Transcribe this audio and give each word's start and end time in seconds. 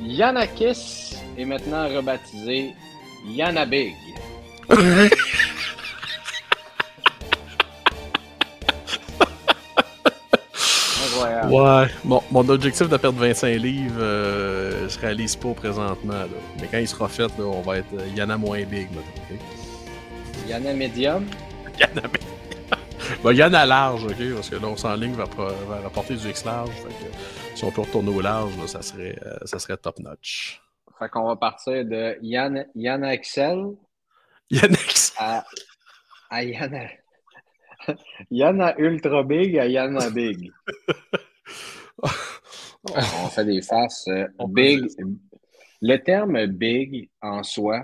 Yanakis 0.00 1.16
est 1.38 1.44
maintenant 1.44 1.88
rebaptisé 1.88 2.74
Yanabig. 3.26 3.94
Incroyable. 11.04 11.52
Ouais, 11.52 11.86
mon, 12.04 12.22
mon 12.30 12.48
objectif 12.48 12.88
de 12.88 12.96
perdre 12.96 13.18
25 13.18 13.48
livres 13.56 13.94
euh, 14.00 14.88
se 14.88 14.98
réalise 14.98 15.36
pas 15.36 15.52
présentement. 15.52 16.12
Là. 16.12 16.26
Mais 16.60 16.68
quand 16.70 16.78
il 16.78 16.88
sera 16.88 17.08
fait, 17.08 17.22
là, 17.38 17.44
on 17.44 17.60
va 17.62 17.78
être 17.78 17.92
euh, 17.94 18.06
Yana 18.16 18.36
moins 18.36 18.62
big. 18.64 18.88
Là? 18.94 19.02
Yana 20.48 20.72
Medium. 20.72 21.24
Yana, 21.78 22.02
ben, 23.22 23.32
Yana 23.32 23.66
large, 23.66 24.04
ok? 24.04 24.34
Parce 24.34 24.50
que 24.50 24.56
là, 24.56 24.66
on 24.68 24.76
s'enligne 24.76 25.14
vers, 25.14 25.28
vers 25.28 25.82
la 25.82 25.90
portée 25.90 26.16
du 26.16 26.28
X 26.28 26.44
large. 26.44 26.70
Fait 26.70 26.88
que, 26.88 27.56
si 27.56 27.64
on 27.64 27.70
peut 27.70 27.82
retourner 27.82 28.10
au 28.14 28.20
large, 28.20 28.56
là, 28.58 28.66
ça, 28.66 28.82
serait, 28.82 29.18
euh, 29.24 29.36
ça 29.44 29.58
serait 29.58 29.76
top 29.76 29.98
notch. 30.00 30.60
Fait 30.98 31.08
qu'on 31.08 31.24
va 31.26 31.36
partir 31.36 31.84
de 31.84 32.16
Yana, 32.22 32.64
Yana 32.74 33.14
Excel 33.14 33.64
Yannick, 34.50 34.94
à, 35.18 35.44
à 36.30 36.42
Yana. 36.44 36.88
Yana 38.30 38.74
Ultra 38.78 39.22
Big 39.24 39.58
à 39.58 39.66
Yana 39.66 40.10
Big. 40.10 40.50
On 42.86 43.28
fait 43.28 43.44
des 43.46 43.62
faces. 43.62 44.06
euh, 44.08 44.26
big. 44.48 44.86
Le 45.80 45.96
terme 45.98 46.46
big 46.46 47.08
en 47.22 47.42
soi 47.42 47.82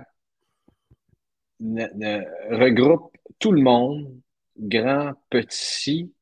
ne- 1.58 1.86
ne- 1.94 2.56
regroupe 2.56 3.12
tout 3.38 3.52
le 3.52 3.62
monde, 3.62 4.20
grand, 4.60 5.14
petit, 5.30 6.12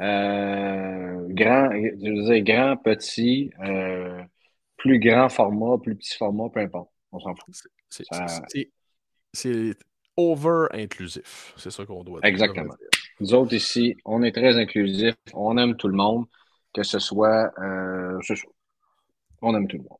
euh, 0.00 1.26
grand, 1.30 1.70
je 1.72 2.10
veux 2.10 2.34
dire, 2.34 2.44
grand, 2.44 2.76
petit, 2.76 3.50
euh, 3.64 4.22
plus 4.76 4.98
grand 4.98 5.28
format, 5.28 5.78
plus 5.82 5.96
petit 5.96 6.16
format, 6.16 6.48
peu 6.50 6.60
importe. 6.60 6.90
On 7.12 7.20
s'en 7.20 7.34
fout. 7.34 7.54
c'est- 7.54 8.04
Ça- 8.10 8.26
over-inclusif. 10.16 11.54
C'est 11.56 11.70
ça 11.70 11.84
qu'on 11.86 12.04
doit 12.04 12.20
dire. 12.20 12.28
Exactement. 12.28 12.74
Nous 13.20 13.34
autres 13.34 13.54
ici, 13.54 13.94
on 14.04 14.22
est 14.22 14.32
très 14.32 14.56
inclusifs, 14.58 15.14
on 15.34 15.56
aime 15.58 15.76
tout 15.76 15.88
le 15.88 15.94
monde, 15.94 16.26
que 16.74 16.82
ce 16.82 16.98
soit, 16.98 17.52
euh, 17.58 18.18
ce 18.22 18.34
soit- 18.34 18.52
on 19.40 19.54
aime 19.54 19.68
tout 19.68 19.76
le 19.76 19.84
monde. 19.84 19.98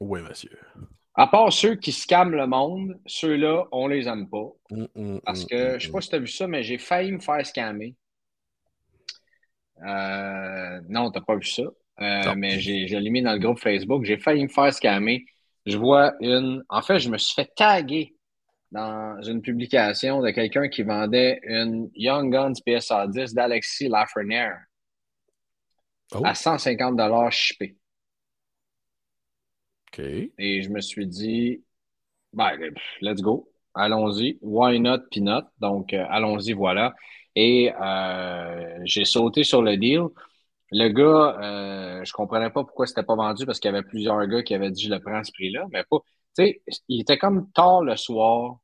Oui, 0.00 0.20
monsieur. 0.22 0.56
À 1.18 1.26
part 1.26 1.52
ceux 1.52 1.74
qui 1.74 1.92
scamment 1.92 2.36
le 2.36 2.46
monde, 2.46 2.98
ceux-là, 3.06 3.64
on 3.72 3.88
les 3.88 4.08
aime 4.08 4.28
pas. 4.28 4.50
Mm, 4.70 4.84
mm, 4.94 5.20
Parce 5.24 5.44
mm, 5.44 5.46
que, 5.46 5.74
mm, 5.74 5.80
je 5.80 5.86
sais 5.86 5.92
pas 5.92 6.00
si 6.00 6.08
tu 6.08 6.14
as 6.14 6.18
vu 6.18 6.28
ça, 6.28 6.46
mais 6.46 6.62
j'ai 6.62 6.78
failli 6.78 7.12
me 7.12 7.18
faire 7.18 7.44
scammer. 7.44 7.94
Euh, 9.84 10.80
non, 10.88 11.10
t'as 11.10 11.20
pas 11.20 11.36
vu 11.36 11.44
ça. 11.44 11.64
Euh, 12.00 12.34
mais 12.36 12.60
je 12.60 12.96
l'ai 12.96 13.10
mis 13.10 13.22
dans 13.22 13.32
le 13.32 13.40
groupe 13.40 13.58
Facebook. 13.58 14.04
J'ai 14.04 14.18
failli 14.18 14.44
me 14.44 14.48
faire 14.48 14.72
scammer. 14.72 15.24
Je 15.66 15.76
vois 15.76 16.14
une. 16.20 16.64
En 16.68 16.82
fait, 16.82 17.00
je 17.00 17.10
me 17.10 17.18
suis 17.18 17.34
fait 17.34 17.50
taguer 17.54 18.14
dans 18.70 19.20
une 19.22 19.42
publication 19.42 20.20
de 20.20 20.30
quelqu'un 20.30 20.68
qui 20.68 20.82
vendait 20.82 21.40
une 21.42 21.90
Young 21.94 22.32
Guns 22.32 22.52
PSA 22.64 23.08
10 23.08 23.34
d'Alexis 23.34 23.88
Lafrenière 23.88 24.58
Oh. 26.14 26.22
à 26.24 26.34
150 26.34 26.98
shippé. 27.30 27.76
Et 30.38 30.62
je 30.62 30.70
me 30.70 30.80
suis 30.80 31.06
dit, 31.06 31.64
ben, 32.32 32.58
pff, 32.58 32.82
let's 33.02 33.22
go. 33.22 33.48
Allons-y. 33.74 34.38
Why 34.42 34.80
not, 34.80 35.00
peanut? 35.12 35.44
Donc, 35.60 35.92
euh, 35.94 36.04
allons-y, 36.10 36.52
voilà. 36.52 36.94
Et 37.36 37.72
euh, 37.80 38.80
j'ai 38.84 39.04
sauté 39.04 39.44
sur 39.44 39.62
le 39.62 39.76
deal. 39.76 40.02
Le 40.72 40.88
gars, 40.88 41.38
euh, 41.42 42.04
je 42.04 42.12
comprenais 42.12 42.50
pas 42.50 42.64
pourquoi 42.64 42.86
c'était 42.86 43.02
pas 43.04 43.16
vendu 43.16 43.46
parce 43.46 43.60
qu'il 43.60 43.70
y 43.70 43.74
avait 43.74 43.86
plusieurs 43.86 44.26
gars 44.26 44.42
qui 44.42 44.54
avaient 44.54 44.70
dit 44.70 44.84
je 44.84 44.90
le 44.90 45.00
prends 45.00 45.16
à 45.16 45.24
ce 45.24 45.32
prix-là, 45.32 45.66
mais 45.72 45.84
pas. 45.90 45.98
Tu 46.36 46.44
sais, 46.44 46.62
il 46.88 47.00
était 47.02 47.18
comme 47.18 47.50
tard 47.52 47.82
le 47.82 47.96
soir. 47.96 48.58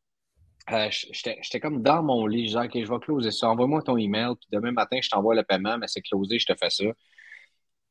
Euh, 0.73 0.89
j'étais 0.91 1.61
comme 1.61 1.83
dans 1.83 2.03
mon 2.03 2.27
lit. 2.27 2.49
Je 2.49 2.59
disais, 2.59 2.67
OK, 2.67 2.73
je 2.87 2.93
vais 2.93 3.01
closer 3.01 3.31
ça. 3.31 3.51
Envoie-moi 3.51 3.83
ton 3.83 3.97
email, 3.97 4.35
puis 4.41 4.49
demain 4.53 4.73
matin, 4.73 4.99
je 5.03 5.09
t'envoie 5.11 5.35
le 5.35 5.43
paiement, 5.45 5.79
mais 5.79 5.89
c'est 5.89 6.03
closé, 6.03 6.39
je 6.39 6.47
te 6.47 6.55
fais 6.59 6.71
ça. 6.71 6.85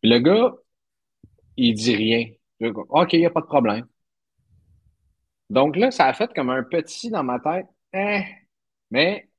Le 0.04 0.20
gars, 0.20 0.54
il 1.58 1.74
dit 1.74 1.96
rien. 1.96 2.26
OK, 2.90 3.14
il 3.14 3.20
n'y 3.20 3.26
a 3.26 3.30
pas 3.30 3.42
de 3.42 3.46
problème. 3.46 3.86
Donc 5.50 5.76
là, 5.76 5.92
ça 5.92 6.06
a 6.08 6.14
fait 6.14 6.34
comme 6.34 6.50
un 6.50 6.64
petit 6.64 7.10
dans 7.10 7.24
ma 7.24 7.40
tête. 7.40 7.68
Eh. 7.94 8.24
Mais, 8.92 9.30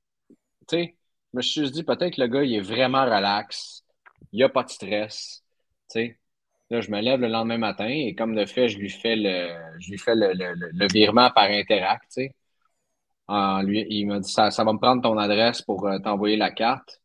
tu 0.68 0.76
sais, 0.76 0.96
je 1.32 1.36
me 1.38 1.42
suis 1.42 1.70
dit 1.70 1.84
peut-être 1.84 2.16
que 2.16 2.20
le 2.20 2.28
gars, 2.28 2.42
il 2.44 2.54
est 2.54 2.60
vraiment 2.60 3.04
relax. 3.04 3.84
Il 4.32 4.38
n'y 4.38 4.42
a 4.42 4.48
pas 4.48 4.62
de 4.64 4.70
stress. 4.70 5.44
Tu 5.90 6.00
sais. 6.00 6.20
Là, 6.70 6.80
je 6.80 6.90
me 6.90 7.00
lève 7.00 7.20
le 7.20 7.28
lendemain 7.28 7.58
matin 7.58 7.88
et 7.88 8.14
comme 8.14 8.34
de 8.34 8.46
fait, 8.46 8.68
je 8.68 8.78
lui 8.78 8.90
fais 8.90 9.16
le, 9.16 9.54
je 9.80 9.90
lui 9.90 9.98
fais 9.98 10.14
le- 10.14 10.32
le- 10.34 10.70
le 10.72 10.86
virement 10.88 11.30
par 11.30 11.44
Interact. 11.44 12.04
Tu 12.04 12.08
sais. 12.10 12.34
En 13.28 13.62
lui, 13.62 13.86
il 13.88 14.06
m'a 14.06 14.20
dit 14.20 14.30
ça, 14.30 14.50
ça 14.50 14.64
va 14.64 14.72
me 14.72 14.78
prendre 14.78 15.02
ton 15.02 15.18
adresse 15.18 15.62
pour 15.62 15.86
euh, 15.86 15.98
t'envoyer 15.98 16.36
la 16.36 16.50
carte. 16.50 17.00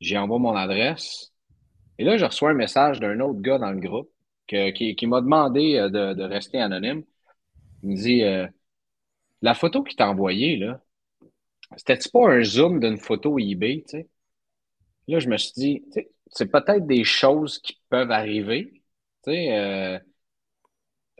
J'y 0.00 0.16
envoie 0.18 0.38
mon 0.38 0.56
adresse. 0.56 1.32
Et 1.98 2.04
là, 2.04 2.16
je 2.16 2.24
reçois 2.24 2.50
un 2.50 2.54
message 2.54 3.00
d'un 3.00 3.20
autre 3.20 3.40
gars 3.40 3.58
dans 3.58 3.70
le 3.72 3.80
groupe 3.80 4.10
que- 4.48 4.70
qui, 4.72 4.96
qui 4.96 5.06
m'a 5.08 5.20
demandé 5.22 5.76
euh, 5.78 5.90
de, 5.90 6.14
de 6.14 6.24
rester 6.24 6.60
anonyme. 6.60 7.04
Il 7.84 7.90
me 7.90 7.96
dit 7.96 8.24
euh, 8.24 8.46
La 9.42 9.54
photo 9.54 9.82
qu'il 9.82 9.96
t'a 9.96 10.08
envoyée, 10.10 10.56
là, 10.58 10.80
c'était-tu 11.76 12.10
pas 12.10 12.30
un 12.30 12.42
zoom 12.44 12.80
d'une 12.80 12.98
photo 12.98 13.38
eBay, 13.38 13.84
tu 13.88 13.98
sais? 13.98 14.08
Là, 15.08 15.18
je 15.20 15.28
me 15.28 15.36
suis 15.36 15.52
dit, 15.54 15.84
c'est 16.28 16.46
peut-être 16.50 16.86
des 16.86 17.04
choses 17.04 17.58
qui 17.60 17.80
peuvent 17.88 18.10
arriver. 18.10 18.82
Tu 19.24 19.30
sais, 19.32 19.56
euh, 19.58 19.98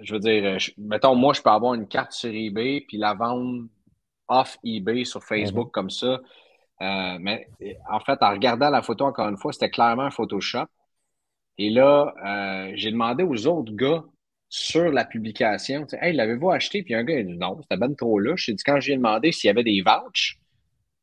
je 0.00 0.14
veux 0.14 0.20
dire, 0.20 0.58
je- 0.58 0.72
mettons, 0.78 1.14
moi, 1.14 1.32
je 1.34 1.42
peux 1.42 1.50
avoir 1.50 1.74
une 1.74 1.88
carte 1.88 2.12
sur 2.12 2.30
eBay 2.32 2.82
puis 2.86 2.96
la 2.98 3.14
vendre 3.14 3.64
off 4.28 4.58
eBay 4.64 5.04
sur 5.04 5.24
Facebook 5.24 5.70
comme 5.72 5.90
ça. 5.90 6.20
Euh, 6.82 7.18
mais 7.20 7.50
en 7.90 8.00
fait, 8.00 8.18
en 8.22 8.30
regardant 8.32 8.70
la 8.70 8.82
photo 8.82 9.06
encore 9.06 9.28
une 9.28 9.38
fois, 9.38 9.52
c'était 9.52 9.70
clairement 9.70 10.04
un 10.04 10.10
Photoshop. 10.10 10.66
Et 11.58 11.70
là, 11.70 12.14
euh, 12.24 12.72
j'ai 12.76 12.90
demandé 12.90 13.24
aux 13.24 13.46
autres 13.46 13.72
gars 13.74 14.04
sur 14.48 14.90
la 14.90 15.04
publication, 15.04 15.82
tu 15.82 15.90
sais, 15.90 15.98
hey, 16.00 16.14
l'avez-vous 16.14 16.50
acheté? 16.50 16.82
Puis 16.82 16.94
un 16.94 17.04
gars, 17.04 17.16
a 17.18 17.22
dit 17.22 17.36
non, 17.36 17.60
c'était 17.62 17.76
ben 17.76 17.94
trop 17.94 18.18
louche. 18.18 18.46
J'ai 18.46 18.54
dit, 18.54 18.62
quand 18.64 18.80
j'ai 18.80 18.96
demandé 18.96 19.32
s'il 19.32 19.48
y 19.48 19.50
avait 19.50 19.64
des 19.64 19.82
vouchs, 19.82 20.38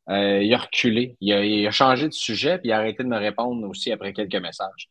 euh, 0.09 0.41
il 0.43 0.53
a 0.53 0.57
reculé. 0.57 1.17
Il 1.21 1.33
a, 1.33 1.43
il 1.45 1.67
a 1.67 1.71
changé 1.71 2.07
de 2.07 2.13
sujet, 2.13 2.57
puis 2.59 2.69
il 2.69 2.71
a 2.71 2.77
arrêté 2.77 3.03
de 3.03 3.09
me 3.09 3.17
répondre 3.17 3.67
aussi 3.67 3.91
après 3.91 4.13
quelques 4.13 4.35
messages. 4.35 4.89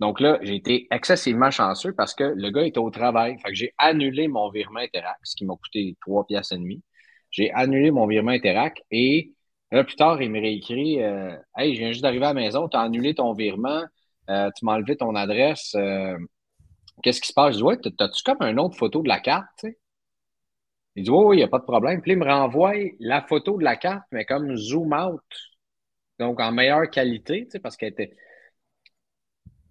Donc 0.00 0.20
là, 0.20 0.38
j'ai 0.42 0.54
été 0.54 0.86
excessivement 0.90 1.50
chanceux 1.50 1.92
parce 1.92 2.14
que 2.14 2.24
le 2.24 2.50
gars 2.50 2.64
était 2.64 2.78
au 2.78 2.90
travail. 2.90 3.36
Fait 3.42 3.48
que 3.48 3.54
j'ai 3.54 3.74
annulé 3.78 4.28
mon 4.28 4.48
virement 4.50 4.80
Interac, 4.80 5.18
ce 5.24 5.34
qui 5.36 5.44
m'a 5.44 5.54
coûté 5.56 5.96
trois 6.00 6.24
piastres 6.26 6.54
et 6.54 6.58
demi. 6.58 6.82
J'ai 7.30 7.50
annulé 7.52 7.90
mon 7.90 8.06
virement 8.06 8.30
Interac 8.30 8.82
et 8.90 9.32
là, 9.72 9.84
plus 9.84 9.96
tard, 9.96 10.22
il 10.22 10.30
me 10.30 10.40
réécrit 10.40 11.02
euh, 11.02 11.36
Hey, 11.56 11.74
je 11.74 11.80
viens 11.80 11.90
juste 11.90 12.02
d'arriver 12.02 12.24
à 12.26 12.28
la 12.28 12.34
maison, 12.34 12.68
tu 12.68 12.76
as 12.76 12.80
annulé 12.80 13.14
ton 13.14 13.32
virement, 13.34 13.82
euh, 14.30 14.50
tu 14.56 14.64
m'as 14.64 14.74
enlevé 14.74 14.96
ton 14.96 15.14
adresse. 15.14 15.74
euh, 15.76 16.18
Qu'est-ce 17.02 17.20
qui 17.20 17.28
se 17.28 17.34
passe? 17.34 17.54
Je 17.54 17.58
dis 17.58 17.62
Ouais, 17.64 17.76
t'as-tu 17.78 18.22
comme 18.24 18.42
une 18.42 18.60
autre 18.60 18.76
photo 18.76 19.02
de 19.02 19.08
la 19.08 19.20
carte? 19.20 19.66
Il 20.96 21.04
dit, 21.04 21.10
oui, 21.10 21.36
il 21.36 21.38
n'y 21.38 21.44
a 21.44 21.48
pas 21.48 21.58
de 21.60 21.64
problème. 21.64 22.02
Puis 22.02 22.12
il 22.12 22.18
me 22.18 22.24
renvoie 22.26 22.74
la 22.98 23.22
photo 23.22 23.56
de 23.58 23.64
la 23.64 23.76
carte, 23.76 24.04
mais 24.12 24.24
comme 24.24 24.54
zoom 24.56 24.92
out. 24.92 25.22
Donc 26.18 26.40
en 26.40 26.52
meilleure 26.52 26.90
qualité, 26.90 27.48
parce 27.62 27.76
qu'elle 27.76 27.90
était. 27.92 28.16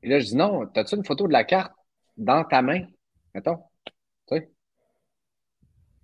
Et 0.03 0.09
là, 0.09 0.19
je 0.19 0.25
dis, 0.25 0.35
non, 0.35 0.63
as-tu 0.75 0.95
une 0.95 1.05
photo 1.05 1.27
de 1.27 1.33
la 1.33 1.43
carte 1.43 1.73
dans 2.17 2.43
ta 2.43 2.61
main? 2.61 2.85
Mettons. 3.33 3.57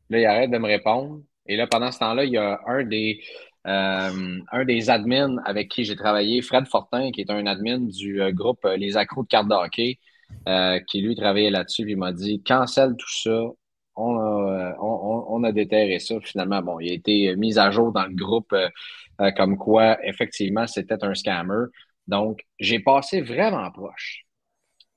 Là, 0.09 0.19
il 0.19 0.25
arrête 0.25 0.51
de 0.51 0.57
me 0.57 0.67
répondre. 0.67 1.21
Et 1.45 1.55
là, 1.57 1.67
pendant 1.67 1.91
ce 1.91 1.99
temps-là, 1.99 2.25
il 2.25 2.31
y 2.31 2.37
a 2.37 2.59
un 2.67 2.83
des, 2.83 3.21
euh, 3.65 4.39
un 4.51 4.65
des 4.65 4.89
admins 4.89 5.37
avec 5.45 5.69
qui 5.69 5.85
j'ai 5.85 5.95
travaillé, 5.95 6.41
Fred 6.41 6.67
Fortin, 6.67 7.11
qui 7.11 7.21
est 7.21 7.29
un 7.29 7.45
admin 7.45 7.79
du 7.79 8.21
euh, 8.21 8.31
groupe 8.31 8.65
euh, 8.65 8.75
Les 8.75 8.97
Accros 8.97 9.23
de 9.23 9.27
cartes 9.27 9.47
de 9.47 9.53
hockey, 9.53 9.99
qui 10.87 11.01
lui 11.01 11.15
travaillait 11.15 11.51
là-dessus, 11.51 11.85
il 11.87 11.97
m'a 11.97 12.11
dit 12.11 12.41
cancelle 12.43 12.95
tout 12.97 13.09
ça. 13.09 13.39
On 13.95 14.17
a, 14.17 14.75
on 14.79 15.43
a 15.43 15.51
déterré 15.51 15.99
ça. 15.99 16.19
Finalement, 16.21 16.61
bon, 16.63 16.79
il 16.79 16.89
a 16.89 16.93
été 16.93 17.35
mis 17.35 17.59
à 17.59 17.69
jour 17.69 17.91
dans 17.91 18.05
le 18.05 18.15
groupe 18.15 18.55
comme 19.37 19.57
quoi, 19.57 20.03
effectivement, 20.03 20.65
c'était 20.65 21.03
un 21.03 21.13
scammer. 21.13 21.65
Donc, 22.07 22.41
j'ai 22.59 22.79
passé 22.79 23.21
vraiment 23.21 23.69
proche. 23.69 24.23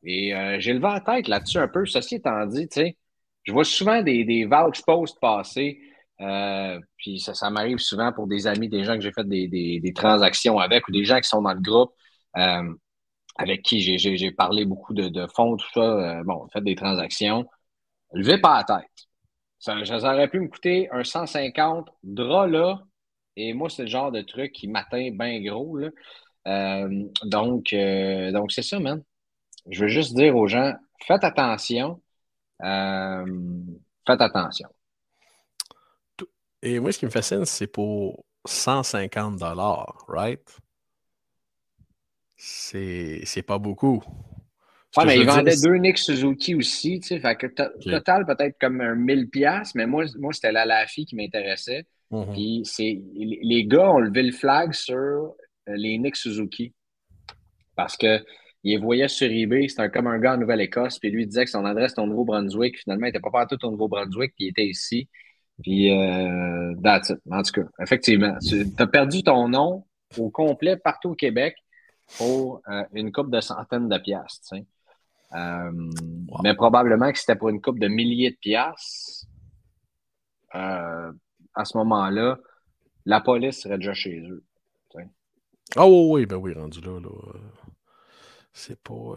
Et 0.04 0.32
j'ai 0.58 0.72
levé 0.72 0.88
la 0.88 1.00
tête 1.00 1.28
là-dessus 1.28 1.58
un 1.58 1.68
peu. 1.68 1.84
Ceci 1.84 2.14
étant 2.14 2.46
dit, 2.46 2.66
tu 2.66 2.80
sais, 2.80 2.96
je 3.44 3.52
vois 3.52 3.64
souvent 3.64 4.00
des, 4.02 4.24
des 4.24 4.46
vouch 4.46 4.82
posts 4.86 5.20
passer 5.20 5.78
euh, 6.20 6.80
puis 6.96 7.20
ça, 7.20 7.34
ça 7.34 7.50
m'arrive 7.50 7.78
souvent 7.78 8.12
pour 8.12 8.26
des 8.26 8.46
amis, 8.46 8.68
des 8.68 8.84
gens 8.84 8.94
que 8.94 9.02
j'ai 9.02 9.12
fait 9.12 9.26
des, 9.28 9.48
des, 9.48 9.80
des, 9.80 9.92
transactions 9.92 10.58
avec 10.58 10.88
ou 10.88 10.92
des 10.92 11.04
gens 11.04 11.20
qui 11.20 11.28
sont 11.28 11.42
dans 11.42 11.52
le 11.52 11.60
groupe 11.60 11.92
euh, 12.38 12.74
avec 13.36 13.62
qui 13.62 13.80
j'ai 13.80 14.30
parlé 14.32 14.64
beaucoup 14.64 14.94
de, 14.94 15.08
de 15.08 15.26
fonds, 15.34 15.56
tout 15.56 15.68
ça. 15.74 15.80
Euh, 15.80 16.22
bon, 16.24 16.48
fait 16.52 16.62
des 16.62 16.74
transactions. 16.74 17.46
Levez 18.12 18.38
pas 18.38 18.58
la 18.58 18.64
tête. 18.80 18.90
Ça, 19.58 19.84
ça, 19.84 20.14
aurait 20.14 20.28
pu 20.28 20.40
me 20.40 20.48
coûter 20.48 20.88
un 20.92 21.04
150 21.04 21.88
drap 22.02 22.46
là. 22.46 22.82
Et 23.36 23.52
moi, 23.52 23.68
c'est 23.68 23.82
le 23.82 23.88
genre 23.88 24.12
de 24.12 24.22
truc 24.22 24.52
qui 24.52 24.68
m'atteint 24.68 25.10
bien 25.12 25.40
gros. 25.42 25.76
Là. 25.76 25.90
Euh, 26.46 27.04
donc, 27.24 27.72
euh, 27.72 28.32
donc 28.32 28.52
c'est 28.52 28.62
ça, 28.62 28.80
man. 28.80 29.02
Je 29.70 29.82
veux 29.82 29.88
juste 29.88 30.14
dire 30.14 30.36
aux 30.36 30.46
gens, 30.48 30.74
faites 31.06 31.24
attention. 31.24 32.00
faites 34.06 34.20
attention. 34.20 34.68
Et 36.66 36.80
moi, 36.80 36.90
ce 36.90 36.98
qui 36.98 37.04
me 37.04 37.10
fascine, 37.12 37.44
c'est 37.44 37.68
pour 37.68 38.24
150 38.44 39.36
dollars, 39.36 40.04
right? 40.08 40.42
C'est 42.34 43.44
pas 43.46 43.58
beaucoup. 43.58 44.02
Ouais, 44.96 45.04
mais 45.04 45.18
il 45.18 45.26
vendait 45.26 45.54
deux 45.62 45.76
Nick 45.76 45.96
Suzuki 45.96 46.56
aussi, 46.56 46.98
tu 46.98 47.06
sais, 47.06 47.20
fait 47.20 47.36
que 47.36 47.46
total 47.46 48.26
peut-être 48.26 48.56
comme 48.58 48.80
un 48.80 48.96
1000 48.96 49.30
pièces, 49.30 49.76
mais 49.76 49.86
moi, 49.86 50.06
moi 50.18 50.32
c'était 50.32 50.50
la 50.50 50.64
Lafi 50.64 51.06
qui 51.06 51.14
m'intéressait. 51.14 51.86
Mm-hmm. 52.10 52.32
Puis 52.32 52.62
c'est 52.64 53.00
les 53.14 53.64
gars 53.66 53.92
ont 53.92 53.98
levé 53.98 54.24
le 54.24 54.32
flag 54.32 54.72
sur 54.72 54.96
euh, 54.96 55.32
les 55.68 55.98
Nick 55.98 56.16
Suzuki 56.16 56.72
parce 57.76 57.96
que 57.96 58.24
il 58.64 58.80
voyait 58.80 59.08
sur 59.08 59.30
eBay, 59.30 59.68
c'était 59.68 59.90
comme 59.90 60.08
un 60.08 60.18
gars 60.18 60.34
en 60.34 60.38
Nouvelle-Écosse, 60.38 60.98
puis 60.98 61.10
lui 61.10 61.22
il 61.22 61.26
disait 61.26 61.44
que 61.44 61.50
son 61.50 61.64
adresse 61.64 61.92
était 61.92 62.00
au 62.00 62.06
Nouveau-Brunswick, 62.06 62.78
finalement 62.78 63.06
il 63.06 63.10
n'était 63.10 63.20
pas 63.20 63.30
partout 63.30 63.64
au 63.64 63.70
Nouveau-Brunswick, 63.70 64.32
puis 64.34 64.46
il 64.46 64.48
était 64.48 64.66
ici. 64.66 65.08
Puis, 65.62 65.90
euh. 65.90 66.74
En 67.30 67.42
tout 67.42 67.52
cas, 67.52 67.68
effectivement, 67.80 68.36
tu 68.38 68.66
as 68.78 68.86
perdu 68.86 69.22
ton 69.22 69.48
nom 69.48 69.84
au 70.18 70.30
complet 70.30 70.76
partout 70.76 71.10
au 71.10 71.14
Québec 71.14 71.56
pour 72.18 72.62
euh, 72.68 72.84
une 72.92 73.12
coupe 73.12 73.30
de 73.30 73.40
centaines 73.40 73.88
de 73.88 73.98
piastres. 73.98 74.54
Euh, 75.34 75.72
Mais 76.42 76.54
probablement 76.54 77.10
que 77.10 77.18
c'était 77.18 77.36
pour 77.36 77.48
une 77.48 77.60
coupe 77.60 77.78
de 77.78 77.88
milliers 77.88 78.30
de 78.30 78.36
piastres. 78.36 79.26
Euh, 80.54 81.12
à 81.54 81.64
ce 81.64 81.76
moment-là, 81.78 82.38
la 83.04 83.20
police 83.20 83.62
serait 83.62 83.78
déjà 83.78 83.94
chez 83.94 84.20
eux. 84.20 84.42
Ah 85.74 85.84
oh, 85.84 86.14
oui, 86.14 86.26
ben 86.26 86.36
oui, 86.36 86.54
rendu 86.54 86.80
là. 86.80 87.00
là. 87.00 87.10
C'est 88.52 88.80
pas. 88.80 89.16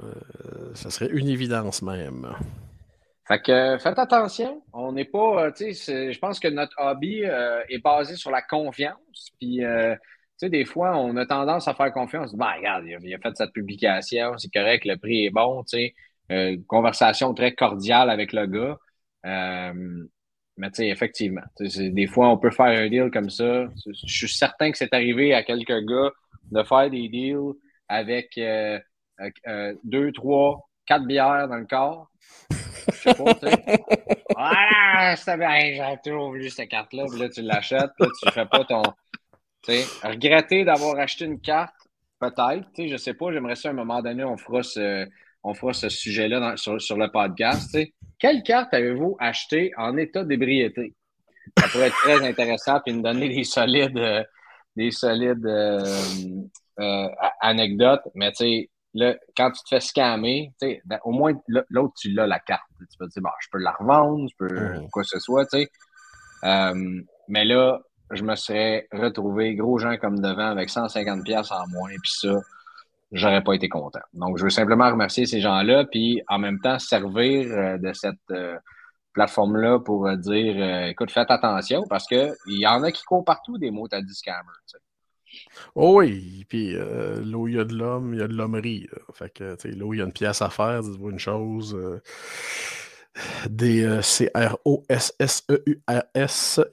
Ça 0.73 0.89
serait 0.89 1.09
une 1.11 1.29
évidence 1.29 1.83
même. 1.83 2.27
Fait 3.29 3.39
que 3.39 3.77
faites 3.77 3.99
attention. 3.99 4.63
On 4.73 4.91
n'est 4.91 5.05
pas, 5.05 5.45
euh, 5.45 5.51
tu 5.51 5.73
sais, 5.75 6.11
je 6.11 6.19
pense 6.19 6.39
que 6.39 6.47
notre 6.47 6.75
hobby 6.79 7.23
euh, 7.23 7.61
est 7.69 7.77
basé 7.77 8.15
sur 8.15 8.31
la 8.31 8.41
confiance. 8.41 9.29
Puis, 9.39 9.63
euh, 9.63 9.93
tu 9.95 9.99
sais, 10.37 10.49
des 10.49 10.65
fois, 10.65 10.97
on 10.97 11.15
a 11.15 11.27
tendance 11.27 11.67
à 11.67 11.75
faire 11.75 11.93
confiance. 11.93 12.35
Ben, 12.35 12.51
regarde, 12.57 12.85
il 12.87 13.13
a, 13.13 13.19
fait 13.19 13.37
cette 13.37 13.53
publication, 13.53 14.35
c'est 14.39 14.51
correct, 14.51 14.83
le 14.85 14.97
prix 14.97 15.25
est 15.25 15.29
bon, 15.29 15.63
tu 15.63 15.93
sais. 16.29 16.59
conversation 16.67 17.33
très 17.35 17.53
cordiale 17.53 18.09
avec 18.09 18.33
le 18.33 18.47
gars. 18.47 18.77
mais 20.57 20.71
tu 20.71 20.77
sais, 20.77 20.87
effectivement, 20.89 21.43
des 21.59 22.07
fois, 22.07 22.29
on 22.29 22.37
peut 22.37 22.51
faire 22.51 22.65
un 22.65 22.89
deal 22.89 23.11
comme 23.11 23.29
ça. 23.29 23.67
Je 23.85 24.11
suis 24.11 24.29
certain 24.29 24.71
que 24.71 24.77
c'est 24.77 24.93
arrivé 24.93 25.35
à 25.35 25.43
quelques 25.43 25.85
gars 25.85 26.11
de 26.51 26.63
faire 26.63 26.89
des 26.89 27.07
deals 27.09 27.53
avec 27.87 28.39
deux, 29.83 30.11
trois, 30.13 30.67
quatre 30.87 31.05
bières 31.05 31.47
dans 31.47 31.57
le 31.57 31.67
corps 31.67 32.09
je 32.91 32.97
sais 32.97 33.13
pas, 33.13 33.33
tu 33.35 33.47
sais. 33.47 33.83
Ah, 34.41 35.15
j'ai 35.15 35.97
toujours 36.03 36.29
voulu 36.29 36.49
cette 36.49 36.69
carte-là, 36.69 37.05
puis 37.09 37.19
là, 37.19 37.29
tu 37.29 37.41
l'achètes, 37.41 37.91
là, 37.99 38.07
tu 38.21 38.31
fais 38.31 38.45
pas 38.45 38.63
ton. 38.63 38.83
Tu 39.63 39.73
sais, 39.73 40.07
regretter 40.07 40.63
d'avoir 40.63 40.97
acheté 40.97 41.25
une 41.25 41.41
carte, 41.41 41.75
peut-être, 42.19 42.65
tu 42.73 42.83
sais, 42.83 42.87
je 42.87 42.97
sais 42.97 43.13
pas, 43.13 43.31
j'aimerais 43.33 43.55
ça 43.55 43.69
à 43.69 43.71
un 43.71 43.75
moment 43.75 44.01
donné, 44.01 44.23
on 44.23 44.37
fera 44.37 44.63
ce, 44.63 45.07
on 45.43 45.53
fera 45.53 45.73
ce 45.73 45.89
sujet-là 45.89 46.55
sur, 46.57 46.81
sur, 46.81 46.97
le 46.97 47.11
podcast, 47.11 47.69
tu 47.73 47.79
sais. 47.79 47.93
Quelle 48.17 48.43
carte 48.43 48.73
avez-vous 48.73 49.17
acheté 49.19 49.71
en 49.77 49.97
état 49.97 50.23
d'ébriété? 50.23 50.93
Ça 51.57 51.67
pourrait 51.67 51.87
être 51.87 51.97
très 51.97 52.25
intéressant, 52.27 52.79
puis 52.85 52.93
nous 52.93 53.01
donner 53.01 53.29
des 53.29 53.43
solides, 53.43 53.97
euh, 53.97 54.23
des 54.75 54.91
solides 54.91 55.45
euh, 55.45 55.83
euh, 56.79 57.07
anecdotes, 57.41 58.03
mais 58.15 58.31
tu 58.31 58.45
sais, 58.45 58.69
là, 58.93 59.15
quand 59.35 59.51
tu 59.51 59.61
te 59.63 59.69
fais 59.69 59.79
scammer, 59.79 60.51
ben, 60.61 60.99
au 61.03 61.11
moins, 61.11 61.33
l'autre, 61.47 61.93
tu 61.99 62.11
l'as 62.11 62.27
la 62.27 62.39
carte. 62.39 62.63
Tu 62.79 62.97
peux 62.97 63.07
te 63.07 63.13
dire, 63.13 63.23
bah, 63.23 63.33
je 63.41 63.47
peux 63.51 63.59
la 63.59 63.71
revendre, 63.71 64.27
je 64.29 64.35
peux 64.37 64.53
mmh. 64.53 64.89
quoi 64.91 65.03
que 65.03 65.09
ce 65.09 65.19
soit, 65.19 65.45
tu 65.45 65.59
sais. 65.59 65.69
Euh, 66.45 67.01
mais 67.27 67.45
là, 67.45 67.79
je 68.11 68.23
me 68.23 68.35
serais 68.35 68.87
retrouvé 68.91 69.55
gros 69.55 69.77
gens 69.77 69.97
comme 69.97 70.19
devant 70.19 70.47
avec 70.47 70.69
150 70.69 71.23
pièces 71.23 71.51
en 71.51 71.67
moins, 71.67 71.91
puis 72.01 72.11
ça, 72.11 72.39
j'aurais 73.11 73.43
pas 73.43 73.53
été 73.53 73.69
content. 73.69 73.99
Donc, 74.13 74.37
je 74.37 74.43
veux 74.43 74.49
simplement 74.49 74.89
remercier 74.89 75.25
ces 75.25 75.41
gens-là, 75.41 75.85
puis 75.85 76.21
en 76.27 76.39
même 76.39 76.59
temps 76.59 76.79
servir 76.79 77.51
euh, 77.51 77.77
de 77.77 77.93
cette 77.93 78.15
euh, 78.31 78.57
plateforme-là 79.13 79.79
pour 79.79 80.09
dire, 80.17 80.87
écoute, 80.87 81.11
faites 81.11 81.29
attention 81.29 81.83
parce 81.89 82.07
que 82.07 82.31
il 82.47 82.59
y 82.59 82.67
en 82.67 82.83
a 82.83 82.91
qui 82.91 83.03
courent 83.03 83.25
partout 83.25 83.57
des 83.57 83.69
mots 83.69 83.87
à 83.91 83.99
scammer. 84.07 84.39
Oh 85.75 85.99
oui, 85.99 86.45
puis 86.49 86.75
euh, 86.75 87.23
là 87.23 87.37
où 87.37 87.47
il 87.47 87.55
y 87.55 87.59
a 87.59 87.63
de 87.63 87.75
l'homme, 87.75 88.13
il 88.13 88.19
y 88.19 88.23
a 88.23 88.27
de 88.27 88.33
l'hommerie. 88.33 88.87
Fait 89.13 89.29
que, 89.29 89.55
tu 89.55 89.69
sais, 89.69 89.75
là 89.75 89.85
où 89.85 89.93
il 89.93 89.99
y 89.99 90.01
a 90.01 90.05
une 90.05 90.13
pièce 90.13 90.41
à 90.41 90.49
faire, 90.49 90.81
dites-vous 90.81 91.11
une 91.11 91.19
chose. 91.19 91.75
Euh, 91.75 92.01
des 93.49 93.83
euh, 93.83 94.01
C-R-O-S-S-E-U-R-S, 94.01 94.61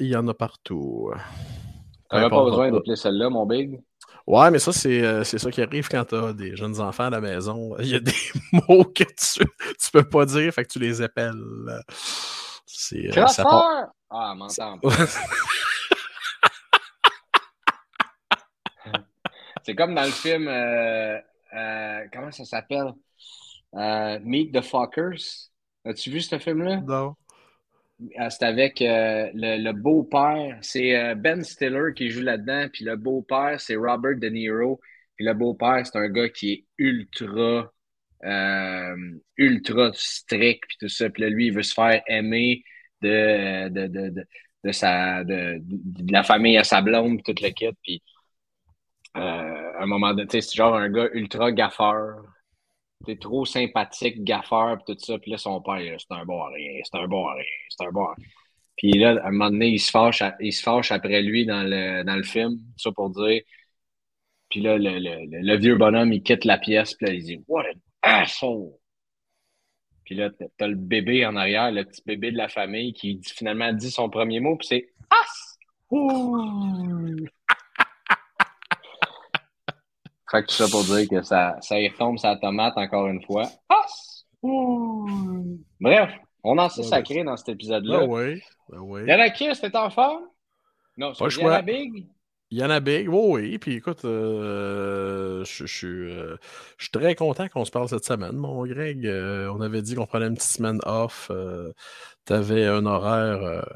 il 0.00 0.06
y 0.08 0.16
en 0.16 0.26
a 0.28 0.34
partout. 0.34 1.12
T'avais 2.08 2.30
pas 2.30 2.44
besoin 2.44 2.70
d'appeler 2.70 2.96
celle-là, 2.96 3.28
mon 3.30 3.46
big? 3.46 3.80
Ouais, 4.26 4.50
mais 4.50 4.58
ça, 4.58 4.72
c'est 4.72 5.24
ça 5.24 5.50
qui 5.50 5.62
arrive 5.62 5.88
quand 5.88 6.04
t'as 6.04 6.32
des 6.32 6.56
jeunes 6.56 6.80
enfants 6.80 7.04
à 7.04 7.10
la 7.10 7.20
maison. 7.20 7.76
Il 7.80 7.88
y 7.88 7.94
a 7.94 8.00
des 8.00 8.12
mots 8.68 8.84
que 8.84 9.04
tu, 9.04 9.44
tu 9.44 9.90
peux 9.92 10.08
pas 10.08 10.24
dire, 10.26 10.52
fait 10.52 10.64
que 10.64 10.72
tu 10.72 10.78
les 10.78 11.00
appelles. 11.02 11.34
C'est. 12.66 13.12
ça 13.28 13.44
part... 13.44 13.86
Ah, 14.10 14.34
m'entends. 14.36 14.78
C'est 19.66 19.74
comme 19.74 19.96
dans 19.96 20.04
le 20.04 20.12
film, 20.12 20.46
euh, 20.46 21.18
euh, 21.54 22.04
comment 22.12 22.30
ça 22.30 22.44
s'appelle? 22.44 22.92
Euh, 23.74 24.20
Meet 24.22 24.54
the 24.54 24.60
Fuckers. 24.60 25.50
As-tu 25.84 26.10
vu 26.10 26.20
ce 26.20 26.38
film-là? 26.38 26.82
Non. 26.82 27.16
C'est 28.30 28.44
avec 28.44 28.76
le, 28.80 29.72
beau-père. 29.72 30.56
C'est 30.62 31.16
Ben 31.16 31.42
Stiller 31.42 31.94
qui 31.96 32.10
joue 32.10 32.22
là-dedans. 32.22 32.68
Puis 32.72 32.84
le 32.84 32.94
beau-père, 32.94 33.60
c'est 33.60 33.74
Robert 33.74 34.16
De 34.16 34.28
Niro. 34.28 34.80
Puis 35.16 35.26
le 35.26 35.34
beau-père, 35.34 35.84
c'est 35.84 35.98
un 35.98 36.10
gars 36.10 36.28
qui 36.28 36.52
est 36.52 36.64
ultra, 36.78 37.72
ultra 39.36 39.90
strict. 39.94 40.62
Puis 40.68 40.76
tout 40.78 40.88
ça. 40.88 41.10
Puis 41.10 41.24
là, 41.24 41.28
lui, 41.28 41.46
il 41.48 41.52
veut 41.52 41.64
se 41.64 41.74
faire 41.74 42.02
aimer 42.06 42.62
de, 43.02 43.68
de, 43.70 43.86
de, 43.88 44.26
de, 44.62 44.72
sa, 44.72 45.24
de, 45.24 45.60
la 46.08 46.22
famille 46.22 46.56
à 46.56 46.62
sa 46.62 46.82
blonde, 46.82 47.24
toute 47.24 47.40
le 47.40 47.50
kit. 47.50 47.70
Puis 47.82 48.00
euh, 49.16 49.55
un 49.82 49.86
moment 49.86 50.14
donné, 50.14 50.28
c'est 50.30 50.54
genre 50.54 50.74
un 50.74 50.88
gars 50.90 51.08
ultra 51.12 51.52
gaffeur. 51.52 52.22
T'es 53.04 53.16
trop 53.16 53.44
sympathique, 53.44 54.24
gaffeur, 54.24 54.78
pis 54.78 54.94
tout 54.94 54.98
ça. 54.98 55.18
Puis 55.18 55.30
là, 55.30 55.38
son 55.38 55.60
père, 55.60 55.78
c'est 55.98 56.14
un 56.14 56.24
bon 56.24 56.42
rien, 56.44 56.80
c'est 56.84 56.98
un 56.98 57.06
bon 57.06 57.26
rien, 57.26 57.44
c'est 57.68 57.86
un 57.86 57.92
bon 57.92 58.06
rien. 58.06 58.26
Puis 58.76 58.92
là, 58.92 59.18
à 59.22 59.28
un 59.28 59.30
moment 59.30 59.50
donné, 59.50 59.68
il 59.68 59.78
se 59.78 59.90
fâche, 59.90 60.22
il 60.40 60.52
se 60.52 60.92
après 60.92 61.22
lui 61.22 61.46
dans 61.46 61.62
le, 61.62 62.04
dans 62.04 62.16
le 62.16 62.22
film, 62.22 62.58
ça 62.76 62.90
pour 62.92 63.10
dire. 63.10 63.42
Puis 64.50 64.60
là, 64.60 64.78
le, 64.78 64.98
le, 64.98 65.42
le, 65.42 65.56
vieux 65.56 65.76
bonhomme, 65.76 66.12
il 66.12 66.22
quitte 66.22 66.44
la 66.44 66.58
pièce, 66.58 66.94
puis 66.94 67.06
là, 67.06 67.12
il 67.12 67.24
dit 67.24 67.44
What 67.48 67.64
an 67.64 67.78
asshole! 68.02 68.72
Puis 70.04 70.14
là, 70.14 70.30
t'as 70.56 70.68
le 70.68 70.76
bébé 70.76 71.26
en 71.26 71.34
arrière, 71.34 71.72
le 71.72 71.84
petit 71.84 72.02
bébé 72.06 72.30
de 72.30 72.36
la 72.36 72.48
famille 72.48 72.92
qui 72.92 73.20
finalement 73.24 73.72
dit 73.72 73.90
son 73.90 74.08
premier 74.08 74.38
mot, 74.38 74.56
puis 74.56 74.68
c'est 74.68 74.88
As! 75.10 75.58
Fait 80.30 80.42
que 80.42 80.48
tout 80.48 80.54
ça 80.54 80.68
pour 80.68 80.84
dire 80.84 81.08
que 81.08 81.22
ça, 81.22 81.56
ça 81.60 81.78
y 81.78 81.88
retombe 81.88 82.18
sa 82.18 82.36
tomate 82.36 82.76
encore 82.76 83.06
une 83.06 83.22
fois. 83.22 83.48
As! 83.68 84.24
Bref, 85.80 86.10
on 86.42 86.58
en 86.58 86.68
sait 86.68 86.82
sacré 86.82 87.24
dans 87.24 87.36
cet 87.36 87.50
épisode-là. 87.50 88.00
Ben 88.00 88.06
oui, 88.08 88.42
ben 88.68 88.78
oui. 88.80 89.00
Il 89.06 89.10
y 89.10 89.14
en 89.14 89.20
a 89.20 89.30
qui, 89.30 89.52
c'était 89.54 89.76
en 89.76 89.90
forme? 89.90 90.24
Non, 90.96 91.14
c'est 91.14 91.24
il 91.24 91.24
y 91.24 91.26
en 91.26 91.30
choix. 91.30 91.54
a 91.56 91.62
Big? 91.62 92.06
Il 92.52 92.58
y 92.58 92.64
en 92.64 92.70
a 92.70 92.78
big, 92.78 93.08
oui, 93.08 93.18
oui. 93.50 93.58
Puis 93.58 93.74
écoute, 93.74 94.04
euh, 94.04 95.44
je 95.44 95.66
je 95.66 95.76
suis 95.76 95.86
euh, 95.88 96.36
je 96.78 96.84
suis 96.84 96.92
très 96.92 97.16
content 97.16 97.48
qu'on 97.48 97.64
se 97.64 97.72
parle 97.72 97.88
cette 97.88 98.04
semaine, 98.04 98.36
mon 98.36 98.64
Greg. 98.64 99.04
Euh, 99.04 99.52
on 99.52 99.60
avait 99.60 99.82
dit 99.82 99.96
qu'on 99.96 100.06
prenait 100.06 100.28
une 100.28 100.36
petite 100.36 100.52
semaine 100.52 100.78
off. 100.84 101.28
tu 102.24 102.32
avais 102.32 102.66
un 102.66 102.86
horaire 102.86 103.66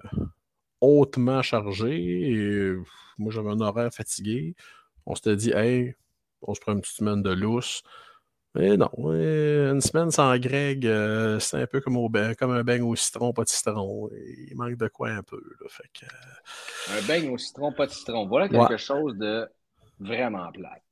hautement 0.80 1.42
chargé. 1.42 1.97
Et 2.30 2.75
moi, 3.19 3.33
j'avais 3.33 3.50
un 3.50 3.61
horaire 3.61 3.92
fatigué. 3.92 4.54
On 5.04 5.16
s'était 5.16 5.37
dit, 5.37 5.50
hey, 5.52 5.97
on 6.42 6.54
se 6.54 6.61
prend 6.61 6.73
une 6.73 6.80
petite 6.80 6.97
semaine 6.97 7.23
de 7.23 7.30
lousse. 7.32 7.82
Mais 8.56 8.76
non, 8.76 8.90
euh, 8.99 9.73
une 9.73 9.80
semaine 9.80 10.11
sans 10.11 10.37
Greg, 10.38 10.85
euh, 10.85 11.38
c'est 11.38 11.62
un 11.62 11.66
peu 11.68 11.80
comme, 11.80 11.97
au 11.97 12.09
ba- 12.09 12.35
comme 12.35 12.50
un 12.50 12.64
beigne 12.64 12.82
au 12.82 12.97
citron, 12.97 13.32
pas 13.32 13.44
de 13.44 13.49
citron. 13.49 14.11
Il 14.49 14.56
manque 14.56 14.76
de 14.76 14.88
quoi 14.88 15.11
un 15.11 15.23
peu. 15.23 15.40
Là, 15.61 15.68
fait 15.68 15.88
que, 15.94 16.06
euh, 16.06 16.99
Un 16.99 17.06
beigne 17.06 17.30
au 17.30 17.38
citron, 17.38 17.73
pas 17.73 17.87
de 17.87 17.92
citron. 17.92 18.26
Voilà 18.26 18.49
quelque 18.49 18.73
Ouais. 18.73 18.78
chose 18.78 19.16
de 19.16 19.49
vraiment 20.00 20.50
plate. 20.52 20.82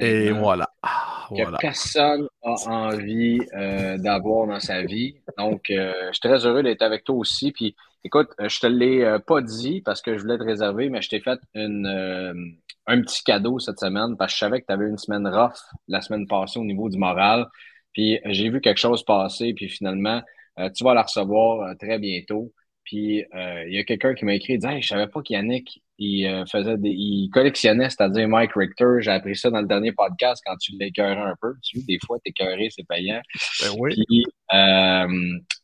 et 0.00 0.30
voilà. 0.30 0.70
Ah, 0.82 1.26
que 1.28 1.42
voilà. 1.42 1.58
personne 1.58 2.28
a 2.44 2.50
envie 2.70 3.40
euh, 3.54 3.98
d'avoir 3.98 4.46
dans 4.46 4.60
sa 4.60 4.82
vie. 4.82 5.16
Donc, 5.36 5.68
euh, 5.70 5.92
je 6.08 6.12
suis 6.12 6.20
très 6.20 6.46
heureux 6.46 6.62
d'être 6.62 6.82
avec 6.82 7.04
toi 7.04 7.16
aussi. 7.16 7.52
Puis, 7.52 7.74
écoute, 8.04 8.28
je 8.38 8.60
te 8.60 8.66
l'ai 8.68 9.18
pas 9.26 9.42
dit 9.42 9.82
parce 9.82 10.00
que 10.00 10.16
je 10.16 10.22
voulais 10.22 10.38
te 10.38 10.44
réserver, 10.44 10.88
mais 10.88 11.02
je 11.02 11.10
t'ai 11.10 11.20
fait 11.20 11.40
une, 11.54 12.56
un 12.86 13.00
petit 13.02 13.22
cadeau 13.22 13.58
cette 13.58 13.78
semaine 13.78 14.16
parce 14.16 14.32
que 14.32 14.36
je 14.36 14.38
savais 14.40 14.60
que 14.60 14.66
tu 14.66 14.72
avais 14.72 14.88
une 14.88 14.98
semaine 14.98 15.26
rough 15.26 15.58
la 15.88 16.00
semaine 16.00 16.26
passée 16.26 16.58
au 16.58 16.64
niveau 16.64 16.88
du 16.88 16.98
moral. 16.98 17.46
Puis, 17.92 18.18
j'ai 18.26 18.48
vu 18.48 18.60
quelque 18.60 18.78
chose 18.78 19.04
passer, 19.04 19.52
puis 19.54 19.68
finalement, 19.68 20.22
euh, 20.58 20.70
tu 20.70 20.84
vas 20.84 20.94
la 20.94 21.02
recevoir 21.02 21.68
euh, 21.68 21.74
très 21.74 21.98
bientôt. 21.98 22.52
Puis, 22.84 23.24
euh, 23.34 23.64
il 23.66 23.74
y 23.74 23.78
a 23.78 23.84
quelqu'un 23.84 24.14
qui 24.14 24.24
m'a 24.24 24.34
écrit, 24.34 24.58
dit, 24.58 24.66
hey, 24.66 24.82
je 24.82 24.88
savais 24.88 25.06
pas 25.06 25.22
qu'Yannick, 25.22 25.82
il 25.98 26.44
faisait 26.50 26.76
des, 26.78 26.90
il 26.90 27.30
collectionnait, 27.30 27.88
c'est-à-dire 27.88 28.26
Mike 28.26 28.52
Richter. 28.56 28.96
J'ai 28.98 29.12
appris 29.12 29.36
ça 29.36 29.50
dans 29.50 29.60
le 29.60 29.68
dernier 29.68 29.92
podcast 29.92 30.42
quand 30.44 30.56
tu 30.56 30.72
l'écœurais 30.76 31.16
un 31.16 31.36
peu. 31.40 31.54
Tu 31.62 31.78
vois, 31.78 31.84
des 31.86 31.98
fois, 32.04 32.18
t'écœurer, 32.24 32.68
c'est 32.70 32.86
payant. 32.86 33.20
Ben 33.62 33.70
oui. 33.78 33.94
Puis, 34.08 34.24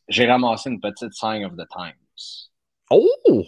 j'ai 0.07 0.25
ramassé 0.27 0.69
une 0.69 0.79
petite 0.79 1.13
Sign 1.13 1.43
of 1.43 1.53
the 1.57 1.67
Times. 1.69 2.49
Oh! 2.89 3.43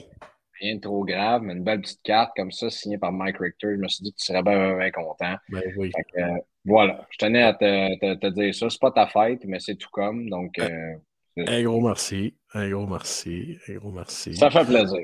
Rien 0.62 0.76
de 0.76 0.82
trop 0.82 1.04
grave, 1.04 1.42
mais 1.42 1.54
une 1.54 1.64
belle 1.64 1.82
petite 1.82 2.04
carte 2.04 2.32
comme 2.36 2.52
ça, 2.52 2.70
signée 2.70 2.98
par 3.00 3.12
Mike 3.12 3.38
Richter. 3.40 3.70
Je 3.76 3.82
me 3.82 3.88
suis 3.88 4.04
dit 4.04 4.12
que 4.14 4.18
tu 4.18 4.26
serais 4.26 4.44
bien, 4.44 4.54
bien, 4.70 4.78
bien 4.78 4.92
content. 4.92 5.36
Ben 5.50 5.64
oui. 5.76 5.92
Que, 6.14 6.22
euh, 6.22 6.38
voilà, 6.66 7.06
je 7.10 7.18
tenais 7.18 7.42
à 7.42 7.54
te, 7.54 8.00
te, 8.00 8.14
te 8.20 8.28
dire 8.28 8.54
ça. 8.54 8.70
C'est 8.70 8.80
pas 8.80 8.92
ta 8.92 9.08
fête, 9.08 9.44
mais 9.46 9.60
c'est 9.60 9.76
tout 9.76 9.90
comme. 9.92 10.30
Donc, 10.30 10.60
euh, 10.60 10.94
Un 11.48 11.64
gros 11.64 11.82
merci. 11.82 12.36
Un 12.54 12.70
gros 12.70 12.86
merci. 12.86 13.58
Un 13.68 13.74
gros 13.76 13.92
merci. 13.92 14.36
ça 14.36 14.52
fait 14.52 14.66
plaisir. 14.66 15.00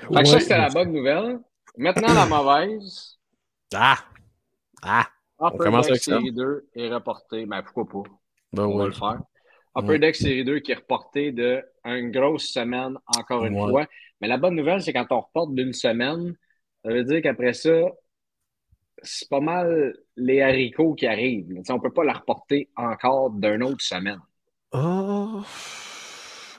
Fait 0.00 0.22
que 0.22 0.24
ça, 0.28 0.40
c'était 0.40 0.58
la 0.58 0.68
bonne 0.68 0.92
nouvelle. 0.92 1.38
Maintenant, 1.78 2.12
la 2.12 2.26
mauvaise. 2.26 3.18
Ah! 3.74 3.98
Ah! 4.82 5.06
Upper 5.40 5.58
commence 5.58 5.86
Deck 5.86 5.92
avec 5.92 6.02
ça. 6.02 6.12
série 6.18 6.32
2 6.32 6.68
est 6.76 6.88
reporté. 6.92 7.46
Ben, 7.46 7.62
pourquoi 7.62 7.88
pas? 8.04 8.10
Ben 8.52 8.64
On 8.64 8.76
va 8.76 8.86
le 8.86 8.92
faire. 8.92 9.20
Upper. 9.76 9.98
Deck 9.98 10.14
série 10.14 10.44
2 10.44 10.58
qui 10.60 10.72
est 10.72 10.76
reporté 10.76 11.32
de 11.32 11.62
une 11.84 12.10
grosse 12.10 12.48
semaine, 12.52 12.96
encore 13.18 13.44
une 13.46 13.54
Ouais. 13.54 13.70
fois. 13.70 13.86
Mais 14.22 14.28
la 14.28 14.38
bonne 14.38 14.54
nouvelle, 14.54 14.80
c'est 14.80 14.92
quand 14.92 15.06
on 15.10 15.20
reporte 15.20 15.52
d'une 15.54 15.72
semaine, 15.72 16.34
ça 16.84 16.92
veut 16.92 17.02
dire 17.02 17.20
qu'après 17.20 17.52
ça, 17.52 17.70
c'est 19.02 19.28
pas 19.28 19.40
mal 19.40 19.96
les 20.16 20.40
haricots 20.40 20.94
qui 20.94 21.08
arrivent. 21.08 21.60
On 21.68 21.80
peut 21.80 21.92
pas 21.92 22.04
la 22.04 22.12
reporter 22.14 22.70
encore 22.76 23.30
d'une 23.30 23.64
autre 23.64 23.82
semaine. 23.82 24.20
Ah, 24.70 25.42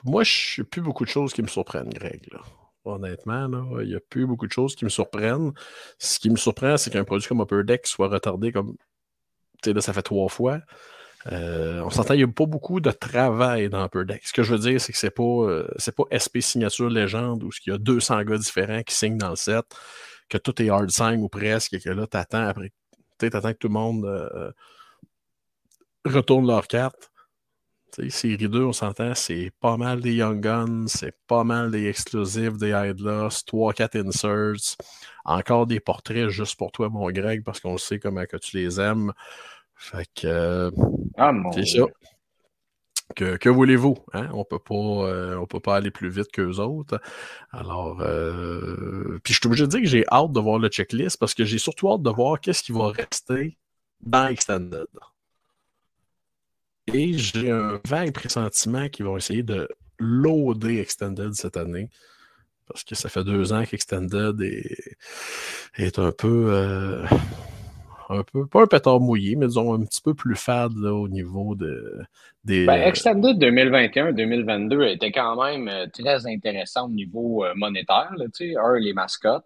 moi, 0.04 0.22
je 0.24 0.60
n'ai 0.60 0.66
plus 0.66 0.82
beaucoup 0.82 1.04
de 1.04 1.08
choses 1.08 1.32
qui 1.32 1.40
me 1.40 1.46
surprennent, 1.46 1.88
Greg. 1.88 2.26
là. 2.30 2.40
Honnêtement, 2.84 3.48
il 3.80 3.88
n'y 3.88 3.94
a 3.94 4.00
plus 4.00 4.26
beaucoup 4.26 4.46
de 4.46 4.52
choses 4.52 4.76
qui 4.76 4.84
me 4.84 4.90
surprennent. 4.90 5.52
Ce 5.98 6.18
qui 6.18 6.28
me 6.28 6.36
surprend, 6.36 6.76
c'est 6.76 6.90
qu'un 6.90 7.04
produit 7.04 7.26
comme 7.26 7.40
Upper 7.40 7.64
Deck 7.64 7.86
soit 7.86 8.08
retardé 8.08 8.52
comme. 8.52 8.76
Là, 9.64 9.80
ça 9.80 9.94
fait 9.94 10.02
trois 10.02 10.28
fois. 10.28 10.60
Euh, 11.32 11.80
on 11.82 11.90
s'entend, 11.90 12.14
il 12.14 12.18
n'y 12.18 12.24
a 12.24 12.28
pas 12.28 12.46
beaucoup 12.46 12.80
de 12.80 12.90
travail 12.90 13.68
dans 13.70 13.84
Upper 13.84 14.04
Deck. 14.04 14.26
Ce 14.26 14.32
que 14.32 14.42
je 14.42 14.54
veux 14.54 14.58
dire, 14.58 14.80
c'est 14.80 14.92
que 14.92 14.98
c'est 14.98 15.10
pas, 15.10 15.22
euh, 15.22 15.66
pas 15.96 16.04
SP 16.10 16.40
Signature 16.40 16.90
Légende 16.90 17.42
où 17.42 17.50
il 17.66 17.70
y 17.70 17.72
a 17.72 17.78
200 17.78 18.22
gars 18.24 18.38
différents 18.38 18.82
qui 18.82 18.94
signent 18.94 19.16
dans 19.16 19.30
le 19.30 19.36
set, 19.36 19.64
que 20.28 20.38
tout 20.38 20.60
est 20.62 20.68
hard 20.68 20.90
sign 20.90 21.22
ou 21.22 21.28
presque, 21.28 21.72
et 21.72 21.80
que 21.80 21.90
là, 21.90 22.06
t'attends 22.06 22.46
après. 22.46 22.70
Tu 23.18 23.26
sais, 23.26 23.30
t'attends 23.30 23.52
que 23.52 23.58
tout 23.58 23.68
le 23.68 23.74
monde 23.74 24.04
euh, 24.04 24.50
retourne 26.04 26.46
leur 26.46 26.66
carte. 26.66 27.10
Tu 27.92 28.10
sais, 28.10 28.28
série 28.28 28.48
2, 28.48 28.64
on 28.64 28.72
s'entend, 28.72 29.14
c'est 29.14 29.52
pas 29.60 29.76
mal 29.76 30.00
des 30.00 30.14
Young 30.14 30.40
Guns, 30.40 30.88
c'est 30.88 31.16
pas 31.28 31.44
mal 31.44 31.70
des 31.70 31.86
exclusifs, 31.86 32.58
des 32.58 32.70
Idlos, 32.70 33.28
3-4 33.46 34.08
inserts, 34.08 34.76
encore 35.24 35.66
des 35.66 35.78
portraits 35.78 36.28
juste 36.28 36.56
pour 36.56 36.72
toi, 36.72 36.88
mon 36.88 37.08
Greg, 37.12 37.44
parce 37.44 37.60
qu'on 37.60 37.78
sait 37.78 38.00
comment 38.00 38.26
que 38.26 38.36
tu 38.36 38.56
les 38.56 38.80
aimes. 38.80 39.12
Fait 39.76 40.08
que 40.14 40.26
euh, 40.26 40.70
Ah 41.16 41.32
c'est 41.54 41.66
ça. 41.66 41.84
Que, 43.16 43.36
que 43.36 43.48
voulez-vous? 43.48 43.96
Hein? 44.12 44.28
On 44.32 44.44
euh, 45.04 45.36
on 45.36 45.46
peut 45.46 45.60
pas 45.60 45.76
aller 45.76 45.90
plus 45.90 46.08
vite 46.08 46.32
qu'eux 46.32 46.58
autres. 46.58 47.00
Alors, 47.52 48.00
euh, 48.00 49.20
puis 49.22 49.34
je 49.34 49.38
suis 49.38 49.46
obligé 49.46 49.64
de 49.64 49.70
dire 49.70 49.80
que 49.80 49.86
j'ai 49.86 50.04
hâte 50.10 50.32
de 50.32 50.40
voir 50.40 50.58
le 50.58 50.68
checklist 50.68 51.18
parce 51.18 51.34
que 51.34 51.44
j'ai 51.44 51.58
surtout 51.58 51.90
hâte 51.90 52.02
de 52.02 52.10
voir 52.10 52.40
qu'est-ce 52.40 52.62
qui 52.62 52.72
va 52.72 52.88
rester 52.88 53.56
dans 54.00 54.26
Extended. 54.28 54.86
Et 56.92 57.16
j'ai 57.16 57.50
un 57.50 57.80
vague 57.86 58.12
pressentiment 58.12 58.88
qu'ils 58.88 59.04
vont 59.04 59.16
essayer 59.16 59.42
de 59.42 59.68
loader 59.98 60.80
Extended 60.80 61.34
cette 61.34 61.56
année. 61.56 61.90
Parce 62.66 62.82
que 62.84 62.94
ça 62.94 63.08
fait 63.08 63.24
deux 63.24 63.52
ans 63.52 63.64
qu'Extended 63.64 64.40
est, 64.40 64.96
est 65.76 65.98
un 65.98 66.12
peu, 66.12 66.46
euh, 66.48 67.06
un 68.20 68.22
peu, 68.24 68.46
pas 68.46 68.62
un 68.62 68.66
pétard 68.66 69.00
mouillé, 69.00 69.36
mais 69.36 69.46
disons 69.46 69.74
un 69.74 69.80
petit 69.84 70.00
peu 70.00 70.14
plus 70.14 70.36
fade 70.36 70.72
là, 70.76 70.92
au 70.94 71.08
niveau 71.08 71.54
de, 71.54 72.02
des. 72.44 72.66
Ben, 72.66 72.80
Extended 72.82 73.38
2021-2022 73.38 74.94
était 74.94 75.12
quand 75.12 75.42
même 75.42 75.68
euh, 75.68 75.86
très 75.92 76.26
intéressant 76.26 76.86
au 76.86 76.90
niveau 76.90 77.44
euh, 77.44 77.52
monétaire. 77.56 78.12
Là, 78.16 78.26
tu 78.34 78.52
sais. 78.52 78.56
un, 78.56 78.78
les 78.78 78.92
mascottes. 78.92 79.44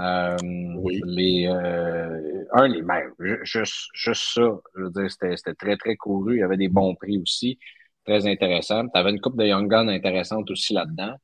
Euh, 0.00 0.36
Oui. 0.76 1.00
les, 1.06 1.48
euh, 1.48 2.44
un, 2.52 2.68
les 2.68 2.82
ben, 2.82 3.02
ju- 3.18 3.40
juste, 3.42 3.88
juste 3.94 4.22
ça. 4.34 4.48
Je 4.76 4.82
veux 4.82 4.90
dire, 4.90 5.10
c'était 5.10 5.36
c'était 5.36 5.54
très, 5.54 5.76
très 5.76 5.96
couru. 5.96 6.36
Il 6.36 6.40
y 6.40 6.42
avait 6.42 6.56
des 6.56 6.68
bons 6.68 6.94
prix 6.94 7.18
aussi. 7.18 7.58
Très 8.04 8.26
intéressant. 8.26 8.84
Tu 8.88 8.98
avais 8.98 9.10
une 9.10 9.20
coupe 9.20 9.36
de 9.36 9.44
Young 9.44 9.68
Gun 9.68 9.88
intéressante 9.88 10.50
aussi 10.50 10.72
là-dedans. 10.72 11.14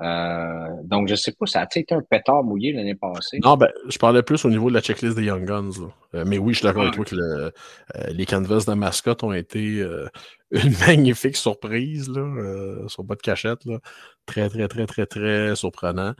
Euh, 0.00 0.66
donc, 0.82 1.06
je 1.08 1.14
sais 1.14 1.32
pas, 1.32 1.46
ça 1.46 1.60
a 1.60 1.64
été 1.64 1.94
un 1.94 2.00
pétard 2.02 2.42
mouillé 2.42 2.72
l'année 2.72 2.96
passée. 2.96 3.38
Non, 3.44 3.56
ben, 3.56 3.68
je 3.88 3.96
parlais 3.96 4.22
plus 4.22 4.44
au 4.44 4.50
niveau 4.50 4.68
de 4.68 4.74
la 4.74 4.80
checklist 4.80 5.16
des 5.16 5.24
Young 5.24 5.44
Guns. 5.44 5.70
là. 5.80 5.88
Euh, 6.14 6.24
mais 6.26 6.36
oui, 6.38 6.52
je 6.52 6.58
suis 6.58 6.66
d'accord 6.66 6.82
avec 6.82 6.94
toi 6.94 7.04
que 7.04 7.14
le- 7.14 7.52
euh, 7.96 8.06
les 8.10 8.26
canvas 8.26 8.64
de 8.66 8.74
mascotte 8.74 9.22
ont 9.22 9.32
été 9.32 9.84
une 10.50 10.76
magnifique 10.86 11.36
surprise, 11.36 12.08
là, 12.08 12.88
sur 12.88 13.06
pas 13.06 13.14
de 13.14 13.22
cachette. 13.22 13.64
Là. 13.66 13.78
Très, 14.26 14.48
très, 14.48 14.66
très, 14.68 14.86
très, 14.86 15.06
très 15.06 15.54
surprenant. 15.54 16.14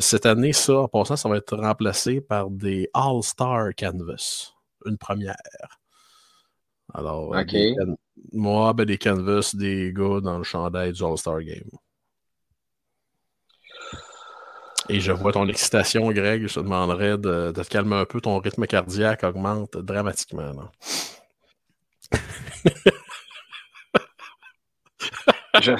Cette 0.00 0.26
année, 0.26 0.52
ça, 0.52 0.80
en 0.80 0.88
passant, 0.88 1.16
ça 1.16 1.28
va 1.28 1.36
être 1.38 1.56
remplacé 1.56 2.20
par 2.20 2.50
des 2.50 2.90
All-Star 2.92 3.70
Canvas. 3.78 4.52
Une 4.84 4.98
première. 4.98 5.36
Alors, 6.94 7.34
des 7.44 7.76
moi, 8.32 8.72
ben, 8.72 8.84
des 8.84 8.98
canvas 8.98 9.54
des 9.54 9.92
gars 9.94 10.20
dans 10.20 10.38
le 10.38 10.44
chandail 10.44 10.92
du 10.92 11.04
All-Star 11.04 11.40
Game. 11.42 11.68
Et 14.90 15.00
je 15.00 15.12
vois 15.12 15.32
ton 15.32 15.46
excitation, 15.48 16.10
Greg. 16.10 16.46
Je 16.46 16.54
te 16.54 16.60
demanderais 16.60 17.18
de, 17.18 17.52
te 17.54 17.68
calmer 17.68 17.96
un 17.96 18.04
peu. 18.04 18.20
Ton 18.20 18.38
rythme 18.38 18.66
cardiaque 18.66 19.22
augmente 19.24 19.76
dramatiquement. 19.76 20.52
Je- 25.60 25.76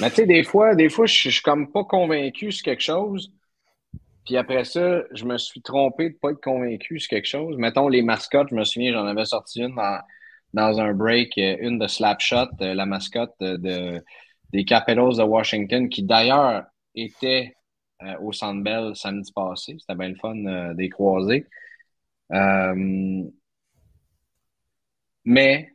Mais 0.00 0.10
tu 0.10 0.16
sais, 0.16 0.26
des 0.26 0.44
fois, 0.44 0.74
des 0.74 0.88
fois, 0.88 1.06
je 1.06 1.14
suis- 1.14 1.42
comme 1.42 1.70
pas 1.72 1.84
convaincu 1.84 2.52
sur 2.52 2.64
quelque 2.64 2.82
chose. 2.82 3.32
Puis 4.26 4.36
après 4.36 4.64
ça, 4.64 5.02
je 5.12 5.24
me 5.24 5.38
suis 5.38 5.62
trompé 5.62 6.10
de 6.10 6.16
pas 6.16 6.30
être 6.32 6.42
convaincu 6.42 7.00
sur 7.00 7.10
quelque 7.10 7.26
chose. 7.28 7.56
Mettons 7.58 7.88
les 7.88 8.02
mascottes, 8.02 8.48
je 8.50 8.54
me 8.56 8.64
souviens, 8.64 8.92
j'en 8.92 9.06
avais 9.06 9.24
sorti 9.24 9.62
une 9.62 9.74
dans, 9.74 10.00
dans 10.54 10.80
un 10.80 10.94
break, 10.94 11.38
euh, 11.38 11.56
une 11.60 11.78
de 11.78 11.86
Slapshot, 11.86 12.48
euh, 12.60 12.74
la 12.74 12.86
mascotte 12.86 13.34
euh, 13.42 13.58
de, 13.58 14.04
des 14.52 14.64
Capitals 14.64 15.16
de 15.18 15.22
Washington, 15.22 15.88
qui 15.88 16.02
d'ailleurs 16.04 16.64
était 17.00 17.54
euh, 18.02 18.14
au 18.20 18.32
Centre 18.32 18.62
Bell 18.62 18.94
samedi 18.94 19.32
passé. 19.32 19.76
C'était 19.78 19.94
bien 19.94 20.10
le 20.10 20.14
fun 20.14 20.36
euh, 20.46 20.74
des 20.74 20.88
croisés. 20.88 21.46
Euh, 22.32 23.24
mais 25.24 25.74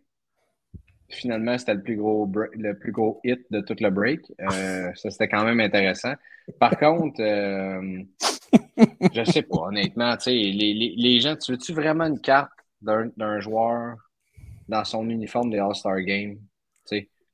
finalement, 1.10 1.58
c'était 1.58 1.76
le 1.76 1.84
plus 1.84 1.98
gros 1.98 2.32
le 2.54 2.78
plus 2.78 2.92
gros 2.92 3.20
hit 3.24 3.42
de 3.52 3.62
tout 3.62 3.76
le 3.80 3.90
break. 3.90 4.22
Ça, 4.96 5.10
c'était 5.10 5.28
quand 5.28 5.44
même 5.44 5.60
intéressant. 5.60 6.14
Par 6.60 6.78
contre, 6.78 7.22
je 9.14 9.24
sais 9.26 9.44
pas, 9.44 9.58
honnêtement, 9.68 10.18
sais, 10.20 10.34
les, 10.34 10.94
les, 10.96 11.20
gens, 11.20 11.36
tu 11.36 11.52
veux-tu 11.52 11.74
vraiment 11.74 12.06
une 12.06 12.20
carte 12.20 12.52
d'un 12.82 13.40
joueur 13.40 13.98
dans 14.68 14.84
son 14.84 15.10
uniforme 15.10 15.52
des 15.52 15.60
All-Star 15.60 16.02
Games? 16.02 16.38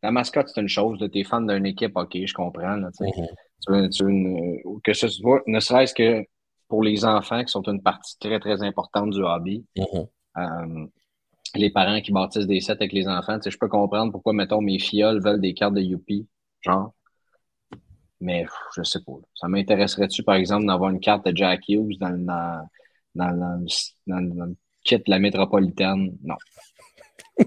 la 0.01 0.11
mascotte, 0.11 0.49
c'est 0.49 0.61
une 0.61 0.69
chose. 0.69 0.97
Tu 1.11 1.19
es 1.19 1.23
fan 1.23 1.45
d'une 1.45 1.65
équipe, 1.65 1.95
OK, 1.95 2.17
je 2.25 2.33
comprends. 2.33 2.75
Là, 2.75 2.89
mm-hmm. 2.89 3.27
Tu 3.61 3.71
veux, 3.71 3.89
tu 3.89 4.03
veux 4.03 4.79
que 4.83 4.93
ce 4.93 5.07
soit, 5.07 5.41
ne 5.47 5.59
serait-ce 5.59 5.93
que 5.93 6.25
pour 6.67 6.83
les 6.83 7.03
enfants 7.03 7.43
qui 7.43 7.51
sont 7.51 7.63
une 7.63 7.81
partie 7.81 8.17
très, 8.19 8.39
très 8.39 8.61
importante 8.61 9.09
du 9.09 9.23
hobby. 9.23 9.65
Mm-hmm. 9.75 10.07
Euh, 10.37 10.87
les 11.55 11.71
parents 11.71 11.99
qui 11.99 12.11
bâtissent 12.11 12.45
des 12.47 12.61
sets 12.61 12.73
avec 12.73 12.93
les 12.93 13.07
enfants, 13.07 13.39
je 13.43 13.57
peux 13.57 13.67
comprendre 13.67 14.11
pourquoi, 14.11 14.33
mettons, 14.33 14.61
mes 14.61 14.79
fioles 14.79 15.21
veulent 15.21 15.41
des 15.41 15.53
cartes 15.53 15.73
de 15.73 15.81
Youpi, 15.81 16.27
genre. 16.61 16.93
Mais 18.21 18.45
je 18.75 18.83
sais 18.83 18.99
pas. 19.03 19.13
Ça 19.33 19.47
m'intéresserait-tu, 19.47 20.23
par 20.23 20.35
exemple, 20.35 20.67
d'avoir 20.67 20.91
une 20.91 20.99
carte 20.99 21.25
de 21.25 21.35
Jack 21.35 21.61
Hughes 21.67 21.97
dans, 21.99 22.17
dans, 22.17 22.67
dans, 23.15 23.35
dans 24.05 24.45
le 24.45 24.55
kit 24.83 24.97
de 24.97 25.03
la 25.07 25.19
métropolitaine? 25.19 26.17
Non. 26.21 26.35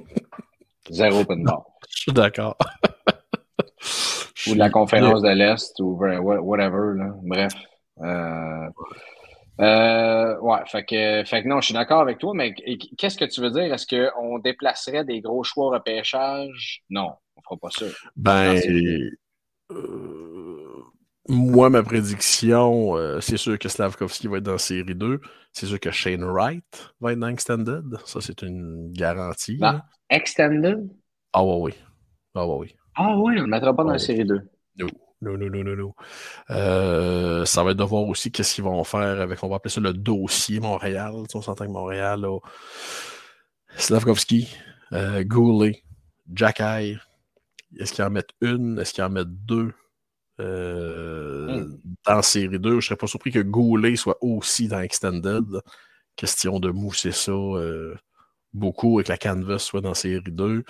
Zéro 0.91 1.21
open 1.21 1.45
bar. 1.45 1.65
Je 1.89 2.01
suis 2.03 2.13
d'accord. 2.13 2.57
ou 4.47 4.55
de 4.55 4.59
la 4.59 4.71
conférence 4.71 5.23
de 5.23 5.31
l'Est, 5.31 5.79
ou 5.81 5.97
whatever. 5.97 6.97
Là. 6.97 7.15
Bref. 7.23 7.53
Euh, 8.01 8.69
euh, 9.61 10.39
ouais, 10.41 10.61
fait 10.67 10.85
que, 10.85 11.25
fait 11.25 11.43
que 11.43 11.49
non, 11.49 11.61
je 11.61 11.67
suis 11.67 11.75
d'accord 11.75 12.01
avec 12.01 12.19
toi, 12.19 12.33
mais 12.35 12.55
qu'est-ce 12.99 13.19
que 13.19 13.25
tu 13.25 13.41
veux 13.41 13.51
dire? 13.51 13.73
Est-ce 13.73 13.87
qu'on 13.87 14.39
déplacerait 14.39 15.05
des 15.05 15.21
gros 15.21 15.45
choix 15.45 15.67
au 15.67 15.71
repêchage? 15.71 16.83
Non, 16.91 17.11
on 17.37 17.43
fera 17.43 17.57
pas 17.61 17.71
ça. 17.71 17.85
Ben, 18.17 18.61
euh, 19.71 20.83
moi, 21.29 21.71
ma 21.71 21.83
prédiction, 21.83 22.97
euh, 22.97 23.21
c'est 23.21 23.37
sûr 23.37 23.59
que 23.59 23.69
Slavkovski 23.69 24.27
va 24.27 24.39
être 24.39 24.45
dans 24.45 24.59
série 24.59 24.95
2. 24.95 25.21
C'est 25.53 25.67
sûr 25.67 25.79
que 25.79 25.91
Shane 25.91 26.25
Wright 26.25 26.93
va 27.01 27.13
être 27.13 27.19
dans 27.19 27.29
Extended. 27.29 27.85
Ça, 28.07 28.21
c'est 28.21 28.43
une 28.43 28.91
garantie. 28.93 29.59
Bah, 29.59 29.85
extended? 30.11 30.89
Ah 31.33 31.45
ouais, 31.45 31.57
oui. 31.61 31.73
Ah 32.35 32.47
ouais, 32.47 32.57
oui. 32.59 32.77
Ah 32.95 33.17
oui, 33.17 33.35
on 33.35 33.37
ne 33.37 33.41
le 33.43 33.47
mettra 33.47 33.75
pas 33.75 33.85
dans 33.85 33.91
la 33.91 33.97
ah 33.97 33.99
série 33.99 34.25
2. 34.25 34.41
Non. 34.79 34.87
Non, 35.23 35.39
non, 35.39 35.49
non, 35.51 35.63
non, 35.63 35.77
non. 35.77 35.95
Euh, 36.51 37.45
ça 37.45 37.63
va 37.63 37.71
être 37.71 37.77
de 37.77 37.85
voir 37.85 38.03
aussi 38.03 38.33
qu'est-ce 38.33 38.57
qu'ils 38.57 38.65
vont 38.65 38.83
faire 38.83 39.21
avec, 39.21 39.41
on 39.45 39.49
va 39.49 39.57
appeler 39.57 39.71
ça 39.71 39.81
le 39.81 39.93
dossier 39.93 40.59
Montréal. 40.59 41.13
on 41.15 41.41
s'entend 41.41 41.65
que 41.65 41.71
Montréal, 41.71 42.23
là, 42.23 42.39
Slavkovski, 43.77 44.49
euh, 44.93 45.23
Goulet, 45.23 45.85
Jack 46.35 46.61
est-ce 47.79 47.93
qu'ils 47.93 48.05
en 48.05 48.11
mettent 48.11 48.35
une? 48.41 48.79
Est-ce 48.79 48.93
qu'ils 48.93 49.05
en 49.05 49.11
mettent 49.11 49.29
deux? 49.29 49.73
Euh, 50.41 51.61
hmm. 51.61 51.79
Dans 52.07 52.23
série 52.23 52.59
2, 52.59 52.71
je 52.71 52.77
ne 52.77 52.81
serais 52.81 52.97
pas 52.97 53.07
surpris 53.07 53.31
que 53.31 53.39
Goulet 53.39 53.97
soit 53.97 54.19
aussi 54.21 54.69
dans 54.69 54.81
Extended. 54.81 55.45
Question 56.17 56.61
de 56.61 56.71
mousser 56.71 57.13
ça 57.13 57.33
euh, 57.33 57.95
beaucoup 58.53 59.01
et 59.01 59.05
que 59.05 59.09
la 59.11 59.19
canvas 59.19 59.59
soit 59.59 59.81
dans 59.81 59.95
série 59.95 60.21
2. 60.27 60.65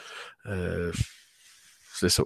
C'est 2.08 2.08
ça. 2.08 2.24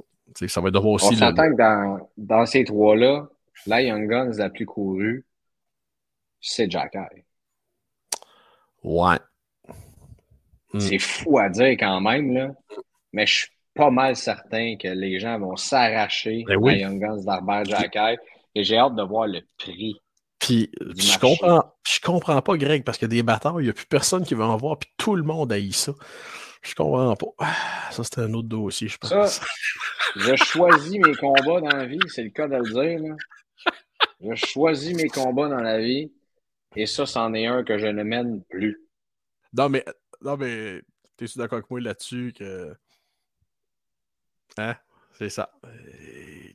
ça 0.49 0.61
va 0.61 0.68
être 0.68 0.75
de 0.75 0.78
aussi. 0.78 1.06
On 1.06 1.16
s'entend 1.16 1.50
que 1.50 1.56
dans, 1.56 2.11
dans 2.16 2.47
ces 2.47 2.64
trois-là, 2.64 3.28
la 3.66 3.83
Young 3.83 4.09
Guns 4.09 4.33
la 4.37 4.49
plus 4.49 4.66
courue, 4.66 5.25
c'est 6.40 6.71
Jack 6.71 6.95
Eye. 6.95 7.25
Ouais. 8.83 9.18
Hmm. 10.73 10.80
C'est 10.80 10.99
fou 10.99 11.38
à 11.38 11.49
dire 11.49 11.73
quand 11.73 12.00
même, 12.00 12.33
là. 12.33 12.54
Mais 13.12 13.26
je 13.26 13.35
suis 13.35 13.49
pas 13.75 13.90
mal 13.90 14.16
certain 14.16 14.76
que 14.76 14.88
les 14.88 15.21
gens 15.21 15.38
vont 15.38 15.56
s'arracher 15.56 16.45
ben 16.47 16.64
à 16.66 16.73
Young 16.73 17.00
Guns 17.00 17.25
d'Arbert 17.25 17.64
Jacky. 17.64 18.18
Et 18.54 18.64
j'ai 18.64 18.78
hâte 18.78 18.95
de 18.95 19.02
voir 19.02 19.26
le 19.26 19.43
prix. 19.58 20.00
Puis 20.39 20.71
je 20.80 21.19
comprends, 21.19 21.65
je 21.86 22.00
comprends 22.00 22.41
pas, 22.41 22.56
Greg, 22.56 22.84
parce 22.84 23.02
a 23.02 23.06
des 23.06 23.23
bâtards, 23.23 23.60
il 23.60 23.65
n'y 23.65 23.71
a 23.71 23.75
plus 23.75 23.86
personne 23.86 24.25
qui 24.25 24.34
veut 24.34 24.45
en 24.45 24.56
voir, 24.56 24.78
puis 24.78 24.89
tout 24.97 25.17
le 25.17 25.23
monde 25.23 25.52
haït 25.52 25.73
ça. 25.73 25.93
Je 26.67 26.75
comprends 26.75 27.15
pas. 27.15 27.26
Ah, 27.39 27.93
ça, 27.93 28.02
c'était 28.05 28.23
un 28.23 28.35
autre 28.35 28.49
dossier, 28.49 28.89
je 28.89 28.99
pense. 28.99 29.11
Ça, 29.11 29.47
je 30.17 30.35
choisis 30.37 30.99
mes 30.99 31.15
combats 31.15 31.61
dans 31.61 31.76
la 31.76 31.87
vie, 31.87 31.99
c'est 32.09 32.25
le 32.25 32.31
cas 32.31 32.49
de 32.49 32.57
le 32.57 32.99
dire. 32.99 33.17
Je 34.21 34.35
choisis 34.35 34.95
mes 34.97 35.09
combats 35.09 35.49
dans 35.49 35.61
la 35.61 35.79
vie, 35.79 36.13
et 36.75 36.87
ça, 36.87 37.07
c'en 37.07 37.33
est 37.35 37.47
un 37.47 37.63
que 37.63 37.79
je 37.79 37.87
ne 37.87 38.02
mène 38.02 38.43
plus. 38.45 38.81
Non, 39.52 39.69
mais, 39.69 39.85
non, 40.21 40.37
mais, 40.37 40.83
t'es-tu 41.17 41.39
d'accord 41.39 41.59
avec 41.59 41.71
moi 41.71 41.81
là-dessus 41.81 42.33
que 42.37 42.75
Hein? 44.59 44.75
C'est 45.13 45.29
ça. 45.31 45.50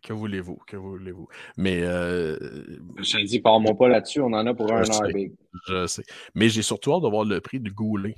Que 0.03 0.13
voulez-vous? 0.13 0.57
Que 0.67 0.77
voulez-vous? 0.77 1.27
Mais. 1.57 1.81
Euh... 1.83 2.37
Je 2.97 3.25
dis, 3.25 3.39
parle-moi 3.39 3.75
pas 3.75 3.87
là-dessus, 3.87 4.21
on 4.21 4.33
en 4.33 4.45
a 4.45 4.53
pour 4.53 4.71
un 4.71 4.83
an. 4.83 5.03
Je 5.67 5.87
sais. 5.87 6.03
Mais 6.35 6.49
j'ai 6.49 6.61
surtout 6.61 6.93
hâte 6.93 7.03
de 7.03 7.07
voir 7.07 7.25
le 7.25 7.41
prix 7.41 7.59
du 7.59 7.71
goulet. 7.71 8.15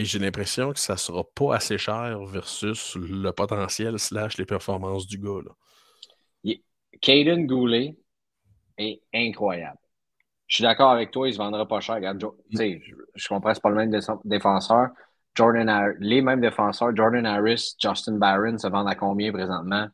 Et 0.00 0.06
j'ai 0.06 0.18
l'impression 0.18 0.72
que 0.72 0.78
ça 0.78 0.96
sera 0.96 1.22
pas 1.34 1.56
assez 1.56 1.76
cher 1.76 2.24
versus 2.24 2.96
le 2.96 3.32
potentiel 3.32 3.98
slash 3.98 4.38
les 4.38 4.46
performances 4.46 5.06
du 5.06 5.18
gars. 5.18 5.42
Là. 5.44 6.54
Caden 7.02 7.46
Goulet 7.46 7.98
est 8.78 9.02
incroyable. 9.12 9.76
Je 10.46 10.54
suis 10.54 10.62
d'accord 10.62 10.90
avec 10.90 11.10
toi, 11.10 11.28
il 11.28 11.34
se 11.34 11.38
vendra 11.38 11.68
pas 11.68 11.80
cher. 11.80 11.96
Regarde, 11.96 12.24
je, 12.48 12.78
je 13.14 13.28
comprends, 13.28 13.52
c'est 13.52 13.60
pas 13.60 13.68
le 13.68 13.74
même 13.74 14.00
défenseur. 14.24 14.88
Jordan 15.34 15.94
les 15.98 16.22
mêmes 16.22 16.40
défenseurs, 16.40 16.96
Jordan 16.96 17.26
Harris, 17.26 17.76
Justin 17.78 18.16
Barron, 18.16 18.56
se 18.56 18.68
vendent 18.68 18.88
à 18.88 18.94
combien 18.94 19.30
présentement? 19.32 19.86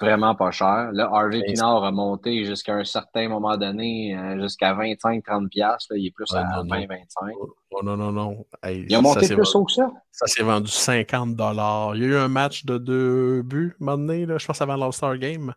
Vraiment 0.00 0.34
pas 0.36 0.52
cher. 0.52 0.90
Là, 0.92 1.10
Harvey 1.12 1.42
Pinard 1.42 1.82
a 1.82 1.90
monté 1.90 2.44
jusqu'à 2.44 2.74
un 2.74 2.84
certain 2.84 3.28
moment 3.28 3.56
donné, 3.56 4.16
euh, 4.16 4.40
jusqu'à 4.40 4.72
25-30$. 4.72 5.86
Il 5.96 6.06
est 6.06 6.10
plus 6.12 6.32
à 6.34 6.44
20-25$. 6.62 7.82
non, 7.82 7.96
non, 7.96 8.12
non. 8.12 8.46
il 8.64 8.94
a 8.94 9.00
monté 9.00 9.26
plus 9.26 9.54
haut 9.54 9.64
que 9.64 9.72
ça? 9.72 9.90
Ça 10.12 10.26
s'est 10.26 10.44
vendu 10.44 10.70
50$. 10.70 11.96
Il 11.96 12.02
y 12.02 12.04
a 12.04 12.08
eu 12.08 12.16
un 12.16 12.28
match 12.28 12.64
de 12.64 12.78
deux 12.78 13.42
buts, 13.42 13.76
un 13.80 13.84
moment 13.84 13.98
donné, 13.98 14.24
là, 14.24 14.38
je 14.38 14.46
pense 14.46 14.62
avant 14.62 14.76
l'All-Star 14.76 15.18
Game. 15.18 15.52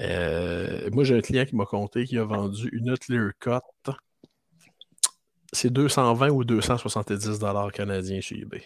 Euh, 0.00 0.90
moi, 0.92 1.04
j'ai 1.04 1.16
un 1.16 1.22
client 1.22 1.46
qui 1.46 1.56
m'a 1.56 1.64
compté 1.64 2.04
qui 2.04 2.18
a 2.18 2.24
vendu 2.24 2.68
une 2.72 2.96
clear 2.98 3.30
cut 3.40 3.92
c'est 5.56 5.70
220 5.70 6.30
ou 6.30 6.44
270 6.44 7.38
dollars 7.38 7.72
canadiens 7.72 8.20
chez 8.20 8.38
eBay. 8.40 8.62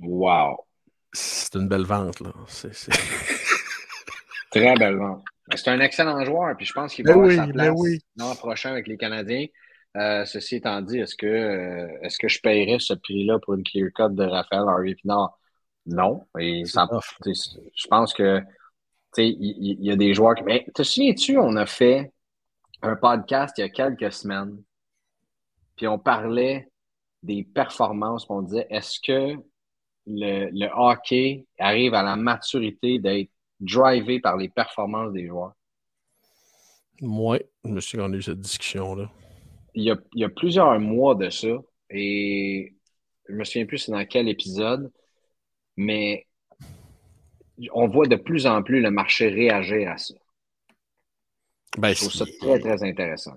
Wow! 0.00 0.67
C'est 1.12 1.54
une 1.54 1.68
belle 1.68 1.84
vente, 1.84 2.20
là. 2.20 2.32
Très 4.50 4.74
belle 4.76 4.96
vente. 4.96 5.24
C'est 5.54 5.68
un 5.68 5.80
excellent 5.80 6.24
joueur, 6.24 6.56
puis 6.56 6.66
je 6.66 6.72
pense 6.72 6.94
qu'il 6.94 7.06
va 7.06 7.14
ben 7.14 7.20
avoir 7.20 7.34
sa 7.34 7.46
ben 7.46 7.52
place 7.52 8.00
l'an 8.16 8.34
prochain 8.34 8.70
avec 8.72 8.86
les 8.86 8.96
Canadiens. 8.96 9.46
Euh, 9.96 10.24
ceci 10.26 10.56
étant 10.56 10.82
dit, 10.82 10.98
est-ce 10.98 11.16
que, 11.16 11.26
euh, 11.26 11.88
est-ce 12.02 12.18
que 12.18 12.28
je 12.28 12.40
paierais 12.40 12.78
ce 12.78 12.92
prix-là 12.92 13.38
pour 13.38 13.54
une 13.54 13.62
clear 13.62 13.88
cut 13.94 14.14
de 14.14 14.24
Raphaël 14.24 14.64
Harvey 14.68 14.94
Pinard? 14.94 15.38
Non. 15.86 16.26
Et 16.38 16.64
je 16.66 17.86
pense 17.88 18.12
que 18.12 18.42
il 19.16 19.78
y, 19.80 19.90
a 19.90 19.96
des 19.96 20.12
joueurs 20.12 20.34
qui. 20.34 20.44
Mais 20.44 20.66
te 20.74 20.82
souviens-tu, 20.82 21.38
on 21.38 21.56
a 21.56 21.64
fait 21.64 22.12
un 22.82 22.94
podcast 22.94 23.56
il 23.56 23.62
y 23.62 23.64
a 23.64 23.70
quelques 23.70 24.12
semaines 24.12 24.62
puis 25.78 25.86
on 25.86 25.98
parlait 25.98 26.68
des 27.22 27.44
performances, 27.44 28.26
on 28.28 28.42
disait 28.42 28.66
est-ce 28.68 29.00
que 29.00 29.36
le, 30.08 30.68
hockey 30.74 31.46
arrive 31.58 31.94
à 31.94 32.02
la 32.02 32.16
maturité 32.16 32.98
d'être 32.98 33.30
drivé 33.60 34.20
par 34.20 34.36
les 34.36 34.48
performances 34.48 35.12
des 35.12 35.26
joueurs? 35.26 35.54
Oui, 37.00 37.38
je 37.64 37.70
me 37.70 37.80
suis 37.80 38.00
rendu 38.00 38.22
cette 38.22 38.40
discussion-là. 38.40 39.10
Il 39.74 39.84
y, 39.84 40.24
a, 40.24 40.28
plusieurs 40.28 40.80
mois 40.80 41.14
de 41.14 41.30
ça, 41.30 41.62
et 41.90 42.74
je 43.28 43.34
me 43.34 43.44
souviens 43.44 43.66
plus 43.66 43.78
c'est 43.78 43.92
dans 43.92 44.04
quel 44.04 44.28
épisode, 44.28 44.90
mais 45.76 46.26
on 47.72 47.86
voit 47.86 48.06
de 48.06 48.16
plus 48.16 48.46
en 48.46 48.62
plus 48.62 48.80
le 48.80 48.90
marché 48.90 49.28
réagir 49.28 49.90
à 49.90 49.98
ça. 49.98 50.14
Ben, 51.76 51.92
je 51.92 52.00
trouve 52.00 52.12
ça 52.12 52.24
très, 52.40 52.58
très 52.58 52.82
intéressant. 52.82 53.36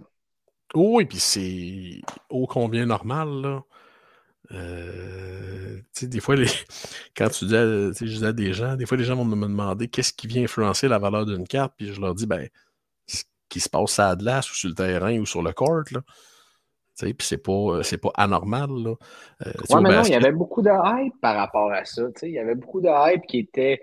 Oui, 0.73 1.05
puis 1.05 1.19
c'est 1.19 2.01
ô 2.29 2.47
combien 2.47 2.86
normal, 2.86 3.29
là. 3.41 3.63
Euh, 4.54 5.80
des 6.02 6.20
fois, 6.20 6.36
les... 6.36 6.46
quand 7.18 7.30
tu 7.30 7.46
dis, 7.46 7.56
à, 7.56 7.92
je 7.92 8.06
dis 8.06 8.26
à 8.26 8.34
des 8.34 8.54
gens, 8.54 8.76
des 8.76 8.86
fois, 8.86 8.98
les 8.98 9.04
gens 9.04 9.16
vont 9.16 9.26
me 9.26 9.48
demander 9.48 9.88
qu'est-ce 9.88 10.14
qui 10.14 10.28
vient 10.28 10.44
influencer 10.44 10.88
la 10.88 11.00
valeur 11.00 11.26
d'une 11.26 11.48
carte, 11.48 11.74
puis 11.78 11.94
je 11.94 12.02
leur 12.02 12.16
dis, 12.16 12.26
ben, 12.26 12.48
ce 13.08 13.24
qui 13.50 13.60
se 13.60 13.70
passe 13.70 14.00
à 14.00 14.10
Adlas 14.10 14.50
ou 14.52 14.56
sur 14.56 14.70
le 14.70 14.76
terrain 14.76 15.18
ou 15.20 15.26
sur 15.26 15.42
le 15.42 15.52
court, 15.54 15.84
là. 15.92 16.02
Puis 17.00 17.16
c'est 17.22 17.38
pas, 17.38 17.82
c'est 17.84 17.98
pas 17.98 18.12
anormal. 18.16 18.70
Là. 18.70 18.94
Euh, 19.46 19.52
ouais, 19.70 19.82
mais 19.82 19.96
non, 19.96 20.04
il 20.04 20.12
y 20.12 20.16
avait 20.16 20.32
beaucoup 20.32 20.62
de 20.62 20.70
hype 20.70 21.20
par 21.22 21.36
rapport 21.36 21.72
à 21.72 21.84
ça. 21.84 22.04
Il 22.22 22.30
y 22.30 22.40
avait 22.40 22.56
beaucoup 22.56 22.82
de 22.82 22.90
hype 22.90 23.26
qui 23.26 23.40
était 23.40 23.82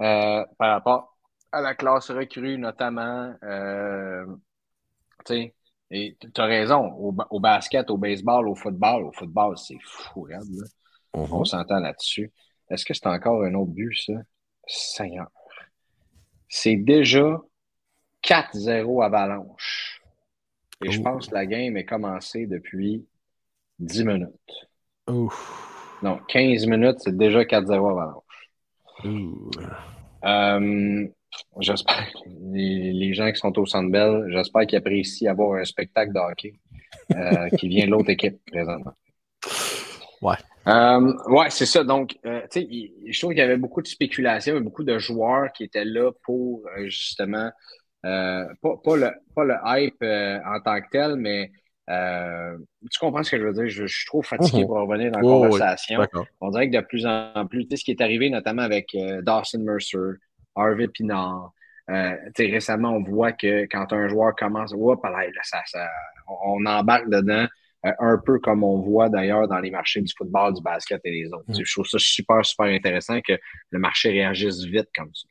euh, 0.00 0.44
par 0.58 0.70
rapport 0.70 1.16
à 1.52 1.60
la 1.60 1.74
classe 1.74 2.10
recrue, 2.10 2.58
notamment. 2.58 3.34
Euh, 3.42 4.24
sais 5.26 5.54
et 5.90 6.16
tu 6.20 6.40
as 6.40 6.44
raison, 6.44 6.92
au, 6.92 7.40
basket, 7.40 7.90
au 7.90 7.96
baseball, 7.96 8.48
au 8.48 8.54
football, 8.54 9.04
au 9.04 9.12
football, 9.12 9.56
c'est 9.58 9.78
fou, 9.82 10.22
regarde. 10.22 10.46
On 11.12 11.26
Mhm. 11.38 11.44
s'entend 11.44 11.80
là-dessus. 11.80 12.30
Est-ce 12.68 12.84
que 12.84 12.94
c'est 12.94 13.06
encore 13.08 13.42
un 13.42 13.54
autre 13.54 13.72
but, 13.72 13.94
ça? 13.96 14.12
Seigneur. 14.66 15.26
C'est 16.48 16.76
déjà 16.76 17.40
4-0 18.22 19.02
Avalanche. 19.02 20.00
Et 20.84 20.90
je 20.90 21.00
Oh. 21.00 21.04
pense 21.04 21.26
que 21.28 21.34
la 21.34 21.46
game 21.46 21.76
est 21.76 21.84
commencée 21.84 22.46
depuis 22.46 23.04
10 23.78 24.04
minutes. 24.04 24.68
Ouf. 25.08 25.98
Non, 26.02 26.18
15 26.28 26.66
minutes, 26.66 26.98
c'est 27.00 27.16
déjà 27.16 27.44
4-0 27.44 27.88
Avalanche. 27.90 28.50
Euh, 30.24 31.08
j'espère, 31.60 32.08
les, 32.52 32.92
les 32.92 33.14
gens 33.14 33.30
qui 33.30 33.38
sont 33.38 33.56
au 33.58 33.66
Centre 33.66 33.90
Bell, 33.90 34.26
j'espère 34.30 34.66
qu'ils 34.66 34.78
apprécient 34.78 35.30
avoir 35.30 35.60
un 35.60 35.64
spectacle 35.64 36.12
de 36.12 36.18
hockey 36.18 36.54
euh, 37.14 37.48
qui 37.50 37.68
vient 37.68 37.86
de 37.86 37.90
l'autre 37.90 38.10
équipe 38.10 38.38
présentement. 38.50 38.94
Ouais. 40.22 40.36
Euh, 40.68 41.12
ouais, 41.28 41.48
c'est 41.50 41.66
ça. 41.66 41.82
Donc, 41.84 42.16
euh, 42.26 42.42
tu 42.50 42.60
sais, 42.60 42.68
je 43.08 43.18
trouve 43.18 43.30
qu'il 43.30 43.38
y 43.38 43.42
avait 43.42 43.56
beaucoup 43.56 43.80
de 43.82 43.88
spéculation 43.88 44.56
et 44.56 44.60
beaucoup 44.60 44.84
de 44.84 44.98
joueurs 44.98 45.50
qui 45.52 45.64
étaient 45.64 45.84
là 45.84 46.10
pour 46.22 46.62
justement, 46.84 47.50
pas, 48.02 48.46
pas, 48.84 48.96
le, 48.96 49.10
pas 49.34 49.44
le 49.44 49.54
hype 49.64 50.02
en 50.02 50.60
tant 50.60 50.80
que 50.80 50.86
tel, 50.90 51.16
mais 51.16 51.50
euh, 51.88 52.56
tu 52.90 52.98
comprends 53.00 53.22
ce 53.24 53.32
que 53.32 53.38
je 53.38 53.42
veux 53.44 53.52
dire? 53.52 53.68
Je, 53.68 53.86
je 53.86 53.96
suis 53.98 54.06
trop 54.06 54.22
fatigué 54.22 54.60
Mhm. 54.60 54.66
pour 54.66 54.76
revenir 54.76 55.10
dans 55.10 55.18
la 55.18 55.24
conversation. 55.24 56.06
On 56.40 56.50
dirait 56.50 56.70
que 56.70 56.76
de 56.76 56.82
plus 56.82 57.04
en 57.06 57.46
plus, 57.48 57.64
tu 57.64 57.70
sais, 57.70 57.76
ce 57.78 57.84
qui 57.84 57.90
est 57.90 58.00
arrivé 58.00 58.30
notamment 58.30 58.62
avec 58.62 58.94
euh, 58.94 59.22
Dawson 59.22 59.58
Mercer, 59.60 60.18
Harvey 60.60 60.88
Pinard, 60.88 61.52
euh, 61.90 62.14
récemment, 62.38 62.90
on 62.92 63.02
voit 63.02 63.32
que 63.32 63.62
quand 63.64 63.92
un 63.92 64.08
joueur 64.08 64.34
commence, 64.36 64.72
Oups, 64.74 65.02
là, 65.04 65.10
là, 65.26 65.40
ça, 65.42 65.58
ça, 65.66 65.88
on 66.28 66.64
embarque 66.66 67.08
dedans, 67.10 67.46
euh, 67.86 67.92
un 67.98 68.18
peu 68.18 68.38
comme 68.38 68.62
on 68.64 68.80
voit 68.80 69.08
d'ailleurs 69.08 69.48
dans 69.48 69.58
les 69.58 69.70
marchés 69.70 70.00
du 70.02 70.12
football, 70.16 70.54
du 70.54 70.62
basket 70.62 71.00
et 71.04 71.10
les 71.10 71.32
autres. 71.32 71.46
Sais, 71.52 71.62
Je 71.64 71.72
trouve 71.72 71.86
ça 71.86 71.98
super, 71.98 72.44
super 72.44 72.66
intéressant 72.66 73.20
que 73.20 73.32
le 73.70 73.78
marché 73.78 74.10
réagisse 74.10 74.64
vite 74.64 74.88
comme 74.94 75.10
ça. 75.14 75.28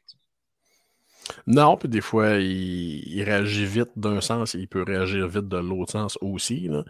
Non, 1.47 1.77
puis 1.77 1.87
des 1.89 2.01
fois, 2.01 2.37
il, 2.37 3.07
il 3.07 3.23
réagit 3.23 3.65
vite 3.65 3.91
d'un 3.95 4.19
sens 4.21 4.55
et 4.55 4.59
il 4.59 4.67
peut 4.67 4.83
réagir 4.83 5.27
vite 5.27 5.47
de 5.47 5.57
l'autre 5.57 5.91
sens 5.91 6.17
aussi. 6.21 6.67
là. 6.67 6.83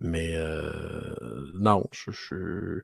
Mais 0.00 0.34
euh, 0.36 1.14
non, 1.54 1.84
je- 1.92 2.10
je- 2.10 2.80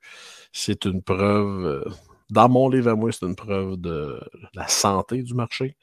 c'est 0.53 0.87
une 0.87 1.03
preuve. 1.03 1.85
Dans 2.33 2.49
mon 2.49 2.71
livre 2.71 2.89
à 2.89 2.95
moi, 2.95 3.13
c'est 3.13 3.27
une 3.27 3.37
preuve 3.37 3.77
de 3.77 4.19
la 4.55 4.67
santé 4.67 5.23
du 5.23 5.35
marché. 5.35 5.77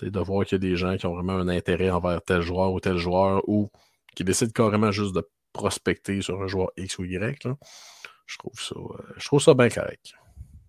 De 0.00 0.18
voir 0.18 0.46
qu'il 0.46 0.54
y 0.54 0.66
a 0.66 0.70
des 0.70 0.76
gens 0.76 0.96
qui 0.96 1.04
ont 1.04 1.12
vraiment 1.12 1.34
un 1.34 1.48
intérêt 1.48 1.90
envers 1.90 2.22
tel 2.22 2.40
joueur 2.40 2.72
ou 2.72 2.80
tel 2.80 2.96
joueur 2.96 3.46
ou 3.46 3.68
qui 4.16 4.24
décident 4.24 4.50
carrément 4.50 4.92
juste 4.92 5.14
de 5.14 5.28
prospecter 5.52 6.22
sur 6.22 6.40
un 6.42 6.46
joueur 6.46 6.70
X 6.78 6.98
ou 6.98 7.04
Y. 7.04 7.44
là. 7.44 7.54
Je 8.24 8.38
trouve 8.38 8.58
ça, 9.42 9.50
euh, 9.50 9.54
bien 9.54 9.68
correct. 9.68 10.14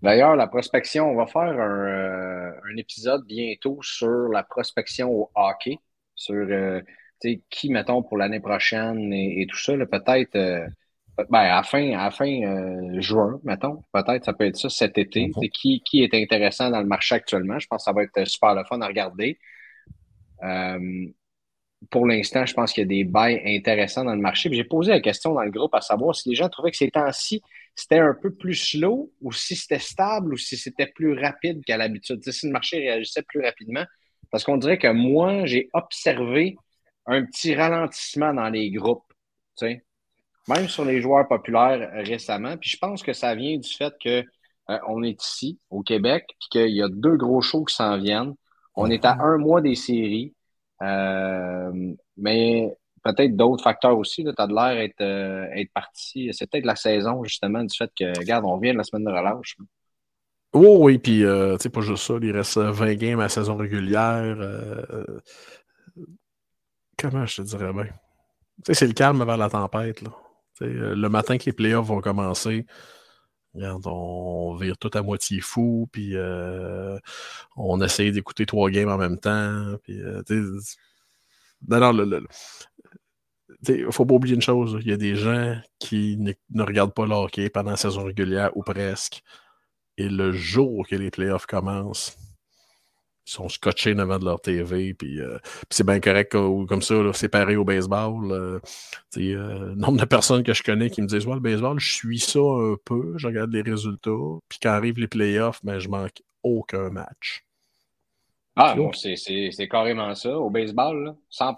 D'ailleurs, 0.01 0.35
la 0.35 0.47
prospection, 0.47 1.09
on 1.09 1.15
va 1.15 1.27
faire 1.27 1.43
un, 1.43 2.57
euh, 2.57 2.75
épisode 2.75 3.25
bientôt 3.25 3.79
sur 3.81 4.27
la 4.27 4.43
prospection 4.43 5.09
au 5.12 5.31
hockey, 5.33 5.77
sur 6.13 6.35
euh, 6.35 6.81
qui, 7.49 7.71
mettons, 7.71 8.03
pour 8.03 8.17
l'année 8.17 8.41
prochaine 8.41 9.13
et, 9.13 9.47
tout 9.49 9.57
ça. 9.57 9.77
Peut-être 9.77 10.67
ben, 11.29 11.39
à 11.39 11.55
la 11.55 11.63
fin, 11.63 11.91
à 11.93 12.05
la 12.05 12.12
fin 12.12 12.41
euh, 12.41 13.01
juin, 13.01 13.39
mettons, 13.43 13.84
peut-être 13.93 14.25
ça 14.25 14.34
peut 14.34 14.45
être 14.45 14.58
ça 14.58 14.69
cet 14.69 14.97
été. 14.97 15.32
Sais, 15.39 15.49
Qui, 15.49 15.82
qui 15.82 16.03
est 16.03 16.13
intéressant 16.13 16.69
dans 16.69 16.79
le 16.79 16.88
marché 16.88 17.15
actuellement? 17.15 17.60
Je 17.60 17.67
pense 17.67 17.82
que 17.82 17.86
ça 17.86 17.93
va 17.93 18.03
être 18.03 18.25
super 18.25 18.55
le 18.55 18.63
fun 18.65 18.79
à 18.82 18.88
regarder. 18.88 19.39
Euh, 20.43 21.08
pour 21.89 22.05
l'instant, 22.05 22.45
je 22.45 22.53
pense 22.53 22.73
qu'il 22.73 22.82
y 22.84 22.86
a 22.86 22.88
des 22.88 23.03
bails 23.03 23.41
intéressants 23.45 24.03
dans 24.03 24.15
le 24.15 24.21
marché. 24.21 24.49
J'ai 24.51 24.63
posé 24.63 24.91
la 24.91 24.99
question 24.99 25.34
dans 25.34 25.43
le 25.43 25.51
groupe 25.51 25.73
à 25.73 25.82
savoir 25.82 26.15
si 26.15 26.29
les 26.29 26.36
gens 26.36 26.49
trouvaient 26.49 26.71
que 26.71 26.77
ces 26.77 26.91
temps-ci, 26.91 27.41
c'était 27.75 27.99
un 27.99 28.13
peu 28.13 28.34
plus 28.34 28.55
slow 28.55 29.12
ou 29.21 29.32
si 29.32 29.55
c'était 29.55 29.79
stable 29.79 30.34
ou 30.34 30.38
si 30.38 30.58
c'était 30.58 30.88
plus 30.88 31.13
rapide 31.13 31.63
qu'à 31.63 31.77
l'habitude. 31.77 32.21
Si 32.29 32.47
le 32.47 32.51
marché 32.51 32.79
réagissait 32.79 33.23
plus 33.23 33.41
rapidement. 33.41 33.86
Parce 34.32 34.43
qu'on 34.43 34.58
dirait 34.58 34.77
que 34.77 34.91
moi, 34.91 35.45
j'ai 35.45 35.69
observé 35.73 36.58
un 37.05 37.25
petit 37.25 37.55
ralentissement 37.55 38.34
dans 38.34 38.49
les 38.49 38.69
groupes. 38.71 39.03
Même 40.49 40.67
sur 40.67 40.83
les 40.83 41.01
joueurs 41.01 41.27
populaires 41.27 41.91
récemment. 41.93 42.57
Puis 42.57 42.71
je 42.71 42.77
pense 42.77 43.03
que 43.03 43.13
ça 43.13 43.35
vient 43.35 43.57
du 43.57 43.69
fait 43.69 43.93
que 44.03 44.23
euh, 44.69 44.77
on 44.88 45.03
est 45.03 45.21
ici, 45.21 45.59
au 45.69 45.81
Québec, 45.81 46.25
puis 46.39 46.49
qu'il 46.51 46.75
y 46.75 46.83
a 46.83 46.89
deux 46.89 47.17
gros 47.17 47.41
shows 47.41 47.65
qui 47.65 47.75
s'en 47.75 47.97
viennent. 47.97 48.33
On 48.75 48.89
est 48.89 49.03
à 49.03 49.17
un 49.19 49.38
mois 49.38 49.62
des 49.62 49.75
séries. 49.75 50.33
Euh, 50.81 51.93
mais 52.15 52.73
peut-être 53.03 53.35
d'autres 53.35 53.63
facteurs 53.63 53.97
aussi. 53.97 54.23
Tu 54.23 54.31
as 54.38 54.47
de 54.47 54.53
l'air 54.53 54.77
être, 54.77 55.01
euh, 55.01 55.47
être 55.55 55.71
parti. 55.73 56.29
C'est 56.33 56.49
peut-être 56.49 56.65
la 56.65 56.75
saison, 56.75 57.23
justement, 57.23 57.63
du 57.63 57.75
fait 57.75 57.91
que, 57.97 58.17
regarde, 58.17 58.45
on 58.45 58.57
vient 58.57 58.73
de 58.73 58.77
la 58.77 58.83
semaine 58.83 59.05
de 59.05 59.12
relâche. 59.12 59.57
Oh 60.53 60.77
oui, 60.81 60.97
puis 60.97 61.21
tu 61.21 61.57
sais, 61.59 61.69
pas 61.69 61.81
juste 61.81 62.03
ça, 62.03 62.15
il 62.21 62.31
reste 62.31 62.57
euh, 62.57 62.71
20 62.71 62.95
games 62.95 63.19
à 63.19 63.23
la 63.23 63.29
saison 63.29 63.55
régulière. 63.55 64.38
comment 66.97 67.25
je 67.25 67.38
te 67.38 67.41
dirais 67.41 67.73
bien? 67.73 67.85
Tu 67.85 67.91
sais, 68.67 68.73
c'est 68.73 68.88
le 68.88 68.93
calme 68.93 69.21
avant 69.21 69.35
la 69.35 69.49
tempête. 69.49 70.01
Là. 70.01 70.12
Euh, 70.61 70.95
le 70.95 71.09
matin 71.09 71.37
que 71.37 71.45
les 71.45 71.53
playoffs 71.53 71.87
vont 71.87 72.01
commencer, 72.01 72.65
on 73.55 74.55
vire 74.55 74.77
tout 74.77 74.91
à 74.93 75.01
moitié 75.01 75.41
fou, 75.41 75.89
puis 75.91 76.15
euh, 76.15 76.97
on 77.55 77.81
essaye 77.81 78.11
d'écouter 78.11 78.45
trois 78.45 78.69
games 78.69 78.89
en 78.89 78.97
même 78.97 79.19
temps. 79.19 79.75
Puis, 79.83 79.99
euh, 80.01 80.21
faut 83.91 84.05
pas 84.05 84.13
oublier 84.13 84.35
une 84.35 84.41
chose, 84.41 84.77
il 84.81 84.87
y 84.87 84.93
a 84.93 84.97
des 84.97 85.15
gens 85.15 85.59
qui 85.79 86.17
ne, 86.17 86.63
regardent 86.63 86.93
pas 86.93 87.05
le 87.05 87.49
pendant 87.49 87.71
la 87.71 87.77
saison 87.77 88.03
régulière 88.03 88.55
ou 88.55 88.63
presque. 88.63 89.23
Et 89.97 90.07
le 90.09 90.31
jour 90.31 90.87
que 90.87 90.95
les 90.95 91.11
playoffs 91.11 91.45
commencent, 91.45 92.17
sont 93.31 93.49
scotchés 93.49 93.93
devant 93.93 94.19
de 94.19 94.25
leur 94.25 94.41
TV. 94.41 94.93
Puis, 94.93 95.19
euh, 95.19 95.37
puis 95.41 95.67
c'est 95.71 95.85
bien 95.85 95.99
correct 95.99 96.31
comme, 96.31 96.81
ça, 96.81 96.95
là, 96.95 97.11
c'est 97.13 97.29
pareil 97.29 97.55
au 97.55 97.63
baseball. 97.65 98.31
euh, 98.31 98.59
euh, 99.17 99.75
nombre 99.75 99.99
de 99.99 100.05
personnes 100.05 100.43
que 100.43 100.53
je 100.53 100.63
connais 100.63 100.89
qui 100.89 101.01
me 101.01 101.07
disent 101.07 101.25
Ouais, 101.25 101.35
le 101.35 101.39
baseball, 101.39 101.79
je 101.79 101.93
suis 101.93 102.19
ça 102.19 102.39
un 102.39 102.75
peu, 102.83 103.13
je 103.17 103.27
regarde 103.27 103.51
les 103.51 103.61
résultats. 103.61 104.11
Puis 104.47 104.59
quand 104.61 104.69
arrivent 104.69 104.99
les 104.99 105.07
playoffs, 105.07 105.59
ben, 105.63 105.79
je 105.79 105.89
manque 105.89 106.21
aucun 106.43 106.89
match. 106.89 107.43
Ah, 108.55 108.75
bon, 108.75 108.91
c'est 108.93 109.67
carrément 109.69 110.13
ça. 110.15 110.37
Au 110.37 110.49
baseball, 110.49 111.03
là, 111.05 111.15
100 111.29 111.55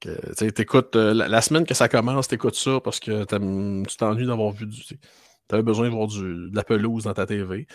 Que, 0.00 0.08
tu 0.30 0.34
sais, 0.34 0.50
t'écoutes, 0.52 0.96
euh, 0.96 1.14
la, 1.14 1.28
la 1.28 1.40
semaine 1.42 1.64
que 1.64 1.74
ça 1.74 1.88
commence, 1.88 2.26
t'écoutes 2.26 2.56
ça 2.56 2.80
parce 2.80 2.98
que 2.98 3.24
tu 3.24 3.96
t'ennuies 3.96 4.26
d'avoir 4.26 4.50
vu 4.50 4.66
du. 4.66 4.82
Tu 4.84 5.54
avais 5.54 5.62
besoin 5.62 5.88
de 5.88 5.94
voir 5.94 6.08
du, 6.08 6.50
de 6.50 6.56
la 6.56 6.64
pelouse 6.64 7.04
dans 7.04 7.14
ta 7.14 7.26
TV. 7.26 7.66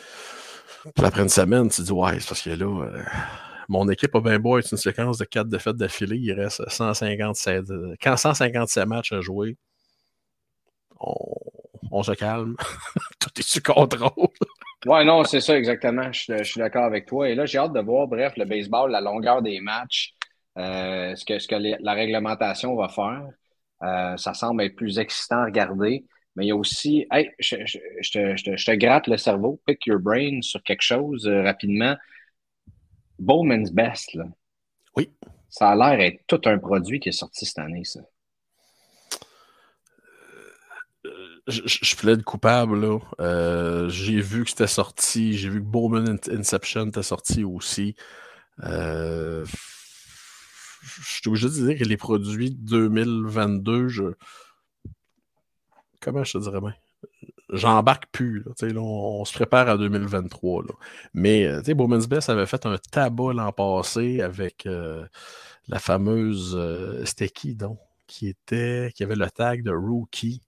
Après 0.98 1.22
une 1.22 1.30
semaine, 1.30 1.70
tu 1.70 1.82
dis 1.82 1.92
Ouais, 1.92 2.20
c'est 2.20 2.28
parce 2.28 2.42
que 2.42 2.50
là, 2.52 2.66
euh, 2.66 3.04
mon 3.68 3.88
équipe 3.90 4.16
a 4.16 4.22
bien 4.22 4.40
beau 4.40 4.58
être 4.58 4.72
une 4.72 4.78
séquence 4.78 5.18
de 5.18 5.26
quatre 5.26 5.48
défaites 5.48 5.76
d'affilée. 5.76 6.18
Il 6.18 6.34
reste 6.34 6.68
157, 6.70 7.70
euh, 7.70 7.96
quand 8.02 8.18
157 8.18 8.86
matchs 8.86 9.12
à 9.14 9.22
jouer. 9.22 9.58
On, 11.92 12.04
se 12.04 12.12
calme. 12.12 12.56
Tout 13.20 13.30
est 13.38 13.42
sous 13.42 13.62
contrôle. 13.62 14.30
Ouais, 14.86 15.06
non, 15.06 15.24
c'est 15.24 15.40
ça 15.40 15.58
exactement. 15.58 16.12
Je, 16.12 16.44
suis- 16.44 16.60
d'accord 16.60 16.84
avec 16.84 17.06
toi. 17.06 17.30
Et 17.30 17.36
là, 17.36 17.46
j'ai 17.46 17.58
hâte 17.58 17.74
de 17.74 17.80
voir, 17.80 18.08
bref, 18.08 18.34
le 18.38 18.46
baseball, 18.46 18.92
la 18.92 19.02
longueur 19.02 19.42
des 19.42 19.60
matchs, 19.62 20.14
euh, 20.58 21.16
ce 21.16 21.26
que, 21.26 21.84
la 21.84 21.94
réglementation 21.94 22.76
va 22.76 22.90
faire. 22.90 23.28
Euh, 23.84 24.18
ça 24.18 24.34
semble 24.34 24.64
être 24.64 24.76
plus 24.76 25.00
excitant 25.00 25.38
à 25.38 25.46
regarder. 25.46 26.06
Mais 26.40 26.46
il 26.46 26.50
y 26.50 26.52
a 26.52 26.56
aussi, 26.56 27.06
hey, 27.12 27.30
je, 27.38 27.58
je- 27.66 27.78
je 28.02 28.12
te, 28.12 28.38
je 28.38 28.44
te- 28.46 28.58
je 28.58 28.66
te 28.66 28.72
gratte 28.72 29.08
le 29.08 29.18
cerveau, 29.18 29.62
pick 29.68 29.86
your 29.86 30.00
brain 30.00 30.42
sur 30.42 30.64
quelque 30.64 30.82
chose 30.82 31.28
euh, 31.28 31.44
rapidement. 31.44 31.96
Bowman's 33.20 33.72
Best, 33.72 34.14
là. 34.14 34.24
Oui. 34.96 35.12
Ça 35.50 35.72
a 35.72 35.76
l'air 35.76 36.00
être 36.00 36.22
tout 36.28 36.42
un 36.46 36.58
produit 36.58 37.00
qui 37.02 37.10
est 37.10 37.14
sorti 37.14 37.46
cette 37.46 37.60
année, 37.60 37.84
ça. 37.84 38.00
je, 41.48 41.62
je- 41.66 41.96
plaide 41.96 42.24
coupable, 42.24 42.80
là. 42.80 43.00
Euh, 43.20 43.90
j'ai 43.90 44.22
vu 44.22 44.44
que 44.44 44.50
c'était 44.50 44.68
sorti. 44.68 45.34
J'ai 45.38 45.50
vu 45.50 45.60
que 45.60 45.66
Bowman 45.66 46.08
In- 46.08 46.38
Inception 46.40 46.88
était 46.88 47.04
sorti 47.04 47.44
aussi. 47.44 47.96
Euh, 48.64 49.46
je 50.84 51.14
suis 51.22 51.28
obligé 51.28 51.48
de 51.48 51.54
dire 51.68 51.78
que 51.78 51.84
les 51.84 51.98
produits 51.98 52.52
2022, 52.52 53.88
je. 53.88 54.04
Comment 56.02 56.24
je 56.24 56.38
te 56.38 56.44
dirais 56.44 56.62
bien? 56.62 56.74
J'embarque 57.52 58.06
plus. 58.12 58.44
Là, 58.44 58.68
là, 58.68 58.80
on, 58.82 59.22
on 59.22 59.26
se 59.26 59.34
prépare 59.34 59.68
à 59.70 59.78
2023. 59.78 60.64
Là. 60.64 60.74
Mais 61.14 61.46
euh, 61.46 61.60
tu 61.60 61.66
sais, 61.68 61.74
Bowman's 61.74 62.08
Best 62.08 62.30
avait 62.30 62.46
fait 62.46 62.66
un 62.66 62.78
tabac 62.92 63.34
l'an 63.34 63.52
passé 63.52 64.22
avec 64.22 64.66
euh, 64.66 65.06
la 65.68 65.80
fameuse. 65.80 66.56
euh, 66.56 67.04
C'était 67.06 67.30
qui 67.30 67.56
donc? 67.56 67.80
Qui 68.08 68.28
était. 68.28 68.92
Qui 68.96 69.04
avait 69.04 69.16
le 69.16 69.30
tag 69.30 69.64
de 69.64 69.72
Rookie. 69.72 70.42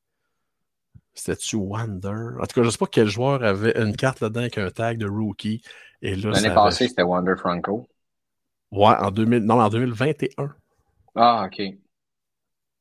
C'était-tu 1.13 1.57
Wonder? 1.57 2.37
En 2.39 2.45
tout 2.45 2.53
cas, 2.55 2.61
je 2.61 2.67
ne 2.67 2.69
sais 2.69 2.77
pas 2.77 2.87
quel 2.87 3.07
joueur 3.07 3.43
avait 3.43 3.73
une 3.81 3.95
carte 3.95 4.21
là-dedans 4.21 4.41
avec 4.41 4.57
un 4.57 4.69
tag 4.69 4.97
de 4.97 5.07
Rookie. 5.07 5.61
Et 6.01 6.15
là, 6.15 6.21
ça 6.33 6.41
L'année 6.41 6.45
avait- 6.47 6.55
passée, 6.55 6.87
c'était 6.87 7.03
Wander 7.03 7.35
Franco. 7.37 7.87
Ouais, 8.71 8.95
en 8.97 9.11
2000... 9.11 9.43
non, 9.43 9.59
en 9.59 9.69
2021. 9.69 10.55
Ah, 11.15 11.45
OK. 11.45 11.61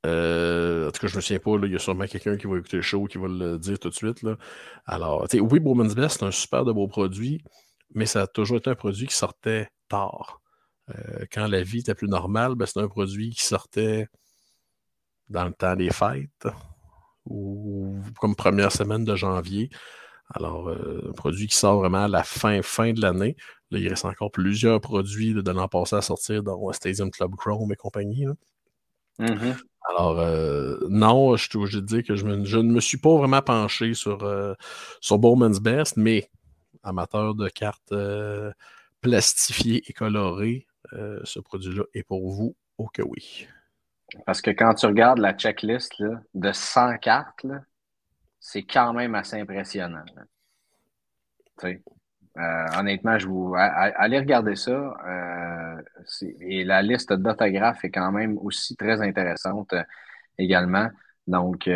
Euh, 0.07 0.89
en 0.89 0.91
tout 0.91 1.01
cas, 1.01 1.07
je 1.09 1.17
me 1.17 1.21
souviens 1.21 1.39
pas, 1.39 1.51
il 1.67 1.73
y 1.73 1.77
a 1.77 1.79
sûrement 1.79 2.07
quelqu'un 2.07 2.37
qui 2.37 2.47
va 2.47 2.59
écouter 2.59 2.77
le 2.79 2.83
show 2.83 3.05
qui 3.05 3.19
va 3.19 3.29
le 3.29 3.59
dire 3.59 3.79
tout 3.79 3.91
de 3.91 3.95
suite. 3.95 4.25
Alors, 4.87 5.27
oui, 5.33 5.61
Bowman's 5.61 5.95
Best, 5.95 6.21
c'est 6.21 6.27
un 6.27 6.31
super 6.31 6.65
de 6.65 6.73
beau 6.73 6.89
produit, 6.89 7.43
mais 7.95 8.07
ça 8.07 8.23
a 8.23 8.27
toujours 8.27 8.59
été 8.59 8.71
un 8.71 8.75
produit 8.75 9.07
qui 9.07 9.15
sortait 9.15 9.69
tard. 9.89 10.41
Euh, 10.91 11.27
quand 11.33 11.47
la 11.47 11.63
vie 11.63 11.81
était 11.81 11.95
plus 11.95 12.09
normale, 12.09 12.55
ben, 12.55 12.67
c'était 12.67 12.81
un 12.81 12.89
produit 12.89 13.31
qui 13.31 13.45
sortait 13.45 14.09
dans 15.29 15.45
le 15.45 15.53
temps 15.53 15.77
des 15.77 15.91
fêtes 15.91 16.49
ou 17.27 17.97
comme 18.19 18.35
première 18.35 18.73
semaine 18.73 19.05
de 19.05 19.15
janvier. 19.15 19.71
Alors, 20.33 20.69
euh, 20.69 21.09
un 21.11 21.13
produit 21.13 21.49
qui 21.49 21.57
sort 21.57 21.79
vraiment 21.79 22.05
à 22.05 22.09
la 22.09 22.23
fin, 22.23 22.63
fin 22.63 22.93
de 22.93 23.01
l'année. 23.01 23.37
Là, 23.71 23.79
il 23.79 23.89
reste 23.89 24.05
encore 24.05 24.31
plusieurs 24.31 24.81
produits 24.81 25.35
de 25.35 25.51
l'an 25.51 25.69
passé 25.69 25.97
à 25.97 26.03
sortir, 26.03 26.43
dont 26.43 26.73
Stadium 26.73 27.11
Club 27.11 27.35
Chrome 27.37 27.73
et 27.73 27.77
compagnie. 27.77 28.27
Mm-hmm. 29.21 29.57
Alors, 29.89 30.19
euh, 30.19 30.79
non, 30.89 31.37
je 31.37 31.49
suis 31.49 31.59
obligé 31.59 31.81
de 31.81 31.87
dire 31.87 32.05
que 32.05 32.15
je, 32.15 32.25
ne 32.25 32.63
me 32.63 32.81
suis 32.81 32.99
pas 32.99 33.17
vraiment 33.17 33.43
penché 33.43 33.95
sur, 33.95 34.25
euh, 34.25 34.55
sur 35.01 35.19
Bowman's 35.19 35.61
Best, 35.61 35.97
mais 35.97 36.31
amateur 36.83 37.35
de 37.35 37.49
cartes 37.49 37.93
euh, 37.93 38.53
plastifiées 39.01 39.83
et 39.87 39.93
colorées, 39.93 40.67
ce 41.25 41.39
produit-là 41.39 41.85
est 41.95 42.03
pour 42.03 42.31
vous, 42.31 42.57
au 42.77 42.89
cas 42.89 43.05
oui. 43.05 43.47
Parce 44.27 44.43
que 44.43 44.51
quand 44.51 44.75
tu 44.75 44.87
regardes 44.87 45.19
la 45.19 45.35
checklist 45.35 46.03
de 46.35 46.53
100 46.53 46.99
cartes, 46.99 47.47
c'est 48.41 48.65
quand 48.65 48.93
même 48.93 49.15
assez 49.15 49.41
impressionnant. 49.41 50.05
Honnêtement, 52.37 53.19
je 53.19 53.27
vous 53.27 53.55
allez 53.57 54.19
regarder 54.19 54.57
ça. 54.57 54.95
Euh, 55.07 55.83
et 56.41 56.65
la 56.65 56.83
liste 56.83 57.13
d'autographes 57.13 57.85
est 57.85 57.91
quand 57.91 58.13
même 58.13 58.39
aussi 58.39 58.77
très 58.77 59.01
intéressante 59.03 59.73
euh, 59.73 59.83
également. 60.39 60.89
Donc, 61.27 61.69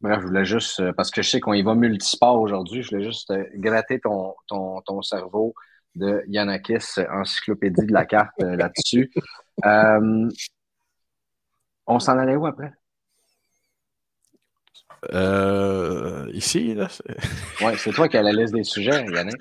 bref, 0.00 0.20
je 0.20 0.26
voulais 0.26 0.44
juste, 0.44 0.92
parce 0.92 1.10
que 1.10 1.22
je 1.22 1.30
sais 1.30 1.40
qu'on 1.40 1.52
y 1.54 1.62
va 1.62 1.74
multisport 1.74 2.40
aujourd'hui, 2.40 2.82
je 2.82 2.90
voulais 2.90 3.04
juste 3.04 3.32
gratter 3.54 4.00
ton, 4.00 4.34
ton, 4.46 4.80
ton, 4.82 5.02
cerveau 5.02 5.54
de 5.94 6.22
Yanakis, 6.28 7.00
encyclopédie 7.10 7.86
de 7.86 7.92
la 7.92 8.06
carte 8.06 8.40
là-dessus. 8.40 9.10
on 11.86 11.98
s'en 11.98 12.16
allait 12.18 12.36
où 12.36 12.46
après? 12.46 12.77
Euh, 15.12 16.30
ici, 16.32 16.74
là. 16.74 16.88
Oui, 17.60 17.72
c'est 17.76 17.92
toi 17.92 18.08
qui 18.08 18.16
as 18.16 18.22
la 18.22 18.32
liste 18.32 18.54
des 18.54 18.64
sujets, 18.64 19.04
Yannick. 19.06 19.40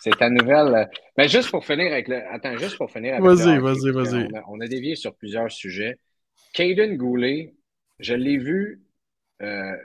C'est 0.00 0.16
ta 0.16 0.30
nouvelle. 0.30 0.74
Euh, 0.74 0.84
mais 1.16 1.28
juste 1.28 1.50
pour 1.50 1.64
finir 1.64 1.92
avec 1.92 2.08
le. 2.08 2.22
Attends, 2.32 2.56
juste 2.56 2.76
pour 2.76 2.90
finir 2.90 3.14
avec 3.14 3.24
Vas-y, 3.24 3.58
vas-y, 3.58 3.90
vas-y. 3.90 4.28
On, 4.48 4.60
a 4.60 4.66
dévié 4.66 4.96
sur 4.96 5.14
plusieurs 5.14 5.50
sujets. 5.50 5.98
Caden 6.54 6.96
Goulet, 6.96 7.54
je 7.98 8.14
l'ai 8.14 8.38
vu 8.38 8.82
euh, 9.42 9.76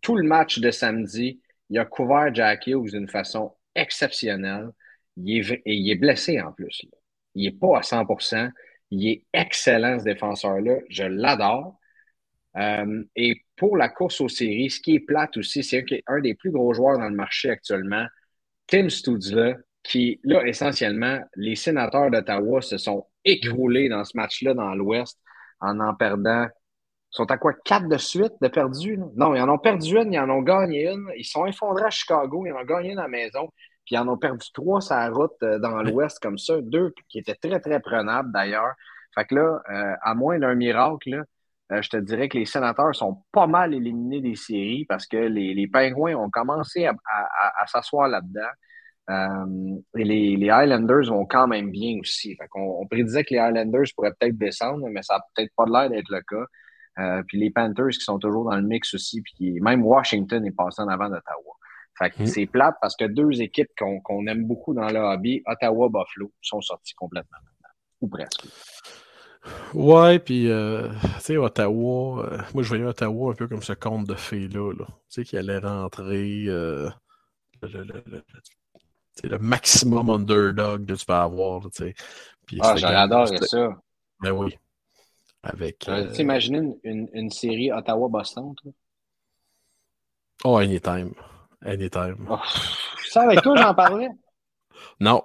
tout 0.00 0.16
le 0.16 0.26
match 0.26 0.58
de 0.60 0.70
samedi. 0.70 1.40
Il 1.70 1.78
a 1.78 1.84
couvert 1.84 2.34
Jack 2.34 2.66
Hughes 2.66 2.92
d'une 2.92 3.08
façon 3.08 3.54
exceptionnelle. 3.74 4.70
Il 5.16 5.38
est, 5.38 5.62
et 5.66 5.74
il 5.74 5.90
est 5.90 5.96
blessé 5.96 6.40
en 6.40 6.52
plus. 6.52 6.82
Il 7.34 7.44
n'est 7.44 7.58
pas 7.58 7.78
à 7.78 7.80
100% 7.80 8.50
Il 8.90 9.08
est 9.08 9.24
excellent, 9.32 9.98
ce 9.98 10.04
défenseur-là. 10.04 10.76
Je 10.88 11.04
l'adore. 11.04 11.78
Euh, 12.56 13.04
et 13.16 13.44
pour 13.58 13.76
la 13.76 13.88
course 13.88 14.20
aux 14.20 14.28
séries, 14.28 14.70
ce 14.70 14.80
qui 14.80 14.94
est 14.94 15.00
plate 15.00 15.36
aussi, 15.36 15.62
c'est 15.62 15.84
un 16.06 16.20
des 16.20 16.34
plus 16.34 16.50
gros 16.50 16.72
joueurs 16.72 16.98
dans 16.98 17.08
le 17.08 17.14
marché 17.14 17.50
actuellement, 17.50 18.06
Tim 18.66 18.88
Studzla, 18.88 19.56
qui, 19.82 20.20
là, 20.22 20.46
essentiellement, 20.46 21.18
les 21.36 21.56
sénateurs 21.56 22.10
d'Ottawa 22.10 22.60
se 22.60 22.78
sont 22.78 23.06
écroulés 23.24 23.88
dans 23.88 24.04
ce 24.04 24.16
match-là 24.16 24.54
dans 24.54 24.74
l'Ouest 24.74 25.18
en 25.60 25.80
en 25.80 25.94
perdant. 25.94 26.44
Ils 26.44 27.16
sont 27.16 27.30
à 27.30 27.38
quoi? 27.38 27.54
Quatre 27.64 27.88
de 27.88 27.96
suite 27.96 28.34
de 28.42 28.48
perdus? 28.48 28.98
Non, 29.16 29.34
ils 29.34 29.40
en 29.40 29.48
ont 29.48 29.58
perdu 29.58 29.96
une, 29.96 30.12
ils 30.12 30.18
en 30.18 30.28
ont 30.28 30.42
gagné 30.42 30.90
une. 30.90 31.10
Ils 31.16 31.24
sont 31.24 31.46
effondrés 31.46 31.84
à 31.86 31.90
Chicago, 31.90 32.44
ils 32.46 32.52
en 32.52 32.60
ont 32.60 32.64
gagné 32.64 32.92
une 32.92 32.98
à 32.98 33.02
la 33.02 33.08
maison, 33.08 33.48
puis 33.86 33.94
ils 33.94 33.98
en 33.98 34.08
ont 34.08 34.18
perdu 34.18 34.46
trois 34.52 34.82
sur 34.82 34.94
la 34.94 35.08
route 35.08 35.32
euh, 35.42 35.58
dans 35.58 35.82
l'Ouest 35.82 36.18
comme 36.20 36.38
ça. 36.38 36.60
Deux 36.60 36.92
qui 37.08 37.18
étaient 37.18 37.34
très, 37.34 37.58
très 37.60 37.80
prenables 37.80 38.30
d'ailleurs. 38.30 38.74
Fait 39.14 39.24
que 39.24 39.34
là, 39.36 39.62
euh, 39.70 39.94
à 40.02 40.14
moins 40.14 40.38
d'un 40.38 40.54
miracle, 40.54 41.08
là, 41.10 41.24
euh, 41.72 41.82
je 41.82 41.88
te 41.90 41.96
dirais 41.98 42.28
que 42.28 42.38
les 42.38 42.46
sénateurs 42.46 42.94
sont 42.94 43.22
pas 43.32 43.46
mal 43.46 43.74
éliminés 43.74 44.20
des 44.20 44.36
séries 44.36 44.86
parce 44.86 45.06
que 45.06 45.16
les, 45.16 45.54
les 45.54 45.68
Pingouins 45.68 46.14
ont 46.14 46.30
commencé 46.30 46.86
à, 46.86 47.66
s'asseoir 47.66 48.08
là-dedans. 48.08 48.50
Euh, 49.10 49.80
et 49.96 50.04
les, 50.04 50.36
les, 50.36 50.50
Highlanders 50.50 51.08
vont 51.08 51.24
quand 51.24 51.46
même 51.46 51.70
bien 51.70 51.98
aussi. 52.00 52.36
Fait 52.36 52.48
on, 52.54 52.82
on, 52.82 52.86
prédisait 52.86 53.24
que 53.24 53.32
les 53.32 53.38
Highlanders 53.38 53.86
pourraient 53.96 54.12
peut-être 54.18 54.36
descendre, 54.36 54.86
mais 54.90 55.02
ça 55.02 55.14
n'a 55.16 55.20
peut-être 55.34 55.52
pas 55.56 55.64
l'air 55.66 55.88
d'être 55.90 56.10
le 56.10 56.20
cas. 56.20 56.44
Euh, 56.98 57.22
puis 57.26 57.38
les 57.38 57.50
Panthers 57.50 57.90
qui 57.90 58.00
sont 58.00 58.18
toujours 58.18 58.50
dans 58.50 58.56
le 58.56 58.62
mix 58.62 58.92
aussi, 58.94 59.22
puis 59.22 59.60
même 59.60 59.84
Washington 59.84 60.44
est 60.44 60.56
passé 60.56 60.82
en 60.82 60.88
avant 60.88 61.08
d'Ottawa. 61.08 61.54
Fait 61.96 62.10
que 62.10 62.22
mm. 62.22 62.26
c'est 62.26 62.46
plate 62.46 62.76
parce 62.80 62.96
que 62.96 63.04
deux 63.04 63.40
équipes 63.40 63.70
qu'on 63.76 64.26
aime 64.26 64.46
beaucoup 64.46 64.74
dans 64.74 64.88
le 64.88 64.98
hobby, 64.98 65.42
Ottawa, 65.46 65.88
Buffalo, 65.88 66.32
sont 66.40 66.60
sortis 66.60 66.94
complètement 66.94 67.38
maintenant. 67.44 67.74
Ou 68.00 68.08
presque. 68.08 68.46
Ouais, 69.74 70.18
puis, 70.18 70.50
euh, 70.50 70.88
tu 71.16 71.20
sais, 71.20 71.36
Ottawa, 71.36 72.24
euh, 72.24 72.38
moi, 72.54 72.62
je 72.62 72.68
voyais 72.68 72.84
Ottawa 72.84 73.32
un 73.32 73.34
peu 73.34 73.48
comme 73.48 73.62
ce 73.62 73.72
conte 73.72 74.06
de 74.06 74.14
fées-là, 74.14 74.72
tu 74.74 74.84
sais, 75.08 75.24
qui 75.24 75.36
allait 75.36 75.58
rentrer 75.58 76.44
euh, 76.46 76.88
le, 77.62 77.82
le, 77.84 78.02
le, 78.06 78.24
le, 79.24 79.38
maximum 79.38 80.10
underdog 80.10 80.86
que 80.86 80.94
tu 80.94 81.04
peux 81.04 81.12
avoir, 81.12 81.62
tu 81.70 81.70
sais. 81.72 81.94
Ah, 82.60 82.76
j'adore 82.76 83.28
ça. 83.28 83.68
Ben 84.20 84.32
oui. 84.32 84.56
Avec. 85.42 85.78
Tu 86.14 86.22
imagines 86.22 86.76
une, 86.82 87.08
une, 87.12 87.30
série 87.30 87.70
Ottawa-Boston? 87.70 88.54
Oh, 90.44 90.56
anytime. 90.56 91.12
Anytime. 91.64 92.26
Oh, 92.30 92.38
ça, 93.08 93.22
avec 93.22 93.42
toi, 93.42 93.56
j'en 93.56 93.74
parlais? 93.74 94.08
Non. 95.00 95.22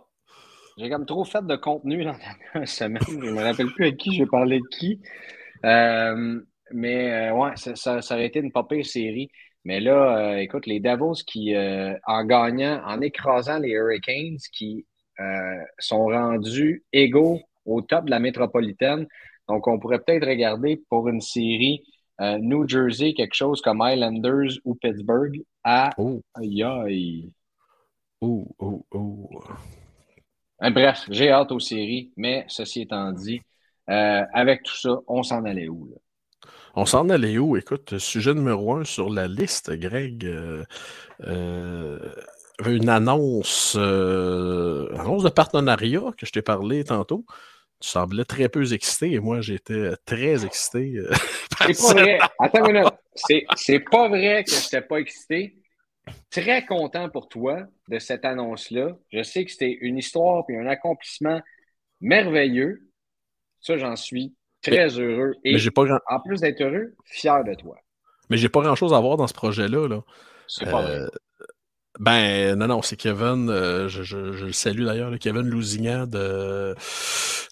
J'ai 0.78 0.90
comme 0.90 1.06
trop 1.06 1.24
fait 1.24 1.46
de 1.46 1.56
contenu 1.56 2.04
dans 2.04 2.16
la 2.54 2.66
semaine. 2.66 3.04
Je 3.08 3.16
ne 3.16 3.32
me 3.32 3.44
rappelle 3.44 3.68
plus 3.68 3.86
avec 3.86 3.98
qui 3.98 4.16
je 4.16 4.24
parlais 4.24 4.60
de 4.60 4.68
qui. 4.72 5.00
Euh, 5.66 6.42
mais 6.72 7.30
euh, 7.30 7.34
ouais, 7.34 7.52
ça, 7.56 8.02
ça, 8.02 8.16
aurait 8.16 8.26
été 8.26 8.40
une 8.40 8.52
popée 8.52 8.84
série. 8.84 9.30
Mais 9.66 9.80
là, 9.80 10.18
euh, 10.18 10.38
écoute, 10.38 10.66
les 10.66 10.80
Devils 10.80 11.24
qui, 11.26 11.56
en 11.56 12.26
gagnant, 12.26 12.82
en 12.86 13.02
écrasant 13.02 13.60
les 13.60 13.70
Hurricanes, 13.70 14.38
qui 14.52 14.86
sont 15.78 16.06
rendus 16.06 16.84
égaux 16.92 17.40
au 17.66 17.82
top 17.82 18.06
de 18.06 18.10
la 18.10 18.20
métropolitaine. 18.20 19.08
Donc, 19.48 19.68
on 19.68 19.80
pourrait 19.80 20.00
peut-être 20.00 20.28
regarder 20.28 20.82
pour 20.90 21.08
une 21.08 21.22
série 21.22 21.82
New 22.20 22.68
Jersey, 22.68 23.14
quelque 23.14 23.36
chose 23.36 23.62
comme 23.62 23.82
Islanders 23.86 24.60
ou 24.66 24.76
Pittsburgh 24.76 25.42
à. 25.64 25.92
Oh. 25.98 26.22
Aïe 26.34 26.64
aïe. 26.64 27.32
Oh, 28.22 28.48
oh, 28.60 28.86
oh. 28.92 29.30
Euh, 30.64 30.70
bref, 30.70 31.06
j'ai 31.10 31.30
hâte 31.30 31.52
aux 31.52 31.60
séries, 31.60 32.12
mais 32.16 32.46
ceci 32.48 32.82
étant 32.82 33.12
dit, 33.12 33.42
euh, 33.90 34.22
avec 34.34 34.64
tout 34.64 34.76
ça, 34.76 35.00
on 35.08 35.24
s'en 35.24 35.44
allait 35.44 35.68
où? 35.68 35.90
Là? 35.92 35.98
On 36.76 36.86
s'en 36.86 37.10
allait 37.10 37.38
où? 37.38 37.58
Écoute, 37.58 37.98
sujet 37.98 38.34
numéro 38.34 38.74
un 38.74 38.84
sur 38.84 39.10
la 39.10 39.28
liste, 39.28 39.72
Greg. 39.74 40.26
Euh, 41.22 42.00
une 42.66 42.90
annonce, 42.90 43.76
annonce 43.76 45.24
de 45.24 45.30
partenariat 45.30 46.02
que 46.18 46.26
je 46.26 46.32
t'ai 46.32 46.42
parlé 46.42 46.84
tantôt. 46.84 47.26
Tu 47.80 47.90
semblais 47.90 48.24
très 48.24 48.48
peu 48.48 48.72
excité 48.72 49.12
et 49.12 49.20
moi 49.20 49.42
j'étais 49.42 49.92
très 50.06 50.46
excité. 50.46 51.00
c'est 51.60 51.82
pas 51.82 51.94
vrai. 51.94 52.20
Attends 52.40 52.66
une 52.66 52.74
minute. 52.74 52.94
C'est 53.56 53.80
pas 53.80 54.08
vrai 54.08 54.44
que 54.46 54.52
je 54.52 54.56
n'étais 54.56 54.82
pas 54.82 54.98
excité 55.00 55.63
très 56.30 56.66
content 56.66 57.10
pour 57.10 57.30
toi 57.30 57.66
de 57.90 58.00
cette 58.00 58.26
annonce-là. 58.26 58.98
Je 59.12 59.24
sais 59.24 59.46
que 59.46 59.52
c'était 59.52 59.78
une 59.82 59.98
histoire 59.98 60.44
et 60.50 60.58
un 60.58 60.68
accomplissement 60.68 61.42
merveilleux. 62.02 62.90
Ça, 63.62 63.78
j'en 63.78 63.96
suis 63.96 64.36
très 64.62 65.00
heureux. 65.00 65.36
Et 65.44 65.56
en 66.08 66.20
plus 66.20 66.42
d'être 66.42 66.62
heureux, 66.62 66.96
fier 67.06 67.44
de 67.44 67.54
toi. 67.54 67.78
Mais 68.30 68.38
j'ai 68.38 68.50
pas 68.50 68.62
grand-chose 68.62 68.94
à 68.94 69.00
voir 69.00 69.18
dans 69.18 69.28
ce 69.28 69.34
projet-là. 69.34 69.88
Là. 69.88 70.02
C'est 70.48 70.66
pas 70.66 70.82
vrai. 70.82 71.00
Euh, 71.00 71.08
ben, 72.00 72.56
non, 72.56 72.68
non, 72.68 72.82
c'est 72.82 72.96
Kevin, 72.96 73.50
euh, 73.50 73.88
je, 73.88 74.16
le 74.18 74.52
salue 74.52 74.84
d'ailleurs, 74.84 75.14
Kevin 75.20 75.48
Lousignan 75.48 76.08
de 76.08 76.74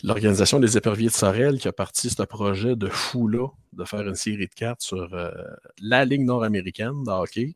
l'Organisation 0.04 0.60
des 0.60 0.78
éperviers 0.78 1.10
de 1.10 1.14
Sorel 1.14 1.60
qui 1.60 1.68
a 1.68 1.72
parti 1.72 2.10
ce 2.10 2.24
projet 2.24 2.76
de 2.76 2.88
fou-là, 2.88 3.50
de 3.74 3.84
faire 3.84 4.02
une 4.02 4.16
série 4.16 4.48
de 4.48 4.54
cartes 4.54 4.82
sur 4.82 5.14
euh, 5.14 5.30
la 5.80 6.06
Ligue 6.06 6.26
nord-américaine 6.26 7.04
de 7.04 7.12
hockey 7.12 7.56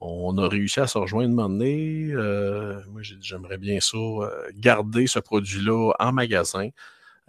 on 0.00 0.36
a 0.38 0.48
réussi 0.48 0.80
à 0.80 0.86
se 0.86 0.98
rejoindre 0.98 1.42
un 1.42 1.60
euh, 1.60 2.80
moi, 2.88 3.02
j'aimerais 3.02 3.58
bien 3.58 3.80
ça 3.80 3.98
euh, 3.98 4.50
garder 4.54 5.06
ce 5.06 5.18
produit-là 5.18 5.92
en 5.98 6.12
magasin. 6.12 6.70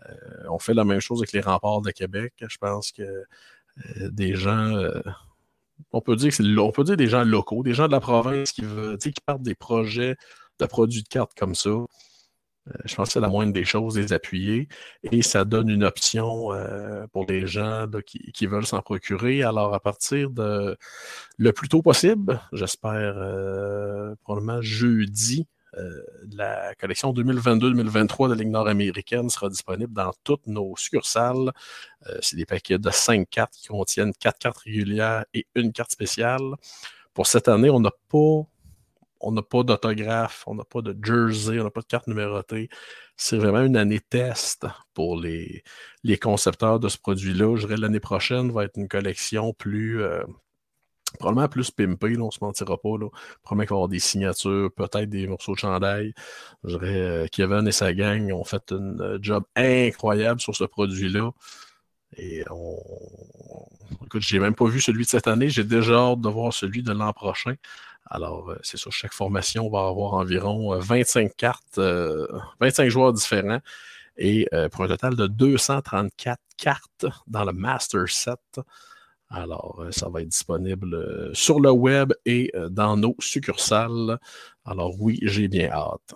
Euh, 0.07 0.13
on 0.49 0.57
fait 0.57 0.73
la 0.73 0.85
même 0.85 1.01
chose 1.01 1.19
avec 1.19 1.33
les 1.33 1.41
remparts 1.41 1.81
de 1.81 1.91
Québec. 1.91 2.33
Je 2.39 2.57
pense 2.57 2.91
que 2.91 3.25
des 4.09 4.35
gens, 4.35 4.73
on 5.93 6.01
peut 6.01 6.15
dire 6.15 6.29
que 6.29 6.35
c'est, 6.35 6.57
on 6.57 6.71
peut 6.71 6.83
dire 6.83 6.97
des 6.97 7.07
gens 7.07 7.23
locaux, 7.23 7.63
des 7.63 7.73
gens 7.73 7.87
de 7.87 7.91
la 7.91 7.99
province 7.99 8.51
qui 8.51 8.61
veulent, 8.61 8.97
qui 8.97 9.13
partent 9.25 9.43
des 9.43 9.55
projets 9.55 10.15
de 10.59 10.65
produits 10.65 11.03
de 11.03 11.07
cartes 11.07 11.33
comme 11.37 11.55
ça. 11.55 11.71
Euh, 12.67 12.73
je 12.85 12.95
pense 12.95 13.09
que 13.09 13.13
c'est 13.13 13.19
la 13.19 13.27
moindre 13.27 13.53
des 13.53 13.65
choses, 13.65 13.97
les 13.97 14.13
appuyer. 14.13 14.67
Et 15.03 15.21
ça 15.21 15.45
donne 15.45 15.69
une 15.69 15.83
option 15.83 16.53
euh, 16.53 17.05
pour 17.11 17.25
les 17.25 17.47
gens 17.47 17.87
qui, 18.05 18.45
veulent 18.45 18.65
s'en 18.65 18.81
procurer. 18.81 19.43
Alors, 19.43 19.73
à 19.73 19.79
partir 19.79 20.29
de 20.29 20.77
le 21.37 21.53
plus 21.53 21.69
tôt 21.69 21.81
possible, 21.81 22.41
j'espère 22.53 23.15
euh, 23.17 24.15
probablement 24.23 24.61
jeudi, 24.61 25.47
la 26.33 26.75
collection 26.75 27.13
2022-2023 27.13 28.27
de 28.27 28.33
Ligue 28.33 28.49
nord-américaine 28.49 29.29
sera 29.29 29.47
disponible 29.47 29.93
dans 29.93 30.11
toutes 30.25 30.45
nos 30.45 30.75
succursales. 30.75 31.53
c'est 32.19 32.35
des 32.35 32.45
paquets 32.45 32.77
de 32.77 32.89
5 32.89 33.25
cartes 33.29 33.53
qui 33.53 33.69
contiennent 33.69 34.11
4 34.13 34.37
cartes 34.37 34.57
régulières 34.57 35.23
et 35.33 35.47
une 35.55 35.71
carte 35.71 35.91
spéciale. 35.91 36.55
Pour 37.13 37.25
cette 37.25 37.47
année, 37.47 37.69
on 37.69 37.79
n'a 37.79 37.91
pas 38.09 38.45
on 39.21 39.31
n'a 39.31 39.41
pas 39.41 39.63
d'autographe, 39.63 40.43
on 40.47 40.55
n'a 40.55 40.63
pas 40.63 40.81
de 40.81 40.97
jersey, 41.03 41.59
on 41.59 41.63
n'a 41.63 41.69
pas 41.71 41.81
de 41.81 41.85
carte 41.85 42.07
numérotée. 42.07 42.69
C'est 43.17 43.37
vraiment 43.37 43.61
une 43.61 43.77
année 43.77 43.99
test 43.99 44.65
pour 44.93 45.19
les, 45.19 45.63
concepteurs 46.21 46.79
de 46.79 46.89
ce 46.89 46.97
produit-là. 46.97 47.55
Je 47.55 47.67
dirais 47.67 47.77
l'année 47.79 47.99
prochaine 47.99 48.51
va 48.51 48.65
être 48.65 48.77
une 48.77 48.87
collection 48.87 49.53
plus. 49.53 50.01
Euh, 50.03 50.23
probablement 51.19 51.49
plus 51.49 51.71
pimpée, 51.71 52.17
on 52.17 52.27
ne 52.27 52.31
se 52.31 52.39
mentira 52.41 52.77
pas. 52.77 52.97
Là. 52.97 53.09
Probablement 53.43 53.65
qu'il 53.65 53.69
va 53.69 53.75
y 53.75 53.77
avoir 53.77 53.87
des 53.89 53.99
signatures, 53.99 54.71
peut-être 54.75 55.09
des 55.09 55.27
morceaux 55.27 55.53
de 55.53 55.59
chandail. 55.59 56.13
Je 56.63 56.77
dirais 56.77 57.01
euh, 57.01 57.27
Kevin 57.31 57.67
et 57.67 57.71
sa 57.71 57.93
gang 57.93 58.31
ont 58.31 58.43
fait 58.43 58.71
un 58.71 58.99
euh, 58.99 59.19
job 59.21 59.43
incroyable 59.55 60.39
sur 60.39 60.55
ce 60.55 60.63
produit-là. 60.63 61.31
Et 62.17 62.43
on. 62.49 62.77
Écoute, 64.05 64.21
j'ai 64.21 64.39
même 64.39 64.55
pas 64.55 64.65
vu 64.65 64.81
celui 64.81 65.03
de 65.03 65.09
cette 65.09 65.27
année. 65.27 65.49
J'ai 65.49 65.63
déjà 65.63 65.93
hâte 65.93 66.21
de 66.21 66.29
voir 66.29 66.53
celui 66.53 66.83
de 66.83 66.91
l'an 66.91 67.13
prochain. 67.13 67.55
Alors, 68.11 68.49
euh, 68.49 68.57
c'est 68.61 68.75
sûr, 68.75 68.91
chaque 68.91 69.13
formation 69.13 69.69
va 69.69 69.87
avoir 69.87 70.15
environ 70.15 70.77
25 70.77 71.23
euh, 71.23 71.29
cartes, 71.37 71.79
25 72.59 72.83
euh, 72.83 72.89
joueurs 72.89 73.13
différents, 73.13 73.61
et 74.17 74.47
pour 74.71 74.83
un 74.83 74.87
total 74.89 75.15
de 75.15 75.25
234 75.25 76.37
cartes 76.57 77.05
dans 77.25 77.45
le 77.45 77.53
Master 77.53 78.07
Set. 78.09 78.59
Alors, 79.29 79.85
ça 79.91 80.09
va 80.09 80.21
être 80.21 80.27
disponible 80.27 81.31
sur 81.33 81.61
le 81.61 81.71
web 81.71 82.11
et 82.25 82.51
dans 82.69 82.97
nos 82.97 83.15
succursales. 83.19 84.19
Alors, 84.65 84.93
oui, 84.99 85.17
j'ai 85.23 85.47
bien 85.47 85.71
hâte. 85.71 86.13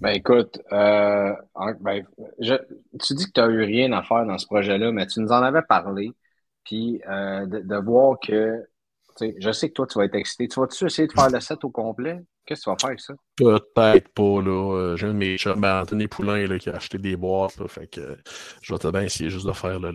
Ben 0.00 0.12
écoute, 0.12 0.58
ben, 0.70 1.36
tu 3.04 3.14
dis 3.14 3.26
que 3.26 3.32
tu 3.32 3.40
n'as 3.40 3.48
eu 3.48 3.62
rien 3.62 3.92
à 3.92 4.02
faire 4.02 4.24
dans 4.24 4.38
ce 4.38 4.46
projet-là, 4.46 4.90
mais 4.90 5.06
tu 5.06 5.20
nous 5.20 5.28
en 5.28 5.42
avais 5.42 5.62
parlé. 5.62 6.12
Puis 6.64 7.02
de, 7.06 7.84
voir 7.84 8.18
que 8.18 8.66
je 9.20 9.52
sais 9.52 9.68
que 9.68 9.74
toi, 9.74 9.86
tu 9.86 9.98
vas 9.98 10.04
être 10.04 10.14
excité. 10.14 10.48
Tu 10.48 10.60
vas-tu 10.60 10.84
essayer 10.84 11.08
de 11.08 11.12
faire 11.12 11.30
le 11.30 11.40
set 11.40 11.64
au 11.64 11.70
complet? 11.70 12.22
Qu'est-ce 12.46 12.60
que 12.60 12.64
tu 12.64 12.70
vas 12.70 12.76
faire 12.80 12.88
avec 12.88 13.00
ça? 13.00 13.14
Peut-être 13.36 14.08
pas, 14.14 14.42
là. 14.42 14.76
Euh, 14.76 14.96
j'ai 14.96 15.06
un 15.06 15.12
de 15.12 15.18
mes 15.18 15.36
chums, 15.36 15.60
ben, 15.60 15.82
Anthony 15.82 16.06
Poulain, 16.06 16.46
là, 16.46 16.58
qui 16.58 16.70
a 16.70 16.76
acheté 16.76 16.98
des 16.98 17.16
boîtes, 17.16 17.66
fait 17.66 17.88
que 17.88 18.16
je 18.62 18.74
vais 18.74 18.92
bien 18.92 19.02
essayer 19.02 19.30
juste 19.30 19.46
de 19.46 19.52
faire 19.52 19.80
le, 19.80 19.92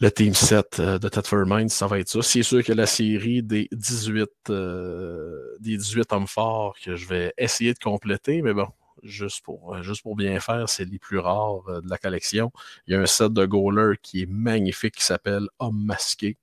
le, 0.00 0.10
team 0.10 0.32
set 0.32 0.80
euh, 0.80 0.98
de 0.98 1.08
Ted 1.08 1.28
Mind, 1.32 1.68
ça 1.68 1.86
va 1.86 1.98
être 1.98 2.08
ça. 2.08 2.22
C'est 2.22 2.42
sûr 2.42 2.64
que 2.64 2.72
la 2.72 2.86
série 2.86 3.42
des 3.42 3.68
18, 3.72 4.30
euh, 4.48 5.56
des 5.60 5.76
18 5.76 6.10
hommes 6.12 6.26
forts 6.26 6.74
que 6.82 6.96
je 6.96 7.06
vais 7.06 7.34
essayer 7.36 7.74
de 7.74 7.78
compléter, 7.78 8.40
mais 8.40 8.54
bon, 8.54 8.68
juste 9.02 9.44
pour, 9.44 9.82
juste 9.82 10.02
pour 10.02 10.16
bien 10.16 10.40
faire, 10.40 10.70
c'est 10.70 10.86
les 10.86 10.98
plus 10.98 11.18
rares 11.18 11.64
de 11.82 11.90
la 11.90 11.98
collection. 11.98 12.50
Il 12.86 12.94
y 12.94 12.96
a 12.96 13.00
un 13.00 13.06
set 13.06 13.30
de 13.32 13.44
goalers 13.44 13.98
qui 14.00 14.22
est 14.22 14.30
magnifique 14.30 14.94
qui 14.96 15.04
s'appelle 15.04 15.48
Homme 15.58 15.84
masqué. 15.84 16.38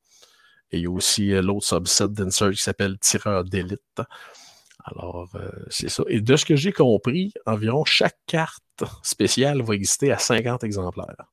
Et 0.73 0.77
il 0.79 0.83
y 0.83 0.87
a 0.87 0.91
aussi 0.91 1.31
euh, 1.31 1.41
l'autre 1.41 1.65
subset 1.65 2.09
d'insert 2.09 2.49
qui 2.51 2.61
s'appelle 2.61 2.97
tireur 2.97 3.43
d'élite. 3.43 4.01
Alors, 4.83 5.29
euh, 5.35 5.49
c'est 5.69 5.87
ça. 5.87 6.03
Et 6.07 6.19
de 6.19 6.35
ce 6.35 6.45
que 6.45 6.55
j'ai 6.55 6.73
compris, 6.73 7.31
environ 7.45 7.85
chaque 7.85 8.17
carte 8.25 8.83
spéciale 9.03 9.61
va 9.61 9.75
exister 9.75 10.11
à 10.11 10.17
50 10.17 10.63
exemplaires. 10.63 11.27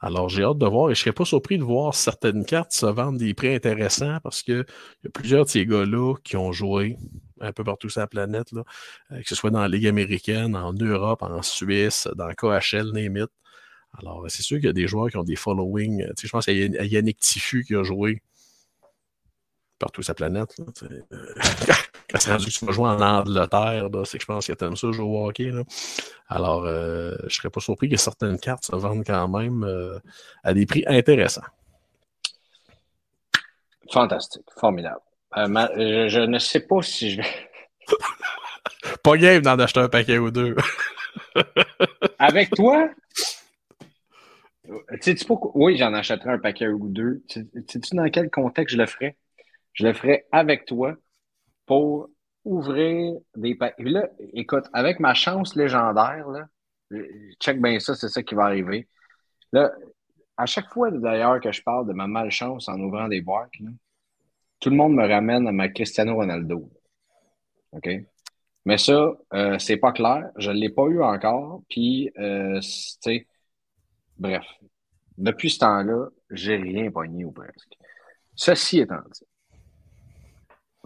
Alors, 0.00 0.28
j'ai 0.28 0.42
hâte 0.42 0.58
de 0.58 0.66
voir 0.66 0.90
et 0.90 0.94
je 0.94 1.00
ne 1.00 1.04
serais 1.04 1.12
pas 1.12 1.24
surpris 1.24 1.56
de 1.56 1.62
voir 1.62 1.94
certaines 1.94 2.44
cartes 2.44 2.72
se 2.72 2.86
vendre 2.86 3.18
des 3.18 3.32
prix 3.32 3.54
intéressants 3.54 4.18
parce 4.24 4.42
qu'il 4.42 4.64
y 5.04 5.06
a 5.06 5.10
plusieurs 5.10 5.44
de 5.44 5.50
ces 5.50 5.64
gars-là 5.64 6.14
qui 6.24 6.36
ont 6.36 6.52
joué 6.52 6.96
un 7.40 7.52
peu 7.52 7.62
partout 7.62 7.88
sur 7.88 8.00
la 8.00 8.06
planète, 8.08 8.48
euh, 8.52 9.22
que 9.22 9.28
ce 9.28 9.36
soit 9.36 9.50
dans 9.50 9.60
la 9.60 9.68
Ligue 9.68 9.86
américaine, 9.86 10.56
en 10.56 10.72
Europe, 10.72 11.22
en 11.22 11.42
Suisse, 11.42 12.08
dans 12.16 12.28
KHL, 12.32 12.90
Némit. 12.92 13.28
Alors, 13.98 14.24
c'est 14.28 14.42
sûr 14.42 14.58
qu'il 14.58 14.66
y 14.66 14.70
a 14.70 14.72
des 14.72 14.86
joueurs 14.86 15.10
qui 15.10 15.16
ont 15.16 15.24
des 15.24 15.36
followings. 15.36 16.06
Tu 16.10 16.12
sais, 16.16 16.26
je 16.28 16.32
pense 16.32 16.44
qu'il 16.44 16.56
y 16.56 16.78
a 16.78 16.84
Yannick 16.84 17.18
Tiffu 17.18 17.64
qui 17.64 17.74
a 17.74 17.82
joué 17.82 18.22
partout 19.78 20.02
sa 20.02 20.14
planète. 20.14 20.54
Quand 22.10 22.18
c'est 22.18 22.32
rendu 22.32 22.46
que 22.46 22.50
tu 22.50 22.64
vas 22.64 22.72
jouer 22.72 22.88
en 22.88 23.00
Angleterre, 23.00 23.88
c'est 24.04 24.18
que 24.18 24.22
je 24.22 24.26
pense 24.26 24.44
qu'il 24.44 24.54
y 24.60 24.64
a 24.64 24.76
ça 24.76 24.92
jouer 24.92 25.04
au 25.04 25.26
hockey. 25.26 25.52
Alors, 26.28 26.64
euh, 26.64 27.14
je 27.20 27.24
ne 27.24 27.30
serais 27.30 27.50
pas 27.50 27.60
surpris 27.60 27.88
que 27.88 27.96
certaines 27.96 28.38
cartes 28.38 28.64
se 28.66 28.76
vendent 28.76 29.04
quand 29.04 29.28
même 29.28 29.64
euh, 29.64 29.98
à 30.42 30.52
des 30.52 30.66
prix 30.66 30.84
intéressants. 30.86 31.42
Fantastique, 33.92 34.46
formidable. 34.58 35.00
Euh, 35.36 36.08
je, 36.08 36.20
ne 36.20 36.38
sais 36.38 36.60
pas 36.60 36.82
si 36.82 37.12
je 37.12 37.16
vais. 37.22 37.28
pas 39.02 39.16
game 39.16 39.42
d'en 39.42 39.58
acheter 39.58 39.80
un 39.80 39.88
paquet 39.88 40.18
ou 40.18 40.30
deux. 40.30 40.56
Avec 42.18 42.50
toi? 42.50 42.88
Sais-tu 45.00 45.24
Oui, 45.54 45.76
j'en 45.76 45.92
achèterai 45.94 46.30
un 46.30 46.38
paquet 46.38 46.68
ou 46.68 46.88
deux. 46.88 47.22
Sais-tu 47.28 47.96
dans 47.96 48.08
quel 48.10 48.30
contexte 48.30 48.76
je 48.76 48.80
le 48.80 48.86
ferais? 48.86 49.16
Je 49.72 49.86
le 49.86 49.92
ferais 49.92 50.26
avec 50.32 50.64
toi 50.64 50.94
pour 51.66 52.08
ouvrir 52.44 53.14
des 53.36 53.54
paquets. 53.54 53.82
Là, 53.82 54.08
écoute, 54.32 54.64
avec 54.72 55.00
ma 55.00 55.14
chance 55.14 55.54
légendaire, 55.56 56.28
là, 56.28 56.48
check 57.40 57.60
bien 57.60 57.78
ça, 57.78 57.94
c'est 57.94 58.08
ça 58.08 58.22
qui 58.22 58.34
va 58.34 58.44
arriver. 58.44 58.88
Là, 59.52 59.72
à 60.36 60.46
chaque 60.46 60.68
fois 60.72 60.90
d'ailleurs 60.90 61.40
que 61.40 61.52
je 61.52 61.62
parle 61.62 61.86
de 61.86 61.92
ma 61.92 62.06
malchance 62.06 62.68
en 62.68 62.78
ouvrant 62.80 63.08
des 63.08 63.20
boîtes, 63.20 63.50
tout 64.60 64.70
le 64.70 64.76
monde 64.76 64.94
me 64.94 65.06
ramène 65.06 65.46
à 65.46 65.52
ma 65.52 65.68
Cristiano 65.68 66.14
Ronaldo. 66.14 66.70
OK? 67.72 67.88
Mais 68.64 68.78
ça, 68.78 69.12
euh, 69.32 69.58
c'est 69.58 69.76
pas 69.78 69.92
clair. 69.92 70.30
Je 70.36 70.50
ne 70.50 70.56
l'ai 70.56 70.68
pas 70.68 70.84
eu 70.86 71.02
encore. 71.02 71.62
Puis, 71.68 72.10
euh, 72.18 72.60
tu 72.60 72.68
sais, 73.00 73.26
Bref, 74.20 74.44
depuis 75.16 75.50
ce 75.50 75.60
temps-là, 75.60 76.08
j'ai 76.30 76.56
rien 76.56 76.90
pogné 76.90 77.24
ou 77.24 77.32
presque. 77.32 77.72
Ceci 78.36 78.80
étant 78.80 79.00
dit, 79.10 79.26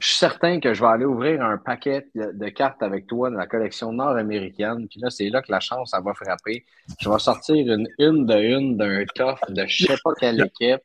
je 0.00 0.06
suis 0.06 0.16
certain 0.16 0.60
que 0.60 0.72
je 0.72 0.80
vais 0.80 0.88
aller 0.88 1.04
ouvrir 1.04 1.42
un 1.42 1.58
paquet 1.58 2.06
de, 2.14 2.48
cartes 2.48 2.82
avec 2.82 3.06
toi 3.06 3.30
de 3.30 3.36
la 3.36 3.46
collection 3.46 3.92
nord-américaine. 3.92 4.86
Puis 4.88 5.00
là, 5.00 5.10
c'est 5.10 5.28
là 5.30 5.42
que 5.42 5.50
la 5.50 5.60
chance, 5.60 5.90
ça 5.90 6.00
va 6.00 6.14
frapper. 6.14 6.64
Je 7.00 7.08
vais 7.08 7.18
sortir 7.18 7.56
une 7.56 7.88
une 7.98 8.24
de 8.24 8.34
une 8.34 8.76
d'un 8.76 9.04
coffre 9.16 9.50
de 9.50 9.66
je 9.66 9.86
sais 9.86 9.96
pas 10.02 10.12
quelle 10.18 10.40
équipe. 10.40 10.80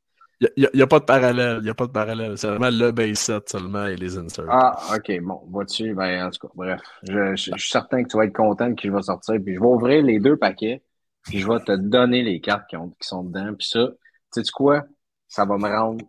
Il 0.55 0.69
n'y 0.73 0.81
a, 0.81 0.87
pas 0.87 0.99
de 0.99 1.05
parallèle. 1.05 1.57
Il 1.59 1.65
n'y 1.65 1.69
a 1.69 1.73
pas 1.73 1.87
de 1.87 1.91
parallèle. 1.91 2.37
C'est 2.37 2.47
vraiment 2.47 2.69
le 2.71 2.91
base 2.91 3.17
set 3.17 3.49
seulement 3.49 3.87
et 3.87 3.97
les 3.97 4.17
inserts. 4.17 4.45
Ah, 4.47 4.79
OK. 4.95 5.19
Bon, 5.21 5.41
vois-tu? 5.49 5.93
Ben, 5.93 6.27
en 6.27 6.29
tout 6.29 6.47
cas, 6.47 6.53
bref. 6.55 6.81
Je, 7.03 7.35
je, 7.35 7.51
suis 7.57 7.69
certain 7.69 8.03
que 8.03 8.07
tu 8.07 8.15
vas 8.15 8.23
être 8.23 8.35
content 8.35 8.73
que 8.73 8.87
je 8.87 8.93
vais 8.93 9.01
sortir. 9.01 9.35
Puis 9.43 9.55
je 9.55 9.59
vais 9.59 9.65
ouvrir 9.65 10.01
les 10.01 10.19
deux 10.19 10.37
paquets 10.37 10.81
puis 11.29 11.39
je 11.39 11.47
vais 11.47 11.59
te 11.59 11.75
donner 11.75 12.23
les 12.23 12.41
cartes 12.41 12.67
qui, 12.67 12.75
ont, 12.75 12.89
qui 12.89 13.07
sont 13.07 13.23
dedans. 13.23 13.53
Puis 13.53 13.67
ça, 13.67 13.87
tu 14.33 14.43
sais 14.43 14.51
quoi? 14.51 14.83
Ça 15.27 15.45
va 15.45 15.57
me 15.57 15.69
rendre 15.69 16.03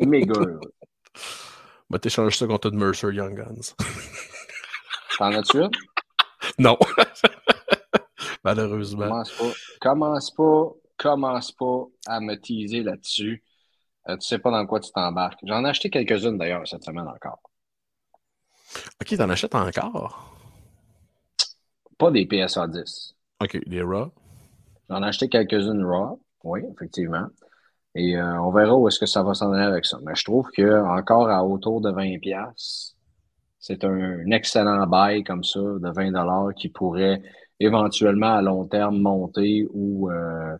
méga 0.00 0.34
heureux. 0.34 0.60
Va 1.90 1.98
t'échanger 1.98 2.36
ça 2.36 2.46
contre 2.46 2.70
de 2.70 2.76
Mercer 2.76 3.12
Young 3.12 3.36
Guns. 3.36 3.74
T'en 5.18 5.32
as-tu 5.32 5.58
une? 5.58 5.70
Non. 6.58 6.76
Malheureusement. 8.44 9.06
Commence 9.06 9.30
pas, 9.32 9.52
commence 9.80 10.30
pas, 10.32 10.72
commence 10.96 11.52
pas 11.52 11.84
à 12.06 12.20
me 12.20 12.34
teaser 12.34 12.82
là-dessus. 12.82 13.44
Euh, 14.08 14.16
tu 14.16 14.26
sais 14.26 14.38
pas 14.38 14.50
dans 14.50 14.66
quoi 14.66 14.80
tu 14.80 14.90
t'embarques. 14.90 15.38
J'en 15.44 15.64
ai 15.64 15.68
acheté 15.68 15.88
quelques-unes 15.90 16.38
d'ailleurs 16.38 16.66
cette 16.66 16.82
semaine 16.82 17.06
encore. 17.06 17.38
Ok, 19.00 19.16
t'en 19.16 19.30
achètes 19.30 19.54
encore? 19.54 20.34
Pas 21.96 22.10
des 22.10 22.26
PSA 22.26 22.66
10. 22.66 23.14
Ok, 23.40 23.68
des 23.68 23.82
RAW? 23.82 24.10
J'en 24.88 25.02
ai 25.02 25.06
acheté 25.06 25.28
quelques-unes 25.28 25.84
Raw, 25.84 26.20
oui, 26.44 26.60
effectivement. 26.72 27.26
Et 27.94 28.16
euh, 28.16 28.42
on 28.42 28.50
verra 28.50 28.76
où 28.76 28.88
est-ce 28.88 28.98
que 28.98 29.06
ça 29.06 29.22
va 29.22 29.34
s'en 29.34 29.52
aller 29.52 29.64
avec 29.64 29.84
ça. 29.86 29.98
Mais 30.04 30.14
je 30.14 30.24
trouve 30.24 30.50
que 30.50 30.82
encore 30.84 31.28
à 31.28 31.44
autour 31.44 31.80
de 31.80 31.90
20$, 31.90 32.94
c'est 33.60 33.84
un 33.84 34.30
excellent 34.30 34.86
bail 34.86 35.22
comme 35.22 35.44
ça 35.44 35.60
de 35.60 35.88
20$ 35.88 36.54
qui 36.54 36.68
pourrait 36.68 37.22
éventuellement 37.60 38.34
à 38.34 38.42
long 38.42 38.66
terme 38.66 38.98
monter 38.98 39.66
ou 39.72 40.10
euh, 40.10 40.56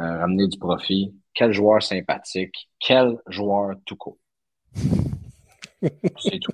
euh, 0.00 0.18
ramener 0.18 0.48
du 0.48 0.58
profit. 0.58 1.14
Quel 1.34 1.52
joueur 1.52 1.82
sympathique, 1.82 2.70
quel 2.80 3.18
joueur 3.28 3.76
tout 3.84 3.96
court. 3.96 4.18
c'est 6.18 6.40
tout. 6.40 6.52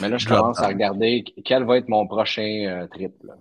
Mais 0.00 0.08
là, 0.08 0.16
je 0.16 0.26
commence 0.26 0.60
à 0.60 0.68
regarder 0.68 1.24
quel 1.44 1.64
va 1.64 1.76
être 1.76 1.88
mon 1.88 2.06
prochain 2.06 2.88
trip. 2.90 3.12
Là. 3.22 3.34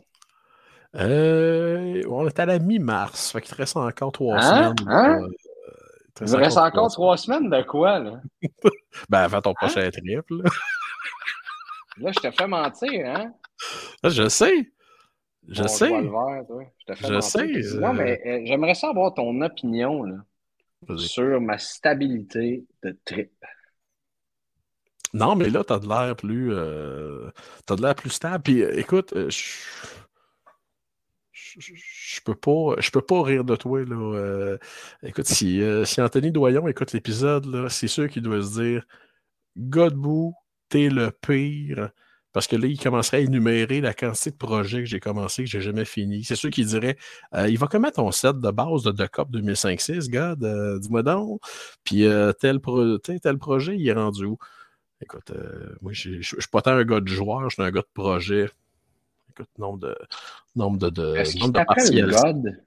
Euh, 0.97 2.01
on 2.09 2.27
est 2.27 2.39
à 2.39 2.45
la 2.45 2.59
mi-mars. 2.59 3.31
Fait 3.31 3.41
qu'il 3.41 3.51
te 3.51 3.55
reste 3.55 3.77
encore 3.77 4.11
trois 4.11 4.37
hein? 4.37 4.73
semaines. 4.75 4.89
Hein? 4.89 5.19
Euh, 5.21 6.25
il 6.25 6.31
me 6.31 6.37
reste 6.37 6.57
encore 6.57 6.91
trois 6.91 7.17
semaines 7.17 7.49
de 7.49 7.61
quoi, 7.61 7.99
là? 7.99 8.21
ben, 9.09 9.19
avant 9.19 9.41
ton 9.41 9.51
hein? 9.51 9.55
prochain 9.55 9.89
trip, 9.91 10.25
là. 10.29 10.49
là, 11.97 12.11
je 12.11 12.19
te 12.19 12.31
fais 12.31 12.47
mentir, 12.47 13.05
hein? 13.05 13.31
Ah, 14.03 14.09
je 14.09 14.27
sais. 14.27 14.71
Je 15.47 15.61
Bon, 15.61 15.67
sais. 15.67 15.89
le 15.89 16.45
toi. 16.45 16.63
Je, 16.79 16.93
te 16.93 16.97
fais 16.97 17.07
Je 17.07 17.13
mentir. 17.13 17.29
sais, 17.31 17.75
euh, 17.75 17.79
Non, 17.79 17.93
mais 17.93 18.21
euh, 18.25 18.41
j'aimerais 18.45 18.75
savoir 18.75 19.13
ton 19.13 19.39
opinion 19.41 20.03
là, 20.03 20.17
sur 20.97 21.39
ma 21.39 21.57
stabilité 21.57 22.65
de 22.83 22.97
trip. 23.05 23.31
Non, 25.13 25.35
mais 25.35 25.49
là, 25.49 25.63
t'as 25.63 25.79
de 25.79 25.87
l'air 25.87 26.15
plus. 26.15 26.51
t'as 27.65 27.75
de 27.75 27.81
l'air 27.81 27.95
plus 27.95 28.09
stable. 28.09 28.43
Puis 28.43 28.61
écoute, 28.61 29.13
je. 29.29 29.53
Je, 31.57 32.21
peux 32.23 32.35
pas, 32.35 32.75
je 32.79 32.91
peux 32.91 33.01
pas 33.01 33.23
rire 33.23 33.43
de 33.43 33.55
toi. 33.55 33.83
Là. 33.83 33.95
euh, 33.95 34.57
écoute, 35.03 35.25
si, 35.27 35.61
euh, 35.61 35.85
si 35.85 36.01
Anthony 36.01 36.31
Doyon 36.31 36.67
écoute 36.67 36.93
l'épisode, 36.93 37.67
c'est 37.69 37.87
sûr 37.87 38.07
qu'il 38.09 38.21
doit 38.21 38.41
se 38.43 38.61
dire 38.61 38.85
Godbout, 39.57 40.33
t'es 40.69 40.89
le 40.89 41.11
pire. 41.11 41.91
Parce 42.33 42.47
que 42.47 42.55
là, 42.55 42.67
il 42.67 42.79
commencerait 42.79 43.17
à 43.17 43.19
énumérer 43.21 43.81
la 43.81 43.93
quantité 43.95 44.31
de 44.31 44.35
projets 44.37 44.79
que 44.79 44.85
j'ai 44.85 44.99
commencé, 44.99 45.43
que 45.45 45.49
j'ai 45.49 45.61
jamais 45.61 45.85
fini. 45.85 46.23
C'est 46.23 46.35
sûr 46.35 46.51
qu'il 46.51 46.67
dirait 46.67 46.97
euh, 47.35 47.47
Il 47.49 47.57
va 47.57 47.67
comment 47.67 47.91
ton 47.91 48.11
set 48.11 48.39
de 48.39 48.51
base 48.51 48.83
de 48.83 48.91
The 48.91 49.09
Cup 49.09 49.29
2005-6, 49.31 50.09
God 50.09 50.45
Dis-moi 50.81 51.03
donc. 51.03 51.41
Puis 51.83 52.05
tel, 52.39 52.59
pro- 52.59 52.97
tel, 52.99 53.37
projet, 53.39 53.75
il 53.77 53.87
est 53.87 53.93
rendu 53.93 54.25
où? 54.25 54.37
Écoute, 55.01 55.31
moi, 55.81 55.93
je 55.93 56.21
je 56.21 56.35
suis 56.39 56.49
pas 56.51 56.61
tant 56.61 56.71
un 56.71 56.83
gars 56.85 57.01
de 57.01 57.07
joueur, 57.07 57.49
je 57.49 57.55
suis 57.55 57.63
un 57.63 57.71
gars 57.71 57.81
de 57.81 57.87
projet. 57.93 58.47
Écoute, 59.38 59.49
nombre 59.59 59.79
de. 59.79 59.95
Nombre 60.55 60.77
de. 60.79 60.89
de 60.89 61.15
Est-ce 61.17 61.31
qu'il 61.33 61.41
nombre 61.41 61.53
de 61.53 61.57
t'appelle 61.59 61.75
partiels. 61.75 62.09
God? 62.11 62.57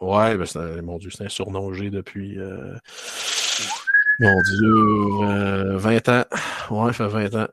Ouais, 0.00 0.36
ben 0.36 0.44
c'est 0.44 0.58
un- 0.58 0.82
mon 0.82 0.98
Dieu, 0.98 1.10
c'est 1.10 1.24
un 1.24 1.28
surnom 1.30 1.68
que 1.68 1.74
j'ai 1.74 1.88
depuis. 1.90 2.38
euh, 2.38 2.74
Mon 4.20 4.34
Dieu, 4.42 4.74
euh, 5.26 5.76
20 5.78 6.08
ans. 6.08 6.24
Ouais, 6.70 6.92
ça 6.92 7.08
fait 7.08 7.28
20 7.28 7.34
ans. 7.44 7.48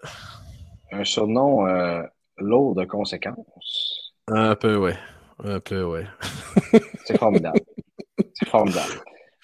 Un 0.91 1.04
surnom 1.06 1.66
euh, 1.68 2.04
lourd 2.38 2.76
de 2.76 2.84
conséquences. 2.86 4.14
Un 4.28 4.56
peu, 4.56 4.76
ouais. 4.78 4.97
Un 5.43 5.60
peu, 5.60 5.84
ouais. 5.84 6.06
C'est 7.06 7.18
formidable. 7.18 7.60
C'est 8.34 8.47
formidable. 8.49 8.93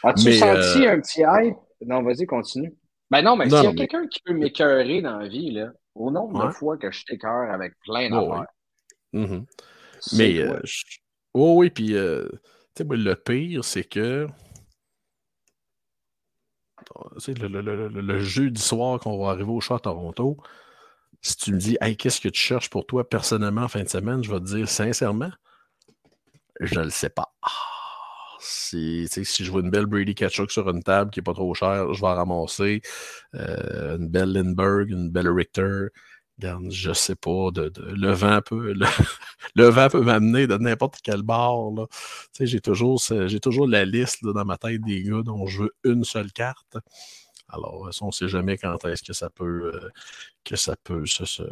As-tu 0.03 0.33
senti 0.33 0.85
euh, 0.85 0.93
un 0.93 0.99
petit 1.01 1.21
hype? 1.21 1.55
Non, 1.85 2.03
vas-y, 2.03 2.25
continue. 2.25 2.73
Ben 3.11 3.21
non, 3.21 3.35
mais 3.35 3.45
s'il 3.49 3.53
y 3.63 3.67
a 3.67 3.69
mais- 3.69 3.75
quelqu'un 3.75 4.07
qui 4.07 4.21
peut 4.23 4.33
m'écœurer 4.33 5.01
dans 5.01 5.17
la 5.17 5.27
vie, 5.27 5.51
là, 5.51 5.71
au 5.95 6.11
nombre 6.11 6.39
de 6.39 6.45
Ouais. 6.45 6.51
fois 6.53 6.77
que 6.77 6.91
je 6.91 7.03
t'écœure 7.05 7.51
avec 7.51 7.73
plein 7.79 8.09
Oh, 8.11 8.29
d'affaires, 8.29 8.47
Mhm. 9.13 9.45
Mais, 10.13 10.39
euh, 10.39 10.59
je- 10.63 10.83
oh, 11.33 11.55
oui, 11.57 11.69
puis, 11.69 11.95
euh, 11.95 12.27
tu 12.31 12.39
sais, 12.77 12.83
moi, 12.83 12.95
le 12.95 13.15
pire, 13.15 13.63
c'est 13.65 13.83
que. 13.83 14.27
Tu 17.15 17.19
sais, 17.19 17.33
le, 17.33 17.47
le, 17.47 17.61
le, 17.61 17.87
le- 17.87 18.01
le 18.01 18.19
jeudi 18.19 18.61
soir 18.61 18.99
qu'on 18.99 19.17
va 19.23 19.31
arriver 19.31 19.49
au 19.51 19.59
chat 19.59 19.75
à 19.75 19.79
Toronto, 19.79 20.37
si 21.21 21.35
tu 21.37 21.53
me 21.53 21.57
dis, 21.59 21.77
hey, 21.81 21.97
qu'est-ce 21.97 22.21
que 22.21 22.29
tu 22.29 22.39
cherches 22.39 22.69
pour 22.69 22.85
toi 22.85 23.07
personnellement 23.07 23.63
en 23.63 23.67
fin 23.67 23.83
de 23.83 23.89
semaine, 23.89 24.23
je 24.23 24.31
vais 24.31 24.39
te 24.39 24.45
dire 24.45 24.67
sincèrement, 24.69 25.31
je 26.61 26.79
le 26.79 26.89
sais 26.89 27.09
pas. 27.09 27.33
Ah, 27.41 27.49
si, 28.39 29.07
si 29.09 29.43
je 29.43 29.51
vois 29.51 29.61
une 29.61 29.69
belle 29.69 29.85
Brady 29.85 30.15
Ketchuk 30.15 30.51
sur 30.51 30.69
une 30.69 30.83
table 30.83 31.11
qui 31.11 31.19
n'est 31.19 31.23
pas 31.23 31.33
trop 31.33 31.53
chère, 31.53 31.93
je 31.93 32.01
vais 32.01 32.07
en 32.07 32.15
ramasser. 32.15 32.81
Euh, 33.35 33.97
une 33.97 34.07
belle 34.07 34.33
Lindbergh, 34.33 34.89
une 34.89 35.09
belle 35.09 35.29
Richter. 35.29 35.87
Regarde, 36.37 36.71
je 36.71 36.93
sais 36.93 37.15
pas, 37.15 37.49
le 37.53 38.11
vent 38.13 38.39
peut, 38.41 38.71
le, 38.73 38.85
le 39.55 39.65
vent 39.65 39.89
peut 39.89 40.01
m'amener 40.01 40.47
de 40.47 40.55
n'importe 40.57 40.99
quel 41.03 41.21
sais, 42.31 42.45
j'ai 42.45 42.61
toujours, 42.61 43.01
toujours 43.41 43.67
la 43.67 43.83
liste 43.83 44.23
dans 44.23 44.45
ma 44.45 44.57
tête 44.57 44.81
des 44.81 45.03
gars 45.03 45.21
dont 45.23 45.45
je 45.47 45.63
veux 45.63 45.75
une 45.83 46.05
seule 46.05 46.31
carte. 46.31 46.77
Alors, 47.49 47.93
ça, 47.93 48.05
on 48.05 48.07
ne 48.07 48.11
sait 48.11 48.29
jamais 48.29 48.57
quand 48.57 48.85
est-ce 48.85 49.03
que 49.03 49.11
ça 49.13 49.29
peut, 49.29 49.71
euh, 49.73 49.89
que 50.45 50.55
ça 50.55 50.75
peut 50.81 51.05
se, 51.05 51.43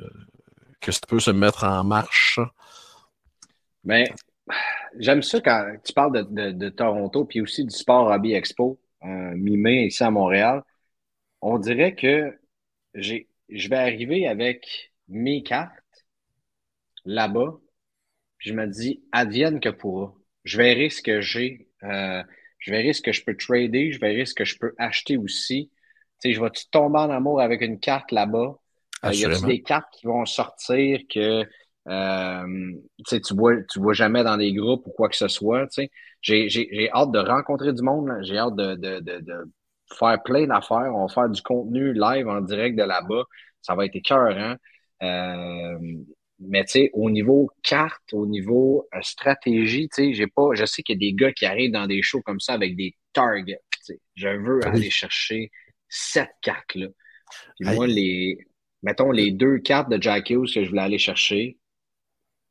que 0.80 0.92
ça 0.92 1.02
peut 1.08 1.20
se 1.20 1.32
mettre 1.32 1.64
en 1.64 1.84
marche. 1.84 2.40
Mais 3.84 4.06
j'aime 5.00 5.22
ça 5.24 5.41
quand 5.41 5.76
tu 5.84 5.93
parles 5.93 6.14
de, 6.14 6.52
de- 6.52 6.52
de 6.52 6.70
Toronto, 6.70 7.26
puis 7.26 7.41
aussi 7.41 7.64
du 7.66 7.76
Sport 7.76 8.08
Hobby 8.12 8.34
Expo, 8.34 8.80
euh, 9.04 9.08
mi-mai 9.36 9.88
ici 9.88 10.04
à 10.04 10.12
Montréal. 10.12 10.64
On 11.41 11.60
dirait 11.60 11.95
que 11.95 12.38
j'ai, 12.95 13.30
je 13.50 13.70
vais 13.70 13.78
arriver 13.78 14.28
avec 14.28 14.93
mes 15.10 15.43
cartes 15.43 15.74
là-bas, 17.06 17.58
puis 18.38 18.52
je 18.52 18.56
me 18.56 18.68
dis, 18.68 19.04
advienne 19.12 19.60
que 19.60 19.70
pourra. 19.70 20.14
Je 20.43 20.58
verrai 20.58 20.89
ce 20.89 21.02
que 21.04 21.22
j'ai, 21.22 21.70
euh, 21.84 22.24
je 22.60 22.72
verrai 22.72 22.93
ce 22.93 23.02
que 23.02 23.12
je 23.12 23.24
peux 23.26 23.36
trader, 23.38 23.91
je 23.91 24.00
verrai 24.00 24.26
ce 24.26 24.34
que 24.36 24.45
je 24.45 24.58
peux 24.60 24.74
acheter 24.78 25.18
aussi. 25.18 25.72
Tu 26.22 26.30
sais, 26.30 26.34
je 26.34 26.41
vais-tu 26.41 26.68
tomber 26.70 27.00
en 27.00 27.10
amour 27.12 27.41
avec 27.41 27.62
une 27.62 27.80
carte 27.80 28.12
là-bas? 28.12 28.60
Euh, 29.06 29.14
y 29.14 29.26
Assurément. 29.26 29.39
des 29.43 29.62
cartes 29.64 29.91
qui 29.93 30.08
vont 30.08 30.26
sortir 30.26 31.02
que 31.10 31.43
euh, 31.90 32.72
tu 33.00 33.04
sais, 33.08 33.22
tu 33.22 33.34
vois, 33.36 33.56
tu 33.64 33.80
vois 33.80 33.94
jamais 33.94 34.24
dans 34.24 34.38
des 34.38 34.54
groupes 34.54 34.86
ou 34.88 34.92
quoi 34.92 35.10
que 35.10 35.16
ce 35.16 35.28
soit. 35.28 35.68
tu 35.68 35.84
sais. 35.84 35.92
J'ai, 36.22 36.50
j'ai, 36.50 36.68
j'ai 36.72 36.90
hâte 36.92 37.12
de 37.12 37.20
rencontrer 37.20 37.74
du 37.74 37.82
monde. 37.82 38.08
là. 38.08 38.22
J'ai 38.24 38.38
hâte 38.38 38.56
de, 38.56 38.76
de, 38.76 39.00
de, 39.00 39.20
de 39.22 39.34
faire 39.98 40.22
plein 40.24 40.48
d'affaires. 40.48 40.92
On 40.96 41.06
va 41.08 41.14
faire 41.14 41.30
du 41.30 41.42
contenu 41.42 41.94
live 41.94 42.28
en 42.28 42.42
direct 42.42 42.78
de 42.78 42.84
là-bas. 42.84 43.24
Ça 43.62 43.76
va 43.76 43.86
être 43.86 43.96
écœurant. 43.96 44.56
Euh, 45.04 45.78
mais 46.40 46.64
tu 46.66 46.72
sais, 46.72 46.90
au 46.94 47.10
niveau 47.10 47.50
carte, 47.64 48.14
au 48.14 48.26
niveau 48.28 48.88
euh, 48.94 49.00
stratégie, 49.02 49.90
tu 49.90 50.04
sais, 50.10 50.14
j'ai 50.14 50.28
pas. 50.28 50.50
Je 50.54 50.66
sais 50.66 50.84
qu'il 50.84 50.96
y 50.96 50.98
a 50.98 51.10
des 51.10 51.14
gars 51.16 51.32
qui 51.32 51.46
arrivent 51.46 51.72
dans 51.72 51.88
des 51.88 52.02
shows 52.02 52.22
comme 52.22 52.40
ça 52.40 52.54
avec 52.54 52.76
des 52.76 52.96
targets. 53.14 53.62
Je 54.16 54.28
veux 54.28 54.60
Oui. 54.66 54.66
aller 54.66 54.90
chercher 54.90 55.50
cette 55.88 56.34
carte-là. 56.42 56.88
Puis 57.60 57.70
moi, 57.70 57.88
les. 57.88 58.38
Mettons 58.84 59.12
les 59.12 59.32
deux 59.32 59.58
cartes 59.60 59.90
de 59.90 60.02
Jack 60.02 60.30
Hughes 60.30 60.54
que 60.54 60.64
je 60.64 60.70
voulais 60.70 60.82
aller 60.84 61.00
chercher, 61.00 61.58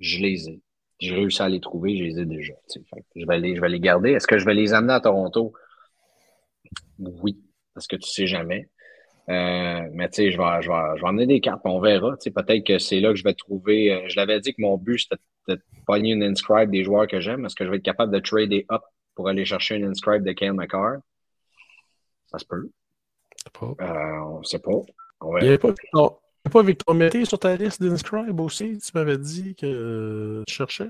je 0.00 0.18
les 0.20 0.48
ai. 0.48 0.60
J'ai 0.98 1.14
réussi 1.14 1.42
à 1.42 1.48
les 1.48 1.60
trouver, 1.60 1.96
je 1.96 2.04
les 2.04 2.20
ai 2.20 2.24
déjà. 2.24 2.54
Fait 2.72 3.00
que 3.00 3.06
je, 3.16 3.26
vais 3.26 3.38
les, 3.38 3.56
je 3.56 3.60
vais 3.60 3.68
les 3.68 3.80
garder. 3.80 4.12
Est-ce 4.12 4.26
que 4.26 4.38
je 4.38 4.46
vais 4.46 4.54
les 4.54 4.72
amener 4.72 4.94
à 4.94 5.00
Toronto? 5.00 5.52
Oui, 6.98 7.38
parce 7.74 7.86
que 7.86 7.96
tu 7.96 8.08
sais 8.08 8.26
jamais. 8.26 8.68
Euh, 9.28 9.88
mais 9.92 10.08
tu 10.08 10.16
sais, 10.16 10.30
je 10.30 10.38
vais, 10.38 10.62
je, 10.62 10.70
vais, 10.70 10.96
je 10.96 11.02
vais 11.02 11.08
emmener 11.08 11.26
des 11.26 11.40
cartes, 11.40 11.60
on 11.64 11.80
verra. 11.80 12.16
Peut-être 12.16 12.64
que 12.64 12.78
c'est 12.78 13.00
là 13.00 13.10
que 13.10 13.16
je 13.16 13.24
vais 13.24 13.34
trouver. 13.34 13.92
euh, 13.92 14.08
je 14.08 14.16
l'avais 14.16 14.40
dit 14.40 14.54
que 14.54 14.62
mon 14.62 14.78
but, 14.78 14.98
c'était 14.98 15.20
de 15.48 15.60
pogner 15.86 16.12
une 16.12 16.22
inscribe 16.22 16.70
des 16.70 16.84
joueurs 16.84 17.06
que 17.06 17.20
j'aime. 17.20 17.44
Est-ce 17.44 17.54
que 17.56 17.64
je 17.64 17.70
vais 17.70 17.76
être 17.76 17.82
capable 17.82 18.12
de 18.12 18.20
trader 18.20 18.64
up 18.70 18.82
pour 19.14 19.28
aller 19.28 19.44
chercher 19.44 19.76
une 19.76 19.84
inscribe 19.84 20.22
de 20.22 20.32
Kyle 20.32 20.52
McCarr? 20.52 20.98
Ça 22.28 22.38
se 22.38 22.44
peut. 22.44 22.70
Euh, 23.62 24.20
on 24.26 24.42
sait 24.42 24.58
pas. 24.58 24.70
On 25.20 25.36
Il 25.38 25.42
n'y 25.42 25.48
avait 25.48 25.58
pas 25.58 25.72
Pas 26.50 26.62
Victor 26.62 26.94
Mété 26.94 27.24
sur 27.24 27.38
ta 27.38 27.56
liste 27.56 27.82
d'Inscribe 27.82 28.40
aussi? 28.40 28.78
Tu 28.78 28.90
m'avais 28.94 29.18
dit 29.18 29.54
que 29.56 29.66
euh, 29.66 30.42
tu 30.46 30.54
cherchais? 30.54 30.88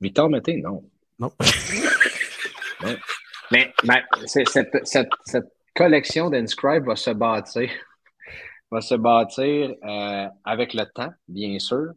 Victor 0.00 0.28
Mété, 0.30 0.56
non. 0.56 0.82
Non. 1.18 1.32
Mais 3.52 3.72
ben, 3.84 4.00
c'est- 4.26 4.48
cette, 4.48 4.86
cette, 4.86 5.10
cette 5.24 5.52
collection 5.74 6.30
d'Inscribe 6.30 6.86
va 6.86 6.96
se 6.96 7.10
bâtir, 7.10 7.68
va 8.70 8.80
se 8.80 8.94
bâtir 8.94 9.74
euh, 9.84 10.26
avec 10.44 10.72
le 10.74 10.84
temps, 10.86 11.12
bien 11.28 11.58
sûr. 11.58 11.92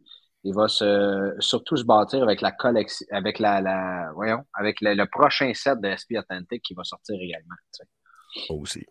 Il 0.46 0.52
va 0.52 0.68
se, 0.68 1.34
surtout 1.38 1.76
se 1.76 1.84
bâtir 1.84 2.22
avec 2.22 2.42
la 2.42 2.52
collection, 2.52 3.06
avec 3.10 3.38
la, 3.38 3.62
la 3.62 4.10
voyons, 4.14 4.44
avec 4.52 4.82
le, 4.82 4.92
le 4.94 5.06
prochain 5.06 5.50
set 5.54 5.80
de 5.80 5.88
SP 5.88 6.18
Authentic 6.18 6.60
qui 6.62 6.74
va 6.74 6.84
sortir 6.84 7.16
également. 7.18 7.54
tu 7.72 7.78
sais. 7.80 8.52
Aussi. 8.52 8.84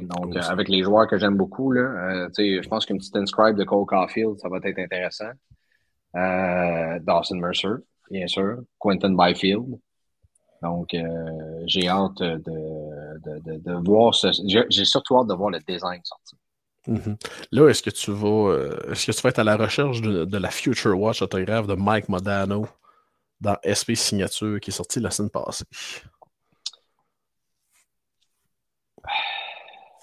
Donc, 0.00 0.36
euh, 0.36 0.40
avec 0.40 0.68
les 0.68 0.82
joueurs 0.82 1.06
que 1.06 1.18
j'aime 1.18 1.36
beaucoup, 1.36 1.70
là, 1.70 1.80
euh, 1.82 2.28
je 2.36 2.68
pense 2.68 2.86
qu'une 2.86 2.98
petite 2.98 3.16
inscribe 3.16 3.56
de 3.56 3.64
Cole 3.64 3.86
Caulfield, 3.86 4.38
ça 4.38 4.48
va 4.48 4.58
être 4.62 4.78
intéressant. 4.78 5.30
Euh, 6.16 6.98
Dawson 7.00 7.36
Mercer, 7.36 7.74
bien 8.10 8.26
sûr. 8.26 8.58
Quentin 8.78 9.14
Byfield. 9.14 9.78
Donc, 10.62 10.94
euh, 10.94 11.62
j'ai 11.66 11.88
hâte 11.88 12.18
de, 12.18 12.36
de, 12.36 13.38
de, 13.40 13.58
de 13.58 13.88
voir 13.88 14.14
ce. 14.14 14.28
J'ai 14.46 14.84
surtout 14.84 15.18
hâte 15.18 15.26
de 15.26 15.34
voir 15.34 15.50
le 15.50 15.58
design 15.60 16.00
sortir. 16.04 16.38
Mhm. 16.86 17.16
Là, 17.52 17.68
est-ce 17.68 17.82
que 17.82 17.90
tu 17.90 18.10
vas 18.10 18.56
est-ce 18.90 19.06
que 19.06 19.12
tu 19.12 19.22
vas 19.22 19.30
être 19.30 19.38
à 19.38 19.44
la 19.44 19.56
recherche 19.56 20.00
de, 20.00 20.24
de 20.24 20.38
la 20.38 20.50
Future 20.50 20.98
Watch 20.98 21.22
autographe 21.22 21.66
de 21.66 21.74
Mike 21.74 22.08
Modano 22.08 22.66
dans 23.40 23.56
SP 23.62 23.94
Signature 23.94 24.58
qui 24.60 24.70
est 24.70 24.74
sorti 24.74 24.98
la 25.00 25.10
semaine 25.10 25.30
passée? 25.30 25.64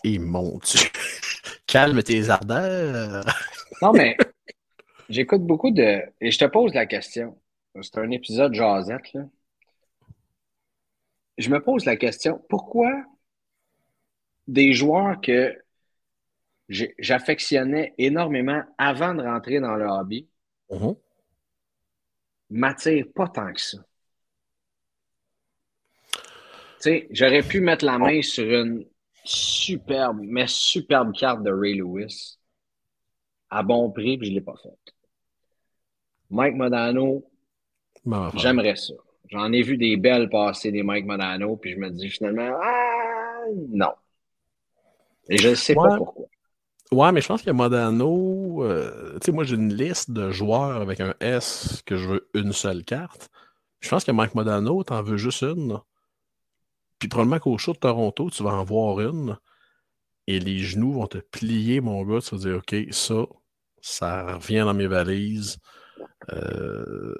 Et 0.04 0.20
mon 0.20 0.58
Dieu! 0.60 0.80
Calme 1.68 2.02
tes 2.04 2.30
ardeurs! 2.30 3.26
Non, 3.82 3.94
mais 3.94 4.18
j'écoute 5.08 5.44
beaucoup 5.44 5.72
de. 5.72 6.02
Et 6.20 6.32
je 6.32 6.38
te 6.38 6.44
pose 6.44 6.74
la 6.74 6.86
question. 6.86 7.40
C'est 7.82 7.98
un 7.98 8.12
épisode 8.12 8.54
jasette, 8.54 9.14
là. 9.14 9.22
Je 11.38 11.50
me 11.50 11.62
pose 11.64 11.86
la 11.86 11.96
question, 11.96 12.44
pourquoi 12.50 12.92
des 14.50 14.74
joueurs 14.74 15.22
que 15.22 15.56
j'affectionnais 16.68 17.94
énormément 17.98 18.62
avant 18.78 19.14
de 19.16 19.24
rentrer 19.24 19.62
dans 19.62 19.76
le 19.76 19.86
hobby 19.86 20.28
Mhm. 20.70 20.96
m'attirent 22.50 23.14
pas 23.16 23.30
tant 23.30 23.54
que 23.54 23.62
ça? 23.62 23.78
Tu 26.12 26.20
sais, 26.80 27.08
j'aurais 27.12 27.44
pu 27.44 27.62
mettre 27.62 27.86
la 27.86 27.98
main 27.98 28.22
sur 28.22 28.44
une 28.44 28.86
superbe, 29.24 30.20
mais 30.22 30.46
superbe 30.48 31.14
carte 31.14 31.44
de 31.44 31.52
Ray 31.52 31.76
Lewis 31.76 32.38
à 33.50 33.64
bon 33.64 33.92
prix, 33.92 34.18
puis 34.18 34.30
je 34.30 34.34
l'ai 34.34 34.42
pas 34.42 34.56
faite. 34.62 34.96
Mike 36.30 36.56
Modano, 36.56 37.26
j'aimerais 38.36 38.76
ça. 38.76 38.94
J'en 39.30 39.52
ai 39.52 39.62
vu 39.62 39.78
des 39.78 39.98
belles 39.98 40.30
passer 40.30 40.72
des 40.72 40.84
Mike 40.84 41.06
Modano, 41.06 41.56
puis 41.58 41.74
je 41.74 41.78
me 41.78 41.90
dis 41.90 42.10
finalement, 42.10 42.58
ah, 42.62 43.46
non. 43.70 43.94
Et 45.30 45.38
je 45.38 45.50
ne 45.50 45.56
sais 45.56 45.76
pas 45.76 45.98
pourquoi. 45.98 46.26
Ouais, 46.92 47.12
mais 47.12 47.22
je 47.22 47.28
pense 47.28 47.44
que 47.44 47.52
Modano, 47.52 48.64
euh, 48.64 49.14
tu 49.20 49.26
sais, 49.26 49.32
moi 49.32 49.44
j'ai 49.44 49.56
une 49.56 49.72
liste 49.72 50.10
de 50.10 50.32
joueurs 50.32 50.82
avec 50.82 51.00
un 51.00 51.14
S 51.20 51.84
que 51.86 51.98
je 51.98 52.08
veux 52.08 52.30
une 52.34 52.52
seule 52.52 52.84
carte. 52.84 53.30
Je 53.80 53.90
pense 53.90 54.04
que 54.04 54.12
Mike 54.12 54.34
Modano, 54.34 54.84
t'en 54.84 55.04
veux 55.04 55.18
juste 55.18 55.44
une. 55.44 55.80
Puis 57.00 57.08
probablement 57.08 57.40
qu'au 57.40 57.58
show 57.58 57.74
de 57.74 57.80
Toronto, 57.80 58.30
tu 58.30 58.44
vas 58.44 58.54
en 58.54 58.64
voir 58.64 59.00
une. 59.00 59.38
Et 60.28 60.40
les 60.40 60.60
genoux 60.60 60.92
vont 60.94 61.08
te 61.08 61.18
plier, 61.18 61.82
mon 61.82 62.04
gars. 62.04 62.22
Tu 62.22 62.36
vas 62.36 62.42
dire, 62.42 62.58
OK, 62.58 62.76
ça, 62.92 63.26
ça 63.82 64.36
revient 64.36 64.60
dans 64.60 64.74
mes 64.74 64.88
valises. 64.88 65.58
Euh, 66.32 67.16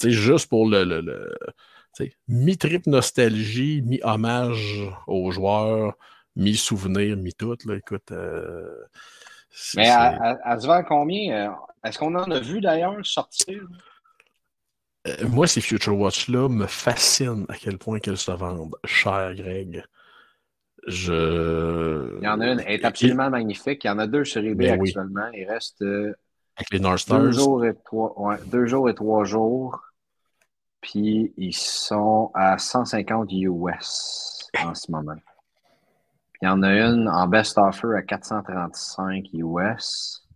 tu 0.00 0.08
sais, 0.08 0.10
juste 0.10 0.48
pour 0.48 0.68
le, 0.68 0.84
le, 0.84 1.34
mi-trip 2.28 2.86
nostalgie, 2.86 3.82
mi-hommage 3.82 4.82
aux 5.06 5.30
joueurs, 5.30 5.94
mi-souvenir, 6.36 7.16
mi-tout. 7.16 7.56
Écoute. 7.72 8.12
Euh, 8.12 8.68
Mais 9.76 9.88
à, 9.88 10.38
à, 10.42 10.56
vend 10.56 10.82
combien 10.84 11.48
euh, 11.48 11.54
Est-ce 11.84 11.98
qu'on 11.98 12.14
en 12.14 12.30
a 12.30 12.40
vu 12.40 12.60
d'ailleurs 12.60 12.94
sortir? 13.04 13.62
Euh, 15.06 15.28
moi, 15.28 15.46
ces 15.46 15.60
Future 15.60 15.98
Watch-là 15.98 16.48
me 16.48 16.66
fascinent 16.66 17.44
à 17.48 17.56
quel 17.56 17.78
point 17.78 17.98
qu'elles 17.98 18.16
se 18.16 18.30
vendent 18.30 18.76
cher, 18.84 19.34
Greg. 19.34 19.84
Je... 20.86 22.18
Il 22.20 22.24
y 22.24 22.28
en 22.28 22.40
a 22.40 22.46
une, 22.46 22.60
elle 22.60 22.80
est 22.80 22.84
absolument 22.84 23.30
magnifique. 23.30 23.84
Il 23.84 23.88
y 23.88 23.90
en 23.90 23.98
a 23.98 24.06
deux 24.06 24.24
sur 24.24 24.42
eBay 24.42 24.68
ben 24.68 24.80
actuellement. 24.80 25.28
Il 25.32 25.46
reste 25.46 25.82
euh, 25.82 26.14
Avec 26.56 26.70
les 26.72 26.80
North 26.80 26.98
Stars. 26.98 27.20
Deux, 27.20 27.32
jours 27.32 27.64
et 27.64 27.74
trois, 27.84 28.18
ouais, 28.18 28.36
deux 28.46 28.66
jours 28.66 28.88
et 28.88 28.94
trois 28.94 29.24
jours. 29.24 29.80
Puis 30.80 31.32
ils 31.36 31.54
sont 31.54 32.30
à 32.34 32.58
150 32.58 33.30
US 33.32 34.50
en 34.62 34.74
ce 34.74 34.90
moment. 34.90 35.16
Il 36.42 36.46
y 36.46 36.48
en 36.48 36.62
a 36.62 36.68
une 36.68 37.08
en 37.08 37.26
best 37.26 37.56
offer 37.56 37.94
à 37.96 38.02
435 38.02 39.30
US. 39.32 40.26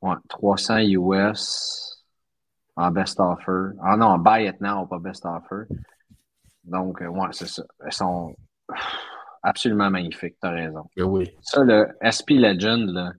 Ouais, 0.00 0.16
300 0.28 0.78
US 0.78 1.91
en 2.76 2.90
best 2.90 3.20
offer. 3.20 3.72
Ah 3.82 3.96
non, 3.96 4.18
buy 4.18 4.46
it 4.46 4.60
now, 4.60 4.86
pas 4.86 4.98
best 4.98 5.24
offer. 5.26 5.66
Donc, 6.64 7.02
euh, 7.02 7.08
ouais, 7.08 7.28
c'est 7.32 7.48
ça. 7.48 7.64
Elles 7.84 7.92
sont 7.92 8.34
absolument 9.42 9.90
magnifiques, 9.90 10.36
t'as 10.40 10.50
raison. 10.50 10.88
Ben 10.96 11.04
oui. 11.04 11.30
Ça, 11.42 11.62
le 11.64 11.88
SP 12.00 12.38
Legend, 12.38 12.88
là, 12.90 13.12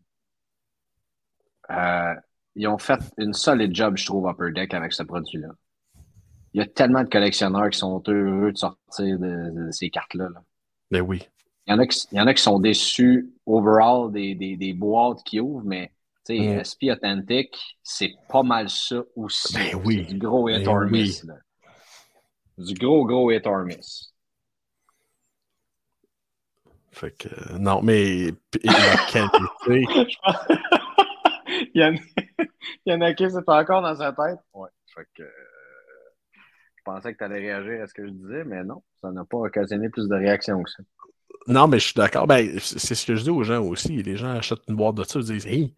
euh, 1.72 2.16
ils 2.56 2.68
ont 2.68 2.78
fait 2.78 3.00
une 3.18 3.34
solide 3.34 3.76
job, 3.76 3.98
je 3.98 4.06
trouve, 4.06 4.28
Upper 4.28 4.52
Deck 4.54 4.74
avec 4.74 4.94
ce 4.94 5.04
produit-là. 5.04 5.50
Il 6.54 6.60
y 6.60 6.62
a 6.62 6.68
tellement 6.68 7.04
de 7.04 7.10
collectionneurs 7.10 7.70
qui 7.70 7.80
sont 7.80 8.02
heureux 8.08 8.52
de 8.52 8.58
sortir 8.58 9.20
de, 9.20 9.70
ces 9.72 9.90
cartes-là. 9.90 10.30
Là. 10.30 10.42
Ben 10.92 11.02
oui. 11.02 11.24
Il 11.66 11.72
y, 11.72 11.74
en 11.74 11.80
a 11.80 11.88
qui, 11.88 12.08
il 12.12 12.18
y 12.18 12.22
en 12.22 12.28
a 12.28 12.34
qui 12.34 12.44
sont 12.44 12.60
déçus 12.60 13.32
overall 13.46 14.12
des, 14.12 14.36
des, 14.36 14.58
des 14.58 14.74
boîtes 14.74 15.24
qui 15.24 15.40
ouvrent, 15.40 15.64
mais 15.66 15.92
sais, 16.24 16.40
mm. 16.40 16.64
SP 16.64 16.82
Authentic, 16.92 17.78
c'est 17.84 18.14
pas 18.30 18.44
mal 18.44 18.70
ça 18.70 19.02
aussi. 19.16 19.54
Ben 19.54 19.82
oui. 19.84 20.06
Du 20.06 20.18
gros 20.18 20.50
hit 20.50 20.68
or 20.68 20.86
miss. 20.86 21.26
Du 22.58 22.74
gros, 22.76 23.06
gros 23.06 23.32
hit 23.32 23.46
or 23.48 23.64
miss. 23.64 24.14
Fait 26.92 27.12
que, 27.18 27.58
non, 27.58 27.82
mais 27.82 28.32
la 28.64 28.98
qualité. 29.12 29.88
il, 31.74 31.82
y 31.82 31.84
en, 31.84 31.96
il 32.86 32.94
y 32.94 32.94
en 32.94 33.02
a 33.02 33.14
qui 33.14 33.30
c'est 33.30 33.50
encore 33.50 33.82
dans 33.82 33.96
sa 33.96 34.14
tête. 34.14 34.40
Ouais. 34.54 34.70
Fait 34.94 35.08
que, 35.16 35.24
je 35.24 36.84
pensais 36.84 37.14
que 37.14 37.18
tu 37.18 37.24
allais 37.24 37.40
réagir 37.40 37.82
à 37.82 37.88
ce 37.88 37.94
que 37.94 38.06
je 38.06 38.12
disais, 38.12 38.44
mais 38.44 38.64
non, 38.64 38.84
ça 39.02 39.12
n'a 39.12 39.26
pas 39.26 39.38
occasionné 39.38 39.90
plus 39.90 40.08
de 40.08 40.16
réactions 40.16 40.62
que 40.62 40.70
ça. 40.70 40.84
Non, 41.48 41.68
mais 41.68 41.80
je 41.80 41.86
suis 41.86 41.94
d'accord. 41.96 42.28
Ben, 42.28 42.60
c'est 42.60 42.96
ce 42.96 43.06
que 43.06 43.16
je 43.16 43.24
dis 43.24 43.30
aux 43.30 43.44
gens 43.44 43.62
aussi. 43.64 44.02
Les 44.04 44.16
gens 44.16 44.32
achètent 44.32 44.62
une 44.68 44.76
boîte 44.76 44.96
de 44.96 45.04
ça, 45.04 45.20
ils 45.20 45.26
disent 45.26 45.48
Hey, 45.48 45.76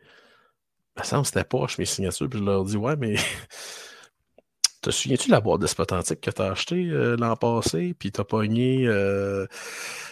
me 0.98 1.04
semble 1.04 1.26
c'était 1.26 1.44
poche 1.44 1.78
mes 1.78 1.86
signatures, 1.86 2.30
puis 2.30 2.40
je 2.40 2.44
leur 2.44 2.64
dis 2.64 2.78
Ouais, 2.78 2.96
mais 2.96 3.16
te 4.82 4.92
souviens-tu 4.92 5.28
de 5.28 5.32
la 5.32 5.42
boîte 5.42 5.62
d'Espot 5.62 5.92
Antique 5.92 6.22
que 6.22 6.32
tu 6.32 6.42
as 6.42 6.52
acheté 6.52 6.88
euh, 6.90 7.16
l'an 7.18 7.36
passé, 7.36 7.96
puis 7.98 8.12
tu 8.12 8.22
as 8.22 8.24
pogné 8.24 8.86
euh, 8.88 9.48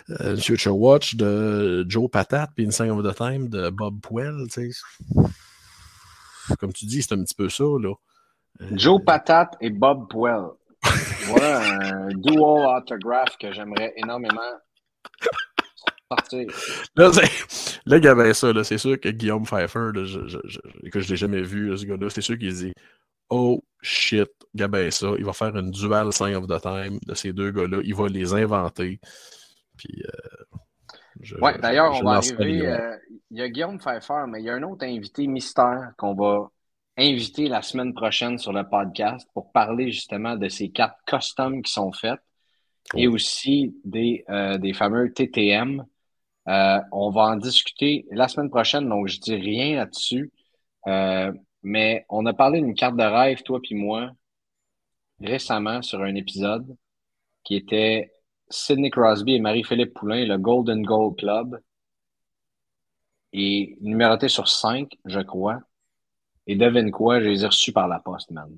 une 0.09 0.41
Future 0.41 0.77
Watch 0.77 1.15
de 1.15 1.85
Joe 1.87 2.09
Patat, 2.09 2.47
puis 2.55 2.65
une 2.65 2.71
Sing 2.71 2.89
of 2.89 3.03
the 3.03 3.15
Time 3.15 3.49
de 3.49 3.69
Bob 3.69 3.99
Puel, 4.01 4.47
tu 4.51 4.71
sais? 4.71 5.25
Comme 6.59 6.73
tu 6.73 6.85
dis, 6.85 7.01
c'est 7.01 7.13
un 7.13 7.23
petit 7.23 7.35
peu 7.35 7.49
ça, 7.49 7.63
là. 7.63 7.93
Euh, 8.61 8.69
Joe 8.73 9.01
Patat 9.03 9.51
et 9.61 9.69
Bob 9.69 10.09
Puel. 10.09 10.43
voilà 11.27 11.59
un 11.59 12.07
dual 12.09 12.77
autograph 12.77 13.37
que 13.39 13.53
j'aimerais 13.53 13.93
énormément 13.95 14.41
Là, 16.95 17.11
là 17.85 18.33
ça, 18.33 18.63
c'est 18.63 18.77
sûr 18.77 18.99
que 18.99 19.09
Guillaume 19.09 19.45
Pfeiffer, 19.45 19.89
je, 19.93 20.27
je, 20.27 20.37
je, 20.43 20.59
que 20.89 20.99
je 20.99 21.09
l'ai 21.09 21.15
jamais 21.15 21.41
vu, 21.41 21.75
ce 21.77 21.85
gars-là, 21.85 22.09
c'est 22.09 22.21
sûr 22.21 22.37
qu'il 22.37 22.53
dit 22.53 22.73
Oh 23.29 23.63
shit, 23.81 24.29
Gabin, 24.53 24.91
ça, 24.91 25.07
il 25.17 25.25
va 25.25 25.33
faire 25.33 25.55
une 25.55 25.71
dual 25.71 26.13
Sign 26.13 26.35
of 26.35 26.47
the 26.47 26.61
Time 26.61 26.99
de 27.05 27.13
ces 27.15 27.33
deux 27.33 27.51
gars-là, 27.51 27.79
il 27.83 27.95
va 27.95 28.07
les 28.07 28.33
inventer. 28.33 28.99
Puis. 29.77 30.03
Euh, 30.05 31.37
ouais, 31.41 31.57
d'ailleurs, 31.59 31.93
on 31.95 32.03
va 32.03 32.17
arriver. 32.17 32.67
Euh, 32.67 32.95
il 33.31 33.39
y 33.39 33.41
a 33.41 33.49
Guillaume 33.49 33.79
Pfeiffer, 33.79 34.25
mais 34.27 34.41
il 34.41 34.45
y 34.45 34.49
a 34.49 34.53
un 34.53 34.63
autre 34.63 34.85
invité 34.85 35.25
mystère 35.27 35.93
qu'on 35.97 36.13
va 36.13 36.49
inviter 36.97 37.47
la 37.47 37.61
semaine 37.61 37.93
prochaine 37.93 38.37
sur 38.37 38.53
le 38.53 38.67
podcast 38.69 39.27
pour 39.33 39.51
parler 39.51 39.91
justement 39.91 40.35
de 40.35 40.47
ces 40.47 40.69
cartes 40.69 40.99
custom 41.07 41.63
qui 41.63 41.71
sont 41.71 41.91
faites 41.91 42.21
et 42.95 43.07
aussi 43.07 43.75
des, 43.83 44.23
euh, 44.29 44.57
des 44.57 44.73
fameux 44.73 45.11
TTM 45.11 45.83
euh, 46.47 46.79
on 46.91 47.09
va 47.09 47.23
en 47.23 47.35
discuter 47.37 48.05
la 48.11 48.27
semaine 48.27 48.49
prochaine, 48.49 48.89
donc 48.89 49.07
je 49.07 49.19
dis 49.19 49.35
rien 49.35 49.77
là-dessus. 49.77 50.31
Euh, 50.87 51.31
mais 51.63 52.05
on 52.09 52.25
a 52.25 52.33
parlé 52.33 52.59
d'une 52.61 52.75
carte 52.75 52.97
de 52.97 53.03
rêve, 53.03 53.41
toi 53.43 53.59
puis 53.61 53.75
moi, 53.75 54.11
récemment 55.21 55.81
sur 55.81 56.01
un 56.01 56.15
épisode 56.15 56.75
qui 57.43 57.55
était 57.55 58.11
Sidney 58.49 58.89
Crosby 58.89 59.35
et 59.35 59.39
Marie-Philippe 59.39 59.93
Poulain, 59.93 60.25
le 60.25 60.37
Golden 60.37 60.83
Goal 60.83 61.15
Club. 61.15 61.59
Et 63.33 63.77
numéroté 63.81 64.27
sur 64.27 64.47
5, 64.47 64.91
je 65.05 65.19
crois. 65.21 65.59
Et 66.45 66.55
devine 66.55 66.91
quoi, 66.91 67.19
je 67.19 67.29
les 67.29 67.43
ai 67.43 67.47
reçus 67.47 67.73
par 67.73 67.87
la 67.87 67.99
poste, 67.99 68.31
man. 68.31 68.55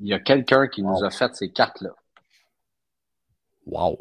Il 0.00 0.08
y 0.08 0.14
a 0.14 0.18
quelqu'un 0.18 0.66
qui 0.68 0.82
nous 0.82 1.04
a 1.04 1.10
fait 1.10 1.34
ces 1.34 1.52
cartes-là. 1.52 1.90
Wow 3.66 3.98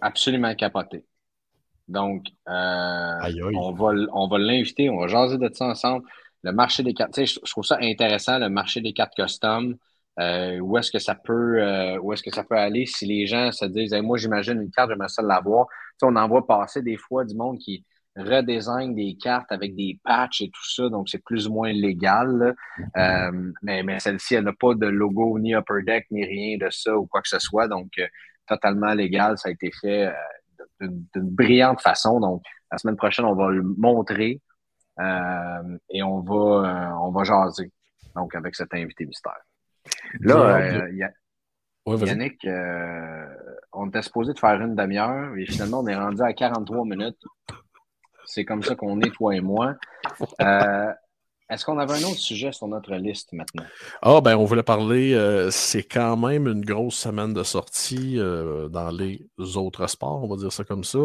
absolument 0.00 0.54
capoté. 0.54 1.04
Donc, 1.88 2.26
euh, 2.48 3.50
on 3.54 3.72
va, 3.72 3.92
on 4.12 4.28
va 4.28 4.38
l'inviter, 4.38 4.90
on 4.90 5.00
va 5.00 5.08
jaser 5.08 5.38
de 5.38 5.50
ça 5.52 5.66
ensemble. 5.66 6.06
Le 6.42 6.52
marché 6.52 6.82
des 6.82 6.94
cartes, 6.94 7.14
tu 7.14 7.26
sais, 7.26 7.40
je 7.44 7.50
trouve 7.50 7.64
ça 7.64 7.78
intéressant, 7.80 8.38
le 8.38 8.48
marché 8.48 8.80
des 8.80 8.92
cartes 8.92 9.14
custom. 9.16 9.76
Euh, 10.20 10.58
où 10.58 10.76
est-ce 10.76 10.90
que 10.90 10.98
ça 10.98 11.14
peut 11.14 11.62
euh, 11.62 11.96
où 12.00 12.12
est-ce 12.12 12.24
que 12.24 12.34
ça 12.34 12.42
peut 12.42 12.56
aller 12.56 12.86
si 12.86 13.06
les 13.06 13.28
gens 13.28 13.52
se 13.52 13.64
disent 13.64 13.94
moi 14.02 14.18
j'imagine 14.18 14.60
une 14.60 14.70
carte, 14.72 14.90
j'aimerais 14.90 15.08
ça 15.08 15.22
l'avoir. 15.22 15.66
Tu 15.68 15.74
sais, 15.98 16.06
on 16.06 16.16
en 16.16 16.26
voit 16.26 16.44
passer 16.44 16.82
des 16.82 16.96
fois 16.96 17.24
du 17.24 17.36
monde 17.36 17.58
qui 17.58 17.84
redesigne 18.16 18.96
des 18.96 19.16
cartes 19.16 19.52
avec 19.52 19.76
des 19.76 20.00
patchs 20.02 20.40
et 20.40 20.50
tout 20.50 20.68
ça, 20.68 20.88
donc 20.88 21.08
c'est 21.08 21.22
plus 21.22 21.46
ou 21.46 21.52
moins 21.52 21.72
légal. 21.72 22.56
Mm-hmm. 22.78 23.52
mais 23.62 23.84
mais 23.84 24.00
celle-ci, 24.00 24.34
elle 24.34 24.44
n'a 24.44 24.52
pas 24.52 24.74
de 24.74 24.86
logo 24.86 25.38
ni 25.38 25.54
upper 25.54 25.84
deck 25.86 26.06
ni 26.10 26.24
rien 26.24 26.58
de 26.58 26.68
ça 26.68 26.96
ou 26.96 27.06
quoi 27.06 27.22
que 27.22 27.28
ce 27.28 27.38
soit. 27.38 27.68
Donc, 27.68 27.92
totalement 28.48 28.94
légal. 28.94 29.38
Ça 29.38 29.48
a 29.48 29.52
été 29.52 29.70
fait 29.70 30.06
euh, 30.06 30.12
d'une 30.80 31.30
brillante 31.30 31.80
façon. 31.80 32.20
Donc, 32.20 32.42
la 32.70 32.78
semaine 32.78 32.96
prochaine, 32.96 33.24
on 33.24 33.34
va 33.34 33.50
le 33.50 33.62
montrer 33.62 34.40
euh, 35.00 35.78
et 35.90 36.02
on 36.02 36.20
va, 36.20 36.34
euh, 36.34 36.90
on 37.02 37.10
va 37.10 37.24
jaser. 37.24 37.72
Donc, 38.14 38.34
avec 38.34 38.54
cet 38.54 38.74
invité 38.74 39.06
mystère. 39.06 39.40
Là, 40.20 40.88
Yannick, 41.86 42.46
on 43.72 43.88
était 43.88 44.02
supposé 44.02 44.32
de 44.32 44.38
faire 44.38 44.60
une 44.60 44.74
demi-heure 44.74 45.34
et 45.36 45.46
finalement, 45.46 45.80
on 45.80 45.86
est 45.86 45.96
rendu 45.96 46.22
à 46.22 46.32
43 46.32 46.84
minutes. 46.84 47.22
C'est 48.26 48.44
comme 48.44 48.62
ça 48.62 48.74
qu'on 48.74 49.00
est, 49.00 49.10
toi 49.10 49.34
et 49.34 49.40
moi. 49.40 49.76
Est-ce 51.50 51.64
qu'on 51.64 51.78
avait 51.78 51.94
un 51.94 52.08
autre 52.08 52.18
sujet 52.18 52.52
sur 52.52 52.68
notre 52.68 52.94
liste 52.94 53.32
maintenant? 53.32 53.64
Ah, 54.02 54.20
ben, 54.20 54.36
on 54.36 54.44
voulait 54.44 54.62
parler, 54.62 55.14
euh, 55.14 55.50
c'est 55.50 55.82
quand 55.82 56.16
même 56.16 56.46
une 56.46 56.62
grosse 56.62 56.96
semaine 56.96 57.32
de 57.32 57.42
sortie 57.42 58.18
euh, 58.18 58.68
dans 58.68 58.90
les 58.90 59.26
autres 59.38 59.86
sports, 59.86 60.22
on 60.22 60.28
va 60.28 60.36
dire 60.36 60.52
ça 60.52 60.64
comme 60.64 60.84
ça. 60.84 60.98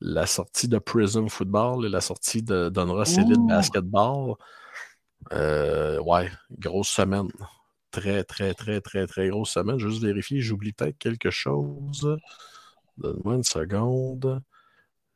La 0.00 0.26
sortie 0.26 0.66
de 0.66 0.78
Prism 0.78 1.28
Football 1.28 1.86
et 1.86 1.88
la 1.88 2.00
sortie 2.00 2.42
de 2.42 2.68
Donruss 2.68 3.16
Elite 3.16 3.46
Basketball. 3.46 4.34
Euh, 5.32 6.00
ouais, 6.00 6.30
grosse 6.58 6.88
semaine. 6.88 7.28
Très, 7.92 8.24
très, 8.24 8.54
très, 8.54 8.80
très, 8.80 9.06
très 9.06 9.28
grosse 9.28 9.50
semaine. 9.50 9.78
Je 9.78 9.86
vais 9.86 9.92
juste 9.92 10.04
vérifier, 10.04 10.40
j'oublie 10.40 10.72
peut-être 10.72 10.98
quelque 10.98 11.30
chose. 11.30 12.18
Donne-moi 12.98 13.36
une 13.36 13.44
seconde. 13.44 14.42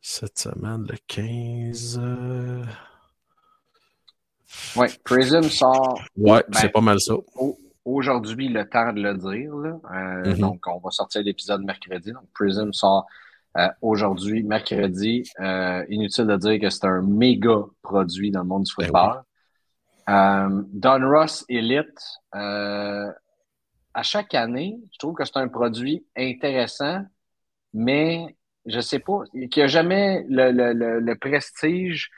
Cette 0.01 0.39
semaine, 0.39 0.87
le 0.89 0.97
15. 1.09 2.01
Oui, 4.77 4.87
Prism 5.05 5.43
sort. 5.45 6.01
Ouais, 6.17 6.43
Ben, 6.49 6.59
c'est 6.59 6.69
pas 6.71 6.81
mal 6.81 7.01
ça. 7.01 7.15
au- 7.37 7.59
aujourd'hui 7.85 8.49
le 8.49 8.69
temps 8.69 8.93
de 8.93 9.01
le 9.01 9.15
dire. 9.15 9.55
là. 9.57 9.79
Euh, 9.93 10.31
Mhm. 10.35 10.39
Donc, 10.39 10.67
on 10.67 10.79
va 10.79 10.91
sortir 10.91 11.23
l'épisode 11.23 11.63
mercredi. 11.65 12.13
Donc, 12.13 12.25
Prism 12.35 12.73
sort 12.73 13.07
euh, 13.57 13.69
aujourd'hui, 13.83 14.43
mercredi. 14.45 15.25
Euh, 15.41 15.85
inutile 15.89 16.27
de 16.27 16.37
dire 16.37 16.61
que 16.61 16.71
c'est 16.71 16.85
un 16.87 17.03
méga 17.03 17.57
produit 17.83 18.31
dans 18.31 18.43
le 18.43 18.47
monde 18.47 18.63
du 18.65 18.73
Ben 18.79 18.87
football. 18.87 19.23
Don 20.73 21.09
Ross 21.11 21.45
Elite, 21.49 22.01
à 22.33 24.03
chaque 24.03 24.35
année, 24.35 24.79
je 24.93 24.99
trouve 24.99 25.15
que 25.15 25.25
c'est 25.25 25.37
un 25.37 25.49
produit 25.49 26.05
intéressant, 26.17 27.03
mais 27.75 28.37
je 28.67 28.81
sais 28.81 28.99
pas, 29.01 29.23
qu'il 29.33 29.49
n'y 29.57 29.63
a 29.63 29.67
jamais 29.67 30.25
le, 30.29 30.53
le- 30.53 30.73
le- 30.73 31.01
le 31.01 31.15
prestige 31.17 32.11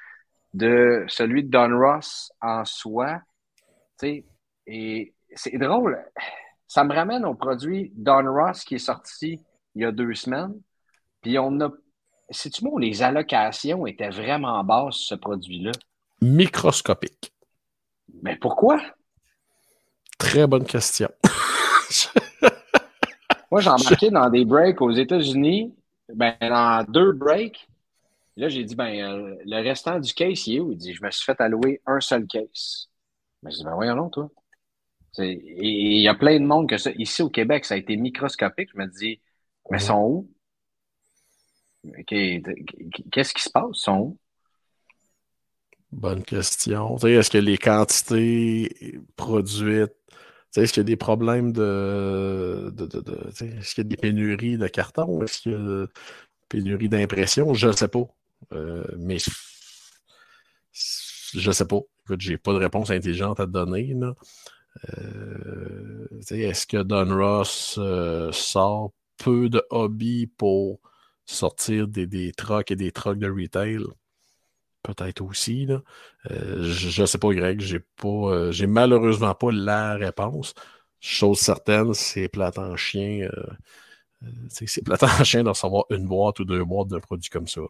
de 0.55 1.05
celui 1.09 1.44
de 1.44 1.50
Don 1.50 1.78
Ross 1.78 2.32
en 2.40 2.64
soi. 2.64 3.20
Tu 3.98 4.07
sais, 4.07 4.24
et 4.66 5.14
c'est 5.34 5.57
drôle. 5.59 5.98
Ça 6.66 6.84
me 6.84 6.94
ramène 6.94 7.24
au 7.24 7.34
produit 7.34 7.92
Don 7.94 8.32
Ross 8.32 8.64
qui 8.64 8.76
est 8.76 8.78
sorti 8.78 9.40
il 9.74 9.82
y 9.82 9.84
a 9.84 9.92
deux 9.92 10.14
semaines. 10.14 10.61
Puis 11.20 11.38
on 11.38 11.61
a. 11.61 11.70
Sais-tu 12.30 12.64
moi, 12.64 12.80
les 12.80 13.03
allocations 13.03 13.86
étaient 13.86 14.11
vraiment 14.11 14.62
basses 14.64 14.96
ce 14.96 15.14
produit-là? 15.14 15.72
Microscopique. 16.22 17.32
Mais 18.22 18.36
pourquoi? 18.36 18.80
Très 20.18 20.46
bonne 20.46 20.64
question. 20.64 21.11
Moi, 23.50 23.61
j'ai 23.61 23.70
embarqué 23.70 24.11
dans 24.11 24.30
des 24.30 24.44
breaks 24.44 24.80
aux 24.80 24.92
États-Unis, 24.92 25.74
ben, 26.14 26.34
dans 26.40 26.84
deux 26.88 27.12
breaks. 27.12 27.68
Là, 28.37 28.49
j'ai 28.49 28.64
dit, 28.64 28.74
ben, 28.74 28.95
euh, 28.95 29.37
le 29.45 29.62
restant 29.62 30.01
du 30.01 30.12
case, 30.14 30.47
il 30.47 30.57
est 30.57 30.61
où? 30.61 30.72
Il 30.72 30.78
dit, 30.78 30.95
je 30.95 31.05
me 31.05 31.11
suis 31.11 31.24
fait 31.24 31.41
allouer 31.41 31.83
un 31.87 32.01
seul 32.01 32.26
case. 32.26 32.89
Ben, 33.43 33.51
je 33.51 33.59
dis, 33.59 33.64
ben, 33.64 33.74
voyons 33.74 33.97
donc, 33.97 34.12
toi. 34.12 34.30
Et 35.18 35.39
il 35.61 36.01
y 36.01 36.09
a 36.09 36.14
plein 36.14 36.41
de 36.41 36.45
monde 36.47 36.68
que 36.68 36.78
ça. 36.78 36.91
Ici 36.93 37.20
au 37.22 37.28
Québec, 37.28 37.66
ça 37.66 37.74
a 37.74 37.76
été 37.76 37.97
microscopique. 37.97 38.70
Je 38.74 38.78
me 38.78 38.87
dis, 38.87 39.20
mais 39.70 39.78
ils 39.78 39.80
sont 39.80 40.01
où? 40.01 40.30
Qu'est-ce 42.07 43.35
qui 43.35 43.43
se 43.43 43.51
passe? 43.51 43.66
Sont 43.72 43.99
où? 43.99 44.18
Bonne 45.91 46.22
question. 46.22 46.97
Est-ce 46.97 47.30
que 47.30 47.39
les 47.39 47.59
quantités 47.59 48.99
produites, 49.16 49.93
est-ce 50.57 50.72
qu'il 50.72 50.80
y 50.80 50.85
a 50.85 50.85
des 50.85 50.97
problèmes 50.97 51.53
de. 51.53 52.70
de, 52.74 53.59
est-ce 53.59 53.74
qu'il 53.74 53.85
y 53.85 53.87
a 53.87 53.91
des 53.91 53.97
pénuries 53.97 54.57
de 54.57 54.68
carton? 54.68 55.22
Est-ce 55.22 55.43
qu'il 55.43 55.53
y 55.53 55.55
a 55.55 55.59
des 55.59 55.87
pénuries 56.49 56.89
d'impression? 56.89 57.53
Je 57.53 57.68
ne 57.68 57.72
sais 57.72 57.89
pas. 57.89 58.07
Euh, 58.53 58.84
mais 58.99 59.18
je 61.34 61.51
sais 61.51 61.66
pas. 61.66 61.80
Écoute, 62.05 62.20
j'ai 62.20 62.38
pas 62.38 62.53
de 62.53 62.59
réponse 62.59 62.90
intelligente 62.90 63.40
à 63.40 63.47
te 63.47 63.51
donner. 63.51 63.95
Euh, 64.99 66.07
est-ce 66.30 66.66
que 66.66 66.82
Don 66.82 67.16
Ross 67.16 67.76
euh, 67.78 68.32
sort 68.32 68.93
peu 69.18 69.49
de 69.49 69.62
hobby 69.70 70.26
pour 70.26 70.80
sortir 71.26 71.88
des, 71.88 72.07
des 72.07 72.32
trucks 72.32 72.70
et 72.70 72.76
des 72.76 72.93
trucks 72.93 73.18
de 73.18 73.30
retail? 73.30 73.78
Peut-être 74.82 75.22
aussi. 75.22 75.68
Je 76.28 77.01
ne 77.03 77.07
sais 77.07 77.18
pas, 77.18 77.32
Greg. 77.32 77.61
J'ai 77.61 77.80
pas, 77.80 78.51
j'ai 78.51 78.66
malheureusement 78.66 79.34
pas 79.34 79.53
la 79.53 79.95
réponse. 79.95 80.55
Chose 81.01 81.38
certaine, 81.38 81.95
c'est 81.95 82.28
plate 82.28 82.59
en 82.59 82.76
chien. 82.76 83.28
c'est 84.49 84.82
plate 84.84 85.03
en 85.05 85.24
chien 85.24 85.43
de 85.45 85.49
recevoir 85.49 85.84
une 85.90 86.07
boîte 86.07 86.40
ou 86.40 86.45
deux 86.45 86.64
boîtes 86.64 86.88
d'un 86.88 87.01
produit 87.01 87.30
comme 87.30 87.49
ça. 87.49 87.61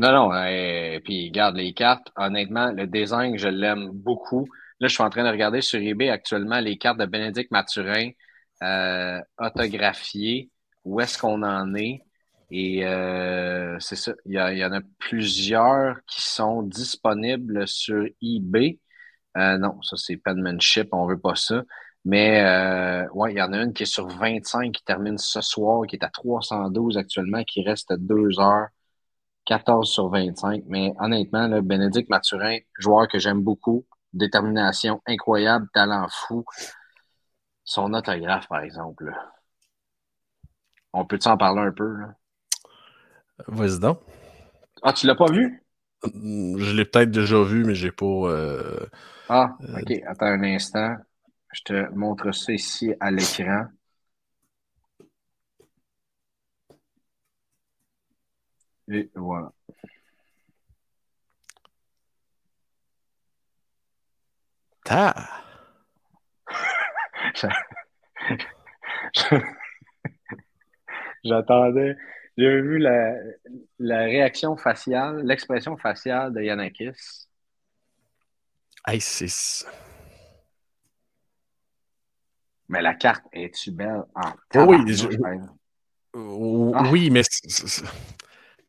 Non, 0.00 0.12
non. 0.12 0.32
euh, 0.32 0.98
puis, 1.04 1.30
garde 1.30 1.56
les 1.56 1.74
cartes. 1.74 2.08
Honnêtement, 2.16 2.72
le 2.72 2.86
design, 2.86 3.36
je 3.38 3.48
l'aime 3.48 3.90
beaucoup. 3.92 4.46
Là, 4.80 4.88
je 4.88 4.94
suis 4.94 5.02
en 5.02 5.10
train 5.10 5.24
de 5.24 5.28
regarder 5.30 5.60
sur 5.60 5.78
eBay 5.80 6.08
actuellement 6.08 6.58
les 6.60 6.78
cartes 6.78 6.98
de 6.98 7.04
Bénédicte 7.06 7.50
Mathurin 7.50 8.10
euh, 8.62 9.20
autographiées. 9.38 10.50
Où 10.84 11.00
est-ce 11.00 11.18
qu'on 11.18 11.42
en 11.42 11.74
est? 11.74 12.02
Et 12.50 12.86
euh, 12.86 13.76
c'est 13.80 13.96
ça. 13.96 14.12
Il 14.26 14.32
y, 14.34 14.38
a- 14.38 14.52
il 14.52 14.58
y 14.58 14.64
en 14.64 14.72
a 14.72 14.80
plusieurs 14.98 15.96
qui 16.06 16.22
sont 16.22 16.62
disponibles 16.62 17.68
sur 17.68 18.02
eBay. 18.22 18.78
Euh, 19.36 19.58
non, 19.58 19.82
ça, 19.82 19.96
c'est 19.98 20.16
penmanship. 20.18 20.88
On 20.92 21.06
veut 21.06 21.20
pas 21.20 21.36
ça. 21.36 21.62
Mais 22.06 22.42
euh, 22.44 23.08
ouais, 23.14 23.32
il 23.34 23.38
y 23.38 23.42
en 23.42 23.52
a 23.52 23.58
une 23.62 23.72
qui 23.74 23.84
est 23.84 23.86
sur 23.86 24.08
25 24.08 24.72
qui 24.72 24.84
termine 24.84 25.18
ce 25.18 25.40
soir, 25.42 25.86
qui 25.86 25.96
est 25.96 26.04
à 26.04 26.10
312 26.10 26.98
actuellement, 26.98 27.44
qui 27.44 27.62
reste 27.64 27.90
à 27.92 27.96
2 27.98 28.40
heures. 28.40 28.68
14 29.50 29.90
sur 29.90 30.08
25. 30.08 30.62
Mais 30.68 30.94
honnêtement, 31.00 31.48
là, 31.48 31.60
Bénédicte 31.60 32.08
Mathurin, 32.08 32.58
joueur 32.78 33.08
que 33.08 33.18
j'aime 33.18 33.42
beaucoup, 33.42 33.84
détermination 34.12 35.02
incroyable, 35.08 35.66
talent 35.74 36.06
fou. 36.08 36.44
Son 37.64 37.92
autographe, 37.94 38.46
par 38.48 38.60
exemple. 38.60 39.06
là. 39.06 39.32
On 40.92 41.04
peut 41.04 41.18
s'en 41.20 41.36
parler 41.36 41.62
un 41.62 41.72
peu? 41.72 41.96
Vas-y 43.48 43.80
donc. 43.80 43.98
Ah, 44.82 44.92
tu 44.92 45.06
l'as 45.08 45.16
pas 45.16 45.30
vu? 45.30 45.64
Je 46.04 46.72
l'ai 46.76 46.84
peut-être 46.84 47.10
déjà 47.10 47.42
vu, 47.42 47.64
mais 47.64 47.74
j'ai 47.74 47.90
pas. 47.90 48.06
euh, 48.06 48.86
Ah, 49.28 49.56
ok. 49.74 49.92
Attends 50.06 50.26
un 50.26 50.44
instant. 50.44 50.96
Je 51.52 51.62
te 51.64 51.90
montre 51.94 52.32
ça 52.32 52.52
ici 52.52 52.94
à 53.00 53.10
l'écran. 53.10 53.66
Et 58.90 59.10
voilà. 59.14 59.52
Ah! 64.88 65.44
J'attendais. 71.24 71.96
J'ai 72.36 72.60
vu 72.62 72.78
la, 72.78 73.14
la 73.78 73.98
réaction 74.04 74.56
faciale, 74.56 75.22
l'expression 75.24 75.76
faciale 75.76 76.32
de 76.32 76.40
Yanakis. 76.40 77.26
C'est. 78.98 79.66
Mais 82.68 82.80
la 82.80 82.94
carte 82.94 83.24
est-tu 83.32 83.72
belle 83.72 84.04
en 84.14 84.32
Oh 84.56 84.64
oui, 84.68 84.78
je- 84.86 85.06
exemple? 85.08 85.50
Oh, 86.14 86.72
Ah. 86.74 86.88
Oui, 86.90 87.10
mais 87.10 87.22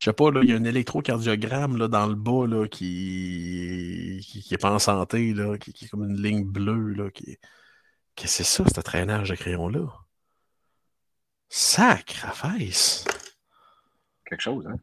je 0.02 0.06
sais 0.06 0.14
pas, 0.14 0.32
là, 0.32 0.41
il 0.43 0.49
y 0.49 0.54
a 0.54 0.58
un 0.58 0.64
électrocardiogramme 0.66 1.78
là, 1.78 1.88
dans 1.88 2.08
le 2.08 2.16
bas 2.16 2.47
là, 2.47 2.68
qui... 2.68 4.20
qui, 4.28 4.41
qui 4.43 4.54
est 4.54 4.58
pas 4.58 4.74
en 4.74 4.80
santé, 4.80 5.34
là, 5.34 5.58
qui, 5.60 5.74
qui 5.74 5.86
est 5.86 5.89
comme 5.89 6.04
une 6.10 6.22
ligne 6.22 6.43
bleue. 6.45 6.93
Là, 6.93 7.12
qui... 7.12 7.38
Qu'est-ce 8.16 8.39
que 8.39 8.43
c'est 8.43 8.64
ça, 8.64 8.66
ce 8.76 8.82
traînage 8.82 9.30
de 9.30 9.36
crayon-là? 9.36 9.88
Sacrifice! 11.49 13.06
Quelque 14.26 14.41
chose, 14.41 14.66
hein? 14.68 14.80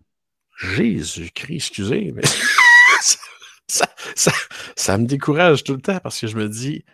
Jésus-Christ, 0.58 1.56
excusez, 1.68 2.12
mais 2.12 2.22
ça, 3.68 3.86
ça- 4.14 4.32
ça 4.76 4.98
me 4.98 5.06
décourage 5.06 5.64
tout 5.64 5.74
le 5.74 5.80
temps 5.80 6.00
parce 6.00 6.20
que 6.20 6.26
je 6.26 6.36
me 6.36 6.48
dis, 6.48 6.84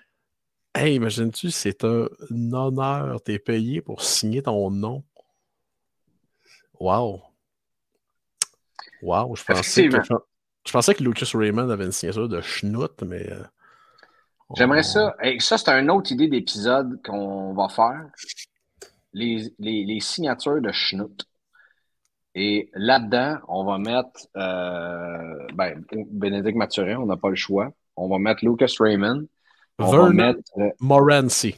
hey, 0.74 0.96
imagines-tu, 0.96 1.50
c'est 1.50 1.84
un 1.84 2.08
honneur, 2.52 3.22
t'es 3.22 3.38
payé 3.38 3.80
pour 3.82 4.02
signer 4.02 4.42
ton 4.42 4.70
nom? 4.70 5.04
Wow. 6.78 7.33
Wow, 9.04 9.36
je 9.36 9.44
pensais, 9.44 9.82
que, 9.82 9.88
Effectivement. 9.88 10.20
je 10.66 10.72
pensais 10.72 10.94
que 10.94 11.02
Lucas 11.04 11.30
Raymond 11.34 11.68
avait 11.70 11.84
une 11.84 11.92
signature 11.92 12.28
de 12.28 12.40
schnout, 12.40 13.02
mais. 13.02 13.30
euh, 13.30 13.42
J'aimerais 14.56 14.82
ça. 14.82 15.14
Et 15.22 15.38
ça, 15.40 15.58
c'est 15.58 15.70
une 15.70 15.90
autre 15.90 16.12
idée 16.12 16.28
d'épisode 16.28 17.00
qu'on 17.04 17.54
va 17.54 17.68
faire. 17.68 18.06
Les, 19.12 19.52
les, 19.58 19.84
les 19.84 20.00
signatures 20.00 20.60
de 20.60 20.72
Schnout. 20.72 21.24
Et 22.34 22.68
là-dedans, 22.74 23.38
on 23.46 23.64
va 23.64 23.78
mettre 23.78 24.26
euh, 24.36 25.46
ben, 25.54 25.84
Bénédicte 26.10 26.56
Mathurin, 26.56 26.96
on 26.98 27.06
n'a 27.06 27.16
pas 27.16 27.28
le 27.30 27.36
choix. 27.36 27.70
On 27.96 28.08
va 28.08 28.18
mettre 28.18 28.44
Lucas 28.44 28.72
Raymond. 28.80 29.26
On 29.78 29.90
va 29.90 30.10
mettre. 30.10 30.40
euh, 30.58 30.70
Morency. 30.80 31.54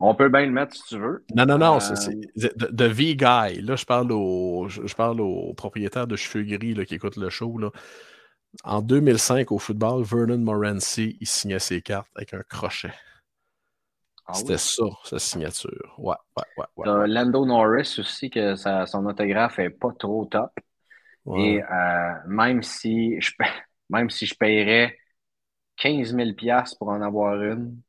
On 0.00 0.14
peut 0.14 0.28
bien 0.28 0.46
le 0.46 0.52
mettre 0.52 0.74
si 0.76 0.82
tu 0.84 0.98
veux. 0.98 1.24
Non, 1.34 1.46
non, 1.46 1.58
non, 1.58 1.78
Euh, 1.78 1.80
c'est 1.80 2.18
de, 2.36 2.66
de 2.72 2.84
V-Guy. 2.86 3.62
Là, 3.62 3.76
je 3.76 3.84
parle 3.84 4.10
au, 4.10 4.66
je, 4.68 4.84
je 4.86 4.94
parle 4.96 5.20
au 5.20 5.54
propriétaire 5.54 6.08
de 6.08 6.16
cheveux 6.16 6.42
gris 6.44 6.74
là, 6.74 6.84
qui 6.84 6.94
écoute 6.96 7.16
le 7.16 7.30
show. 7.30 7.56
Là. 7.58 7.70
En 8.64 8.82
2005, 8.82 9.52
au 9.52 9.58
football, 9.58 10.04
Vernon 10.04 10.38
Morency, 10.38 11.16
il 11.20 11.26
signait 11.28 11.60
ses 11.60 11.82
cartes 11.82 12.08
avec 12.16 12.34
un 12.34 12.42
crochet. 12.48 12.92
Ah 14.26 14.38
oui? 14.40 14.54
C'était 14.54 14.58
ça, 14.58 14.84
sa 15.04 15.18
signature. 15.20 15.94
Ouais, 15.98 16.16
ouais, 16.36 16.44
ouais. 16.56 16.66
ouais, 16.76 16.84
T'as 16.84 17.06
ouais. 17.06 17.06
Lando 17.06 17.44
Norris 17.46 17.96
aussi, 17.98 18.30
que 18.30 18.54
sa- 18.56 18.86
son 18.86 19.04
autographe 19.06 19.58
est 19.58 19.70
pas 19.70 19.92
trop 19.98 20.24
top. 20.26 20.52
Ouais. 21.24 21.56
Et 21.56 21.62
euh, 21.62 22.12
même 22.28 22.62
si 22.62 23.20
je 23.20 23.32
même 23.90 24.10
si 24.10 24.26
je 24.26 24.34
paierais 24.36 24.98
15 25.76 26.14
000 26.14 26.36
piastres 26.36 26.78
pour 26.78 26.88
en 26.90 27.02
avoir 27.02 27.42
une, 27.42 27.80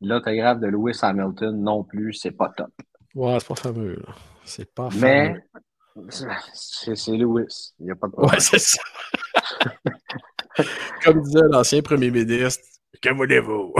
l'autographe 0.00 0.60
de 0.60 0.66
Lewis 0.66 0.98
Hamilton 1.02 1.62
non 1.62 1.84
plus, 1.84 2.14
c'est 2.14 2.32
pas 2.32 2.50
top. 2.56 2.70
Ouais, 3.14 3.38
c'est 3.40 3.48
pas 3.48 3.54
fameux. 3.54 3.94
là. 3.94 4.14
C'est 4.44 4.74
pas 4.74 4.88
Mais 5.00 5.34
fameux. 5.94 6.08
C'est 6.52 7.12
Lewis. 7.16 7.74
Il 7.78 7.86
n'y 7.86 7.90
a 7.92 7.96
pas 7.96 8.06
de 8.06 8.12
problème. 8.12 8.32
Ouais, 8.34 8.40
c'est 8.40 8.58
ça. 8.58 8.82
Comme 11.04 11.22
disait 11.22 11.40
l'ancien 11.50 11.82
premier 11.82 12.10
ministre, 12.10 12.62
que 13.00 13.10
voulez-vous? 13.10 13.74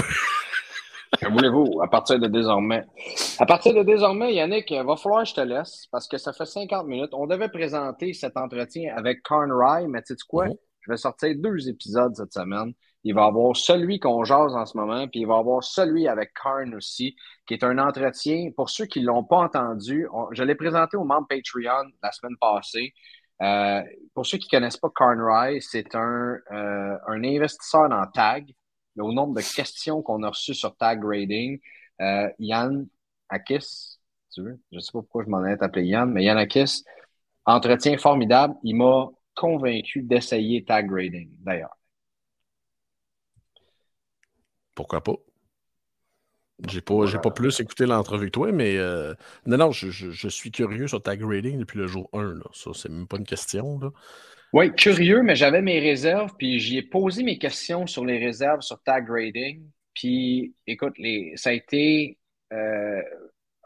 que 1.20 1.28
voulez-vous? 1.28 1.80
À 1.82 1.88
partir 1.88 2.18
de 2.18 2.26
désormais. 2.26 2.84
À 3.38 3.46
partir 3.46 3.74
de 3.74 3.82
désormais, 3.82 4.34
Yannick, 4.34 4.70
il 4.70 4.82
va 4.82 4.96
falloir 4.96 5.22
que 5.22 5.28
je 5.30 5.34
te 5.34 5.40
laisse 5.40 5.86
parce 5.90 6.08
que 6.08 6.18
ça 6.18 6.32
fait 6.32 6.46
50 6.46 6.86
minutes. 6.86 7.10
On 7.12 7.26
devait 7.26 7.48
présenter 7.48 8.12
cet 8.12 8.36
entretien 8.36 8.94
avec 8.96 9.20
Rye, 9.28 9.86
mais 9.88 10.02
tu 10.02 10.14
sais 10.14 10.24
quoi? 10.28 10.46
Je 10.80 10.90
vais 10.90 10.96
sortir 10.96 11.34
deux 11.36 11.68
épisodes 11.68 12.14
cette 12.16 12.32
semaine. 12.32 12.72
Il 13.04 13.14
va 13.14 13.24
avoir 13.26 13.56
celui 13.56 13.98
qu'on 13.98 14.24
jase 14.24 14.54
en 14.54 14.66
ce 14.66 14.76
moment, 14.76 15.08
puis 15.08 15.20
il 15.20 15.26
va 15.26 15.38
avoir 15.38 15.64
celui 15.64 16.06
avec 16.06 16.32
Karn 16.34 16.74
aussi, 16.74 17.16
qui 17.46 17.54
est 17.54 17.64
un 17.64 17.78
entretien. 17.78 18.50
Pour 18.54 18.68
ceux 18.68 18.86
qui 18.86 19.00
ne 19.00 19.06
l'ont 19.06 19.24
pas 19.24 19.38
entendu, 19.38 20.06
je 20.32 20.42
l'ai 20.42 20.54
présenté 20.54 20.96
au 20.96 21.04
membre 21.04 21.26
Patreon 21.28 21.90
la 22.02 22.12
semaine 22.12 22.36
passée. 22.38 22.92
Euh, 23.42 23.82
pour 24.14 24.26
ceux 24.26 24.36
qui 24.36 24.48
ne 24.52 24.58
connaissent 24.58 24.76
pas 24.76 24.90
Karn 24.94 25.18
Rye, 25.20 25.62
c'est 25.62 25.94
un, 25.94 26.36
euh, 26.52 26.98
un 27.06 27.24
investisseur 27.24 27.88
dans 27.88 28.06
Tag. 28.06 28.52
Au 28.98 29.12
nombre 29.12 29.34
de 29.34 29.56
questions 29.56 30.02
qu'on 30.02 30.22
a 30.24 30.28
reçues 30.28 30.54
sur 30.54 30.76
Tag 30.76 31.00
Grading, 31.00 31.58
euh, 32.02 32.28
Yann 32.38 32.86
Akis, 33.30 33.98
tu 34.34 34.42
veux? 34.42 34.60
Je 34.70 34.76
ne 34.76 34.80
sais 34.80 34.92
pas 34.92 35.00
pourquoi 35.00 35.24
je 35.24 35.30
m'en 35.30 35.44
ai 35.46 35.56
appelé 35.58 35.86
Yann, 35.86 36.10
mais 36.10 36.24
Yann 36.24 36.36
Akis, 36.36 36.84
entretien 37.46 37.96
formidable. 37.96 38.54
Il 38.62 38.76
m'a 38.76 39.08
convaincu 39.34 40.02
d'essayer 40.02 40.64
Tag 40.64 40.86
Grading, 40.86 41.30
d'ailleurs. 41.38 41.79
Pourquoi 44.80 45.02
pas? 45.02 45.16
J'ai 46.66 46.80
pas, 46.80 47.04
j'ai 47.04 47.18
pas 47.18 47.30
plus 47.30 47.60
écouté 47.60 47.84
l'entrevue 47.84 48.26
que 48.28 48.30
toi, 48.30 48.50
mais 48.50 48.78
euh, 48.78 49.12
non, 49.44 49.58
non, 49.58 49.72
je, 49.72 50.28
suis 50.30 50.50
curieux 50.50 50.88
sur 50.88 51.02
ta 51.02 51.18
grading 51.18 51.58
depuis 51.58 51.78
le 51.78 51.86
jour 51.86 52.08
1. 52.14 52.36
Là. 52.36 52.44
Ça, 52.54 52.70
c'est 52.72 52.88
même 52.88 53.06
pas 53.06 53.18
une 53.18 53.26
question. 53.26 53.78
Là. 53.78 53.90
Oui, 54.54 54.72
curieux, 54.74 55.20
mais 55.20 55.36
j'avais 55.36 55.60
mes 55.60 55.80
réserves, 55.80 56.32
puis 56.38 56.58
j'y 56.60 56.78
ai 56.78 56.82
posé 56.82 57.24
mes 57.24 57.36
questions 57.36 57.86
sur 57.86 58.06
les 58.06 58.16
réserves 58.16 58.62
sur 58.62 58.82
tag 58.82 59.04
grading. 59.04 59.68
Puis, 59.92 60.54
écoute, 60.66 60.94
les, 60.96 61.34
ça 61.36 61.50
a 61.50 61.52
été. 61.52 62.16
Euh, 62.54 63.02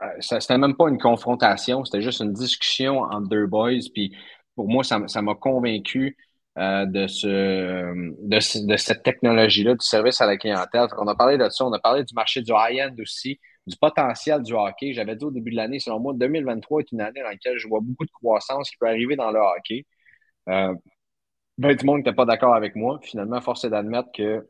euh 0.03 0.07
c'était 0.19 0.59
même 0.59 0.75
pas 0.75 0.89
une 0.89 0.99
confrontation, 0.99 1.85
c'était 1.85 2.03
juste 2.03 2.23
une 2.23 2.33
discussion 2.33 3.03
entre 3.03 3.29
deux 3.29 3.47
boys. 3.47 3.87
Puis, 3.95 4.17
pour 4.57 4.69
moi, 4.69 4.83
ça 4.83 4.99
m'a 4.99 5.35
convaincu 5.37 6.17
euh, 6.59 6.87
de, 6.87 7.07
ce, 7.07 7.27
de, 7.29 8.67
de 8.69 8.77
cette 8.77 9.03
technologie-là, 9.03 9.75
du 9.75 9.85
service 9.85 10.21
à 10.21 10.27
la 10.27 10.37
clientèle. 10.37 10.87
On 10.99 11.07
a 11.09 11.15
parlé 11.17 11.37
de 11.39 11.49
ça, 11.49 11.65
on 11.67 11.73
a 11.73 11.81
parlé 11.81 12.05
du 12.05 12.15
marché 12.15 12.43
du 12.43 12.53
high-end 12.53 12.95
aussi, 13.01 13.41
du 13.67 13.77
potentiel 13.77 14.43
du 14.43 14.53
hockey. 14.55 14.93
J'avais 14.93 15.17
dit 15.17 15.25
au 15.25 15.31
début 15.31 15.51
de 15.51 15.57
l'année, 15.57 15.81
selon 15.81 16.01
moi, 16.01 16.13
2023 16.15 16.81
est 16.81 16.93
une 16.93 17.01
année 17.01 17.21
dans 17.23 17.29
laquelle 17.29 17.59
je 17.59 17.69
vois 17.69 17.81
beaucoup 17.83 18.05
de 18.05 18.11
croissance 18.13 18.71
qui 18.71 18.77
peut 18.77 18.87
arriver 18.89 19.17
dans 19.17 19.31
le 19.33 19.41
hockey. 19.41 19.85
Euh, 20.49 20.75
ben, 21.59 21.77
tout 21.77 21.87
le 21.87 21.93
monde 21.93 21.99
n'était 21.99 22.15
pas 22.15 22.27
d'accord 22.27 22.55
avec 22.55 22.77
moi. 22.77 22.99
Finalement, 23.03 23.41
force 23.41 23.65
est 23.65 23.71
d'admettre 23.71 24.11
que 24.15 24.47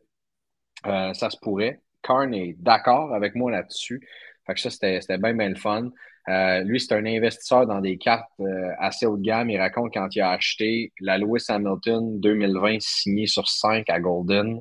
euh, 0.87 1.15
ça 1.15 1.31
se 1.31 1.37
pourrait. 1.39 1.81
Karn 2.03 2.33
est 2.35 2.55
d'accord 2.59 3.15
avec 3.15 3.35
moi 3.35 3.51
là-dessus. 3.51 4.07
Fait 4.47 4.55
que 4.55 4.61
ça, 4.61 4.71
c'était 4.71 5.19
bien, 5.19 5.35
bien 5.35 5.49
le 5.49 5.55
fun. 5.57 5.91
Euh, 6.29 6.63
lui, 6.63 6.81
c'est 6.81 6.95
un 6.95 7.05
investisseur 7.05 7.67
dans 7.67 7.81
des 7.81 7.99
cartes 7.99 8.31
euh, 8.41 8.71
assez 8.79 9.07
haut 9.07 9.17
de 9.17 9.23
gamme. 9.23 9.51
Il 9.51 9.59
raconte 9.59 9.93
quand 9.93 10.09
il 10.15 10.21
a 10.21 10.31
acheté 10.31 10.93
la 11.01 11.19
Lewis 11.19 11.45
Hamilton 11.49 12.19
2020 12.21 12.81
signée 12.81 13.27
sur 13.27 13.49
5 13.49 13.89
à 13.91 14.01
Golden 14.01 14.61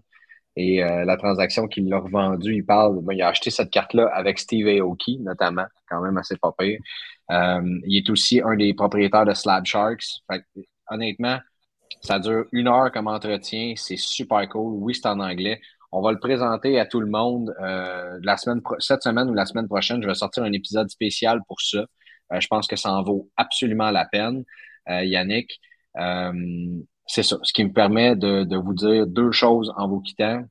et 0.55 0.84
euh, 0.84 1.05
la 1.05 1.18
transaction 1.18 1.68
qu'il 1.68 1.89
l'a 1.89 1.99
revendue, 1.99 2.55
il 2.55 2.66
parle, 2.66 3.01
ben, 3.01 3.14
il 3.14 3.22
a 3.22 3.30
acheté 3.30 3.49
cette 3.49 3.72
carte-là 3.72 4.09
avec 4.14 4.38
Steve 4.39 4.68
Aoki, 4.68 5.20
notamment, 5.20 5.66
quand 5.89 6.01
même 6.01 6.18
assez 6.18 6.38
pas 6.38 6.53
pire. 6.57 6.80
il 7.30 7.97
est 7.97 8.09
aussi 8.09 8.41
un 8.41 8.55
des 8.55 8.74
propriétaires 8.74 9.26
de 9.26 9.34
Slab 9.34 9.66
Sharks. 9.66 10.22
Honnêtement, 10.89 11.39
ça 12.01 12.20
dure 12.20 12.45
une 12.51 12.68
heure 12.68 12.91
comme 12.91 13.07
entretien. 13.07 13.74
C'est 13.78 13.97
super 13.97 14.47
cool. 14.49 14.74
Oui, 14.84 14.93
c'est 14.93 15.07
en 15.07 15.20
anglais. 15.20 15.61
On 15.95 16.01
va 16.01 16.11
le 16.11 16.17
présenter 16.17 16.79
à 16.79 16.87
tout 16.87 16.99
le 16.99 17.07
monde 17.07 17.53
euh, 17.61 18.19
la 18.23 18.35
semaine 18.35 18.61
cette 18.79 19.03
semaine 19.03 19.29
ou 19.29 19.35
la 19.35 19.45
semaine 19.45 19.67
prochaine. 19.67 20.01
Je 20.01 20.07
vais 20.07 20.15
sortir 20.15 20.41
un 20.41 20.51
épisode 20.51 20.89
spécial 20.89 21.41
pour 21.47 21.61
ça. 21.61 21.85
Euh, 22.31 22.39
je 22.39 22.47
pense 22.47 22.65
que 22.65 22.75
ça 22.75 22.91
en 22.91 23.03
vaut 23.03 23.29
absolument 23.37 23.91
la 23.91 24.05
peine, 24.05 24.43
euh, 24.89 25.03
Yannick. 25.05 25.61
c'est 27.05 27.21
ça, 27.21 27.37
ce 27.43 27.53
qui 27.53 27.63
me 27.63 27.71
permet 27.71 28.15
de, 28.15 28.43
de, 28.43 28.57
vous 28.57 28.73
dire 28.73 29.05
deux 29.05 29.31
choses 29.31 29.71
en 29.77 29.87
vous 29.87 30.01
quittant 30.01 30.43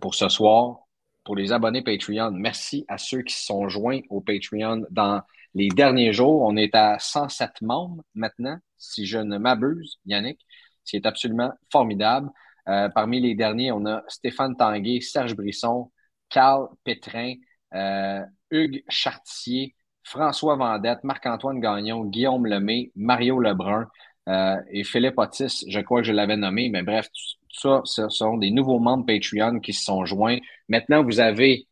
pour 0.00 0.14
ce 0.14 0.30
soir. 0.30 0.78
Pour 1.22 1.36
les 1.36 1.52
abonnés 1.52 1.82
Patreon, 1.82 2.30
merci 2.30 2.86
à 2.88 2.96
ceux 2.96 3.20
qui 3.20 3.34
se 3.34 3.44
sont 3.44 3.68
joints 3.68 4.00
au 4.08 4.22
Patreon 4.22 4.86
dans 4.90 5.20
les 5.52 5.68
derniers 5.68 6.14
jours. 6.14 6.40
On 6.40 6.56
est 6.56 6.74
à 6.74 6.98
107 6.98 7.60
membres 7.60 8.02
maintenant, 8.14 8.56
si 8.78 9.04
je 9.04 9.18
ne 9.18 9.36
m'abuse, 9.36 9.98
Yannick, 10.06 10.40
ce 10.84 10.92
qui 10.92 10.96
est 10.96 11.06
absolument 11.06 11.52
formidable. 11.70 12.30
Euh, 12.68 12.88
parmi 12.88 13.20
les 13.20 13.34
derniers, 13.34 13.72
on 13.72 13.86
a 13.86 14.02
Stéphane 14.08 14.56
Tanguay, 14.56 15.00
Serge 15.00 15.36
Brisson, 15.36 15.90
Carl 16.28 16.68
Pétrin, 16.84 17.34
euh, 17.74 18.22
Hugues 18.50 18.82
Chartier, 18.88 19.74
François 20.02 20.56
Vendette, 20.56 21.04
Marc-Antoine 21.04 21.60
Gagnon, 21.60 22.04
Guillaume 22.04 22.46
Lemay, 22.46 22.92
Mario 22.96 23.38
Lebrun 23.40 23.86
euh, 24.28 24.56
et 24.70 24.84
Philippe 24.84 25.18
Otis, 25.18 25.64
je 25.68 25.80
crois 25.80 26.00
que 26.00 26.06
je 26.06 26.12
l'avais 26.12 26.36
nommé, 26.36 26.68
mais 26.68 26.82
bref, 26.82 27.08
tout 27.12 27.58
ça, 27.60 27.80
ce 27.84 28.08
sont 28.08 28.36
des 28.36 28.50
nouveaux 28.50 28.78
membres 28.78 29.06
Patreon 29.06 29.60
qui 29.60 29.72
se 29.72 29.84
sont 29.84 30.04
joints. 30.04 30.38
Maintenant, 30.68 31.02
vous 31.02 31.20
avez 31.20 31.66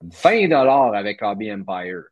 20 0.00 0.48
dollars 0.48 0.94
avec 0.94 1.22
AB 1.22 1.42
Empire, 1.42 2.02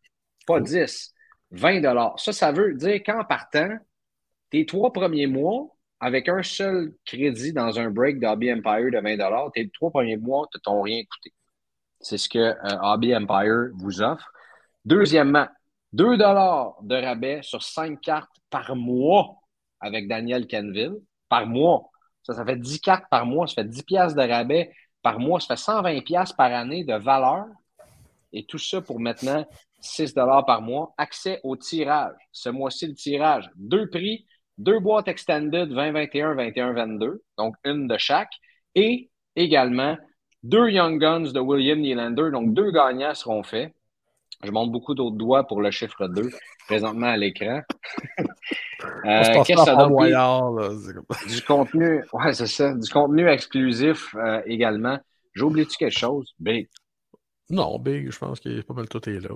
pas 0.47 0.61
10, 0.61 1.15
20 1.53 1.81
dollars. 1.81 2.19
Ça, 2.19 2.33
ça 2.33 2.53
veut 2.53 2.75
dire 2.75 3.03
qu'en 3.05 3.25
partant, 3.25 3.77
tes 4.51 4.67
trois 4.67 4.93
premiers 4.93 5.27
mois, 5.27 5.74
avec 6.05 6.29
un 6.29 6.43
seul 6.43 6.93
crédit 7.07 7.55
dans 7.55 7.81
un 7.81 7.89
break 7.89 8.21
d'Hobby 8.21 8.53
Empire 8.53 8.91
de 8.91 9.01
20 9.01 9.51
tes 9.55 9.71
trois 9.71 9.91
premiers 9.91 10.19
mois 10.19 10.47
ne 10.55 10.59
t'ont 10.59 10.83
rien 10.83 11.03
coûté. 11.03 11.33
C'est 11.99 12.19
ce 12.19 12.29
que 12.29 12.39
euh, 12.39 12.79
Hobby 12.83 13.17
Empire 13.17 13.71
vous 13.73 14.03
offre. 14.03 14.31
Deuxièmement, 14.85 15.47
2 15.95 16.19
de 16.19 17.03
rabais 17.03 17.41
sur 17.41 17.63
5 17.63 18.03
cartes 18.03 18.37
par 18.51 18.77
mois 18.77 19.37
avec 19.81 20.07
Daniel 20.07 20.47
Canville. 20.47 20.97
Par 21.31 21.47
mois. 21.47 21.89
Ça, 22.23 22.35
ça 22.35 22.45
fait 22.45 22.57
10 22.57 22.81
cartes 22.83 23.07
par 23.11 23.25
mois. 23.25 23.47
Ça 23.47 23.55
fait 23.63 23.69
10 23.69 23.83
piastres 23.85 24.21
de 24.21 24.29
rabais 24.29 24.75
par 25.01 25.19
mois. 25.19 25.41
Ça 25.41 25.57
fait 25.57 25.63
120 25.63 26.05
piastres 26.05 26.37
par 26.37 26.53
année 26.53 26.85
de 26.85 26.97
valeur. 26.97 27.47
Et 28.31 28.45
tout 28.45 28.59
ça 28.59 28.83
pour 28.83 29.01
maintenant 29.01 29.47
6 29.81 30.13
par 30.13 30.61
mois. 30.61 30.93
Accès 30.99 31.41
au 31.45 31.57
tirage. 31.57 32.13
Ce 32.31 32.51
mois-ci, 32.51 32.89
le 32.89 32.95
tirage. 32.95 33.51
Deux 33.57 33.89
prix 33.89 34.27
deux 34.59 34.79
boîtes 34.81 35.09
extended 35.09 35.69
2021, 35.69 36.35
21, 36.35 36.73
22, 36.73 37.23
donc 37.39 37.55
une 37.65 37.87
de 37.87 37.97
chaque, 37.99 38.33
et 38.75 39.11
également 39.37 39.97
deux 40.43 40.69
Young 40.69 41.01
Guns 41.01 41.33
de 41.33 41.41
William 41.41 41.81
Nylander, 41.81 42.31
donc 42.31 42.55
deux 42.55 42.71
gagnants 42.71 43.15
seront 43.15 43.43
faits. 43.43 43.73
Je 44.43 44.51
montre 44.51 44.73
beaucoup 44.73 44.95
d'autres 44.95 45.17
doigts 45.17 45.47
pour 45.47 45.63
le 45.63 45.71
chiffre 45.71 46.07
2 46.07 46.29
présentement 46.67 47.07
à 47.07 47.17
l'écran. 47.17 47.63
euh, 48.19 48.25
Qu'est-ce 49.45 49.55
que 49.55 49.65
ça 49.65 49.77
donne? 49.77 49.97
Du 51.29 51.43
contenu, 51.43 52.05
ouais, 52.13 52.35
c'est 52.35 52.47
ça. 52.47 52.75
Du 52.75 52.91
contenu 52.91 53.27
exclusif 53.29 54.15
euh, 54.17 54.43
également. 54.45 54.99
J'ai 55.35 55.45
oublié-tu 55.45 55.77
quelque 55.79 55.99
chose? 55.99 56.35
Big. 56.39 56.69
Non, 57.49 57.79
Big, 57.79 58.11
je 58.11 58.19
pense 58.19 58.41
que 58.41 58.61
pas 58.63 58.75
mal 58.75 58.89
tout 58.89 59.09
est 59.09 59.21
là 59.21 59.35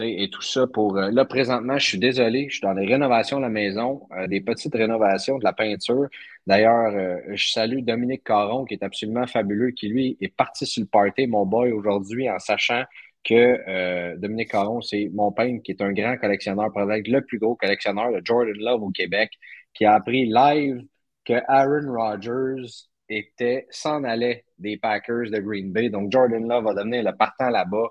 et 0.00 0.28
tout 0.30 0.42
ça 0.42 0.66
pour. 0.66 0.96
Euh, 0.96 1.10
là, 1.10 1.24
présentement, 1.24 1.78
je 1.78 1.86
suis 1.86 1.98
désolé, 1.98 2.48
je 2.48 2.54
suis 2.54 2.60
dans 2.62 2.72
les 2.72 2.86
rénovations 2.86 3.38
de 3.38 3.42
la 3.42 3.48
maison, 3.48 4.06
euh, 4.16 4.26
des 4.26 4.40
petites 4.40 4.74
rénovations, 4.74 5.38
de 5.38 5.44
la 5.44 5.52
peinture. 5.52 6.08
D'ailleurs, 6.46 6.94
euh, 6.94 7.18
je 7.34 7.50
salue 7.52 7.80
Dominique 7.80 8.24
Caron, 8.24 8.64
qui 8.64 8.74
est 8.74 8.82
absolument 8.82 9.26
fabuleux, 9.26 9.70
qui 9.70 9.88
lui 9.88 10.16
est 10.20 10.34
parti 10.34 10.66
sur 10.66 10.82
le 10.82 10.88
party, 10.88 11.26
mon 11.26 11.46
boy, 11.46 11.72
aujourd'hui, 11.72 12.28
en 12.30 12.38
sachant 12.38 12.82
que 13.24 14.16
Dominique 14.16 14.50
Caron, 14.50 14.82
c'est 14.82 15.10
mon 15.14 15.32
peintre, 15.32 15.62
qui 15.62 15.72
est 15.72 15.80
un 15.80 15.92
grand 15.92 16.18
collectionneur, 16.18 16.70
peut-être 16.74 17.08
le 17.08 17.22
plus 17.22 17.38
gros 17.38 17.54
collectionneur 17.56 18.12
de 18.12 18.20
Jordan 18.22 18.54
Love 18.58 18.82
au 18.82 18.90
Québec, 18.90 19.30
qui 19.72 19.86
a 19.86 19.94
appris 19.94 20.26
live 20.26 20.84
que 21.24 21.32
Aaron 21.48 21.90
Rodgers 21.90 22.66
était, 23.08 23.66
s'en 23.70 24.04
allait 24.04 24.44
des 24.58 24.76
Packers 24.76 25.30
de 25.30 25.38
Green 25.38 25.72
Bay. 25.72 25.88
Donc, 25.88 26.12
Jordan 26.12 26.46
Love 26.46 26.64
va 26.64 26.74
devenir 26.74 27.02
le 27.02 27.16
partant 27.16 27.48
là-bas. 27.48 27.88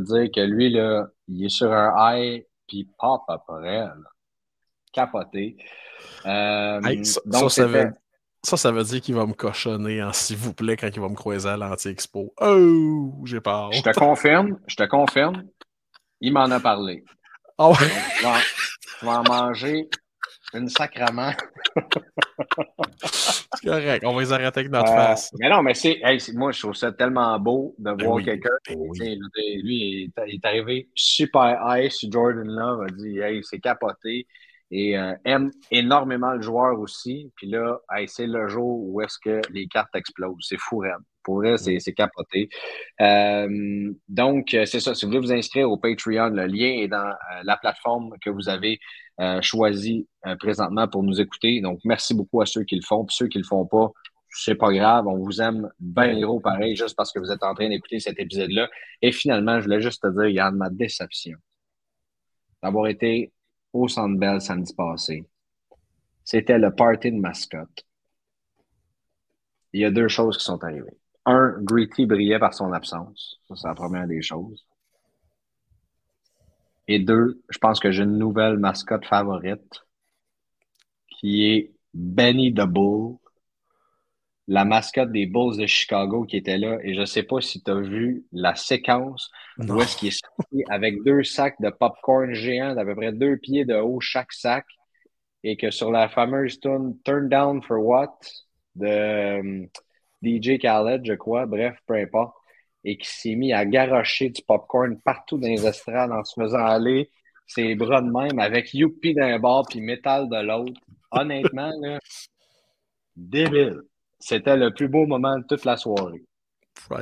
Dire 0.00 0.28
que 0.34 0.40
lui, 0.40 0.70
là, 0.70 1.06
il 1.28 1.44
est 1.44 1.48
sur 1.48 1.72
un 1.72 1.94
high, 1.96 2.44
puis 2.66 2.88
pop 2.98 3.22
après, 3.28 3.80
là. 3.80 3.94
capoté. 4.92 5.56
Euh, 6.24 7.04
ça, 7.04 7.20
donc 7.24 7.50
ça, 7.50 7.66
veut, 7.66 7.92
ça, 8.42 8.56
ça, 8.56 8.72
veut, 8.72 8.84
dire 8.84 9.00
qu'il 9.00 9.14
va 9.14 9.26
me 9.26 9.32
cochonner 9.32 10.02
en 10.02 10.12
s'il 10.12 10.36
vous 10.36 10.52
plaît 10.52 10.76
quand 10.76 10.88
il 10.92 11.00
va 11.00 11.08
me 11.08 11.14
croiser 11.14 11.48
à 11.48 11.56
l'anti-expo. 11.56 12.34
Oh, 12.40 13.22
j'ai 13.24 13.40
peur. 13.40 13.72
Je 13.72 13.82
te 13.82 13.90
confirme, 13.98 14.58
je 14.66 14.76
te 14.76 14.84
confirme, 14.84 15.44
il 16.20 16.32
m'en 16.32 16.50
a 16.50 16.60
parlé. 16.60 17.04
Oh. 17.58 17.74
je 17.80 19.06
vais 19.06 19.12
en 19.12 19.22
manger 19.22 19.88
une 20.56 20.68
sacrament. 20.68 21.32
c'est 23.54 23.68
correct, 23.68 24.04
on 24.04 24.14
va 24.14 24.20
les 24.20 24.32
arrêter 24.32 24.60
avec 24.60 24.72
notre 24.72 24.92
euh, 24.92 24.96
face. 24.96 25.30
Mais 25.38 25.48
non, 25.48 25.62
mais 25.62 25.74
c'est. 25.74 26.00
moi, 26.34 26.52
je 26.52 26.60
trouve 26.60 26.74
ça 26.74 26.92
tellement 26.92 27.38
beau 27.38 27.74
de 27.78 27.92
ben 27.92 28.04
voir 28.04 28.22
quelqu'un. 28.22 28.50
Ben 28.68 28.76
lui, 29.62 30.10
il 30.16 30.34
est, 30.34 30.44
arrivé 30.44 30.88
super 30.94 31.58
high 31.66 31.90
sur 31.90 32.10
Jordan 32.10 32.46
Love, 32.46 32.82
a 32.82 32.86
dit 32.86 33.18
Hey, 33.18 33.40
c'est 33.42 33.60
capoté. 33.60 34.26
et 34.70 34.98
euh, 34.98 35.14
aime 35.24 35.50
énormément 35.70 36.32
le 36.32 36.42
joueur 36.42 36.78
aussi. 36.78 37.30
Puis 37.36 37.48
là, 37.48 37.78
c'est 38.06 38.26
le 38.26 38.48
jour 38.48 38.88
où 38.88 39.00
est-ce 39.00 39.18
que 39.18 39.40
les 39.50 39.66
cartes 39.66 39.94
explosent. 39.94 40.46
C'est 40.48 40.58
fou, 40.58 40.78
Red. 40.78 41.02
Pour 41.22 41.38
vrai, 41.38 41.56
c'est, 41.58 41.92
capoté. 41.92 42.48
Euh, 43.00 43.92
donc, 44.08 44.50
c'est 44.50 44.78
ça. 44.78 44.94
Si 44.94 45.04
vous 45.04 45.10
voulez 45.10 45.26
vous 45.26 45.32
inscrire 45.32 45.68
au 45.68 45.76
Patreon, 45.76 46.28
le 46.28 46.46
lien 46.46 46.68
est 46.68 46.86
dans 46.86 47.12
la 47.42 47.56
plateforme 47.56 48.14
que 48.24 48.30
vous 48.30 48.48
avez 48.48 48.78
choisie 49.40 50.06
présentement 50.38 50.88
pour 50.88 51.02
nous 51.02 51.20
écouter. 51.20 51.60
Donc, 51.60 51.80
merci 51.84 52.14
beaucoup 52.14 52.40
à 52.40 52.46
ceux 52.46 52.64
qui 52.64 52.76
le 52.76 52.82
font. 52.82 53.04
Puis 53.04 53.16
ceux 53.16 53.28
qui 53.28 53.38
le 53.38 53.44
font 53.44 53.66
pas, 53.66 53.90
c'est 54.28 54.54
pas 54.54 54.72
grave. 54.72 55.06
On 55.06 55.16
vous 55.18 55.40
aime 55.40 55.70
bien 55.80 56.18
gros 56.20 56.40
pareil, 56.40 56.76
juste 56.76 56.96
parce 56.96 57.12
que 57.12 57.18
vous 57.18 57.30
êtes 57.30 57.42
en 57.42 57.54
train 57.54 57.68
d'écouter 57.68 58.00
cet 58.00 58.18
épisode-là. 58.18 58.68
Et 59.02 59.12
finalement, 59.12 59.58
je 59.58 59.64
voulais 59.64 59.80
juste 59.80 60.02
te 60.02 60.08
dire, 60.08 60.44
a 60.44 60.50
ma 60.50 60.68
déception 60.68 61.38
d'avoir 62.62 62.88
été 62.88 63.32
au 63.72 63.88
Centre 63.88 64.40
samedi 64.40 64.74
passé. 64.74 65.24
C'était 66.24 66.58
le 66.58 66.74
party 66.74 67.12
de 67.12 67.18
mascotte. 67.18 67.84
Il 69.72 69.80
y 69.80 69.84
a 69.84 69.90
deux 69.90 70.08
choses 70.08 70.38
qui 70.38 70.44
sont 70.44 70.62
arrivées. 70.64 70.98
Un, 71.24 71.54
Gritty 71.60 72.06
brillait 72.06 72.38
par 72.38 72.54
son 72.54 72.72
absence. 72.72 73.40
Ça, 73.48 73.54
c'est 73.56 73.68
la 73.68 73.74
première 73.74 74.06
des 74.06 74.22
choses. 74.22 74.66
Et 76.88 76.98
deux, 76.98 77.42
je 77.48 77.58
pense 77.58 77.80
que 77.80 77.90
j'ai 77.90 78.04
une 78.04 78.18
nouvelle 78.18 78.58
mascotte 78.58 79.04
favorite 79.06 79.84
qui 81.08 81.46
est 81.46 81.72
Benny 81.94 82.52
the 82.52 82.66
Bull, 82.66 83.16
la 84.48 84.64
mascotte 84.64 85.10
des 85.10 85.26
Bulls 85.26 85.56
de 85.56 85.66
Chicago 85.66 86.24
qui 86.24 86.36
était 86.36 86.58
là. 86.58 86.78
Et 86.82 86.94
je 86.94 87.00
ne 87.00 87.04
sais 87.06 87.24
pas 87.24 87.40
si 87.40 87.62
tu 87.62 87.70
as 87.70 87.80
vu 87.80 88.24
la 88.32 88.54
séquence 88.54 89.30
où 89.58 89.80
est-ce 89.80 89.96
qu'il 89.96 90.08
est 90.08 90.24
sorti 90.24 90.62
avec 90.68 91.02
deux 91.02 91.24
sacs 91.24 91.60
de 91.60 91.70
popcorn 91.70 92.32
géants 92.32 92.74
d'à 92.74 92.84
peu 92.84 92.94
près 92.94 93.12
deux 93.12 93.36
pieds 93.38 93.64
de 93.64 93.74
haut 93.74 94.00
chaque 94.00 94.32
sac. 94.32 94.64
Et 95.42 95.56
que 95.56 95.70
sur 95.70 95.90
la 95.90 96.08
fameuse 96.08 96.60
tune 96.60 96.96
Turn 97.04 97.28
Down 97.28 97.62
for 97.62 97.78
What 97.78 98.18
de 98.74 98.86
euh, 98.86 99.66
DJ 100.22 100.58
Khaled, 100.58 101.04
je 101.04 101.14
crois, 101.14 101.46
bref, 101.46 101.78
peu 101.86 101.94
importe, 101.94 102.35
et 102.86 102.96
qui 102.96 103.08
s'est 103.08 103.34
mis 103.34 103.52
à 103.52 103.66
garrocher 103.66 104.30
du 104.30 104.40
popcorn 104.42 104.98
partout 105.00 105.38
dans 105.38 105.48
les 105.48 105.66
estrades 105.66 106.12
en 106.12 106.22
se 106.22 106.40
faisant 106.40 106.64
aller 106.64 107.10
ses 107.48 107.74
bras 107.74 108.00
de 108.00 108.10
même 108.10 108.38
avec 108.38 108.72
Youpi 108.72 109.12
d'un 109.12 109.40
bord 109.40 109.66
puis 109.68 109.80
Metal 109.80 110.28
de 110.28 110.40
l'autre. 110.40 110.80
Honnêtement, 111.10 111.72
là, 111.80 111.98
débile. 113.16 113.82
C'était 114.20 114.56
le 114.56 114.72
plus 114.72 114.88
beau 114.88 115.04
moment 115.04 115.36
de 115.36 115.44
toute 115.44 115.64
la 115.64 115.76
soirée. 115.76 116.24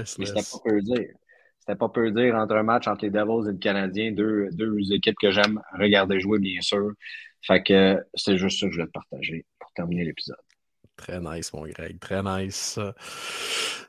C'était 0.07 0.33
pas 0.33 0.59
peu 0.65 0.81
dire. 0.81 1.11
C'était 1.59 1.79
pas 1.79 1.89
peu 1.91 2.11
dire 2.11 2.35
entre 2.35 2.57
un 2.57 2.63
match 2.63 2.89
entre 2.89 3.05
les 3.05 3.11
Devils 3.11 3.49
et 3.49 3.53
le 3.53 3.59
Canadien, 3.59 4.13
deux, 4.13 4.49
deux 4.53 4.77
équipes 4.91 5.17
que 5.21 5.31
j'aime 5.31 5.61
regarder 5.79 6.19
jouer, 6.19 6.39
bien 6.39 6.61
sûr. 6.63 6.93
Fait 7.43 7.63
que 7.63 8.03
c'est 8.15 8.39
juste 8.39 8.59
ça 8.59 8.67
que 8.67 8.73
je 8.73 8.79
voulais 8.79 8.87
te 8.87 8.93
partager 8.93 9.45
pour 9.59 9.71
terminer 9.73 10.05
l'épisode. 10.05 10.37
Très 10.97 11.21
nice, 11.21 11.53
mon 11.53 11.67
Greg. 11.67 11.99
Très 11.99 12.23
nice. 12.23 12.79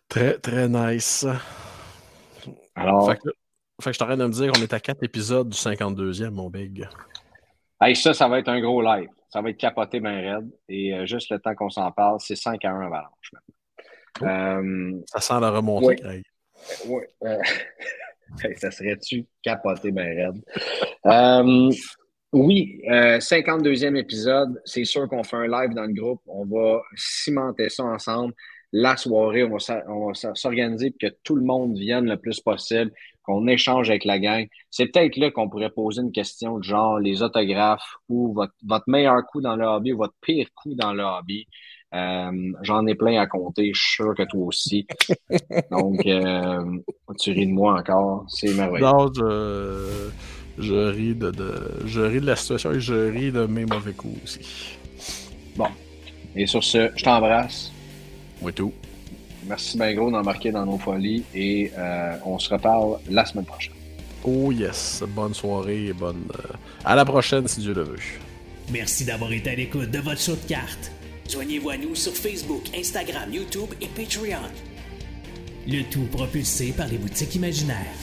Très, 0.09 0.37
très 0.39 0.67
nice. 0.67 1.25
Alors. 2.75 3.09
Fait 3.09 3.17
que, 3.17 3.29
fait 3.81 3.89
que 3.89 3.93
je 3.93 3.99
t'arrête 3.99 4.19
de 4.19 4.25
me 4.25 4.31
dire 4.31 4.51
qu'on 4.51 4.61
est 4.61 4.73
à 4.73 4.79
quatre 4.79 5.03
épisodes 5.03 5.49
du 5.49 5.57
52e, 5.57 6.29
mon 6.29 6.49
big. 6.49 6.87
Hey, 7.81 7.95
ça, 7.95 8.13
ça 8.13 8.27
va 8.27 8.39
être 8.39 8.47
un 8.47 8.61
gros 8.61 8.81
live. 8.81 9.09
Ça 9.29 9.41
va 9.41 9.49
être 9.49 9.57
capoté 9.57 9.99
bien 9.99 10.37
raide. 10.37 10.49
Et 10.69 10.93
euh, 10.93 11.05
juste 11.05 11.29
le 11.29 11.39
temps 11.39 11.53
qu'on 11.55 11.69
s'en 11.69 11.91
parle, 11.91 12.19
c'est 12.19 12.37
5 12.37 12.63
à 12.63 12.71
1 12.71 12.85
Avalanche 12.85 13.31
oh. 14.21 14.25
euh, 14.25 15.01
ça 15.07 15.19
sent 15.19 15.39
la 15.41 15.51
remontée. 15.51 16.23
Oui. 16.87 17.01
Euh, 17.23 17.37
ça 18.57 18.71
serait-tu 18.71 19.25
capoté 19.43 19.91
bien 19.91 20.05
raide? 20.05 20.41
oui, 22.31 22.81
52e 22.87 23.95
épisode. 23.97 24.61
C'est 24.63 24.85
sûr 24.85 25.07
qu'on 25.09 25.23
fait 25.23 25.37
un 25.37 25.47
live 25.47 25.73
dans 25.73 25.85
le 25.85 25.93
groupe. 25.93 26.21
On 26.27 26.45
va 26.45 26.81
cimenter 26.95 27.69
ça 27.69 27.83
ensemble 27.83 28.33
la 28.75 28.97
soirée, 28.97 29.45
on 29.45 29.55
va 30.07 30.33
s'organiser 30.33 30.91
pour 30.91 30.99
que 30.99 31.15
tout 31.23 31.35
le 31.37 31.45
monde 31.45 31.77
vienne 31.77 32.09
le 32.09 32.17
plus 32.17 32.41
possible, 32.41 32.91
qu'on 33.23 33.47
échange 33.47 33.89
avec 33.89 34.03
la 34.03 34.19
gang. 34.19 34.47
C'est 34.69 34.87
peut-être 34.87 35.15
là 35.15 35.31
qu'on 35.31 35.47
pourrait 35.49 35.69
poser 35.69 36.01
une 36.01 36.11
question 36.11 36.57
de 36.57 36.63
genre 36.63 36.99
les 36.99 37.23
autographes 37.23 37.95
ou 38.09 38.33
votre, 38.33 38.83
meilleur 38.87 39.25
coup 39.27 39.39
dans 39.39 39.55
le 39.55 39.65
hobby 39.65 39.93
ou 39.93 39.97
votre 39.97 40.13
pire 40.21 40.47
coup 40.53 40.75
dans 40.75 40.93
le 40.93 41.03
hobby. 41.03 41.47
Euh, 41.93 42.51
j'en 42.63 42.85
ai 42.85 42.95
plein 42.95 43.21
à 43.21 43.27
compter, 43.27 43.71
je 43.73 43.81
suis 43.81 43.93
sûr 43.93 44.13
que 44.13 44.23
toi 44.23 44.47
aussi. 44.47 44.85
Donc, 45.71 46.05
euh, 46.05 46.65
tu 47.17 47.31
ris 47.31 47.47
de 47.47 47.53
moi 47.53 47.79
encore, 47.79 48.25
c'est 48.27 48.53
merveilleux. 48.53 48.85
Non, 48.85 49.09
je, 50.57 50.89
ris 50.89 51.15
de, 51.15 51.31
je 51.85 52.01
ris 52.01 52.19
de 52.19 52.25
la 52.25 52.35
situation 52.35 52.73
et 52.73 52.81
je 52.81 53.09
ris 53.09 53.31
de 53.31 53.45
mes 53.45 53.65
mauvais 53.65 53.93
coups 53.93 54.21
aussi. 54.21 54.77
Bon. 55.55 55.69
Et 56.35 56.45
sur 56.45 56.61
ce, 56.61 56.91
je 56.93 57.03
t'embrasse. 57.05 57.71
Moi 58.45 58.51
tout. 58.51 58.71
Merci 59.47 59.75
bien 59.75 59.91
gros 59.95 60.11
d'embarquer 60.11 60.51
dans 60.51 60.67
nos 60.67 60.77
folies 60.77 61.23
et 61.33 61.71
euh, 61.75 62.15
on 62.27 62.37
se 62.37 62.53
reparle 62.53 62.99
la 63.09 63.25
semaine 63.25 63.45
prochaine. 63.45 63.73
Oh 64.23 64.51
yes, 64.51 65.01
bonne 65.07 65.33
soirée 65.33 65.87
et 65.87 65.93
bonne... 65.93 66.27
Euh, 66.37 66.53
à 66.83 66.93
la 66.93 67.03
prochaine 67.05 67.47
si 67.47 67.61
Dieu 67.61 67.73
le 67.73 67.81
veut. 67.81 67.99
Merci 68.71 69.03
d'avoir 69.03 69.31
été 69.31 69.49
à 69.49 69.55
l'écoute 69.55 69.89
de 69.89 69.97
votre 69.97 70.21
show 70.21 70.35
de 70.35 70.47
cartes. 70.47 70.91
Joignez-vous 71.27 71.71
à 71.71 71.77
nous 71.77 71.95
sur 71.95 72.13
Facebook, 72.13 72.61
Instagram, 72.77 73.33
YouTube 73.33 73.73
et 73.81 73.87
Patreon. 73.87 74.51
Le 75.67 75.81
tout 75.89 76.05
propulsé 76.11 76.71
par 76.71 76.85
les 76.85 76.99
boutiques 76.99 77.33
imaginaires. 77.33 77.95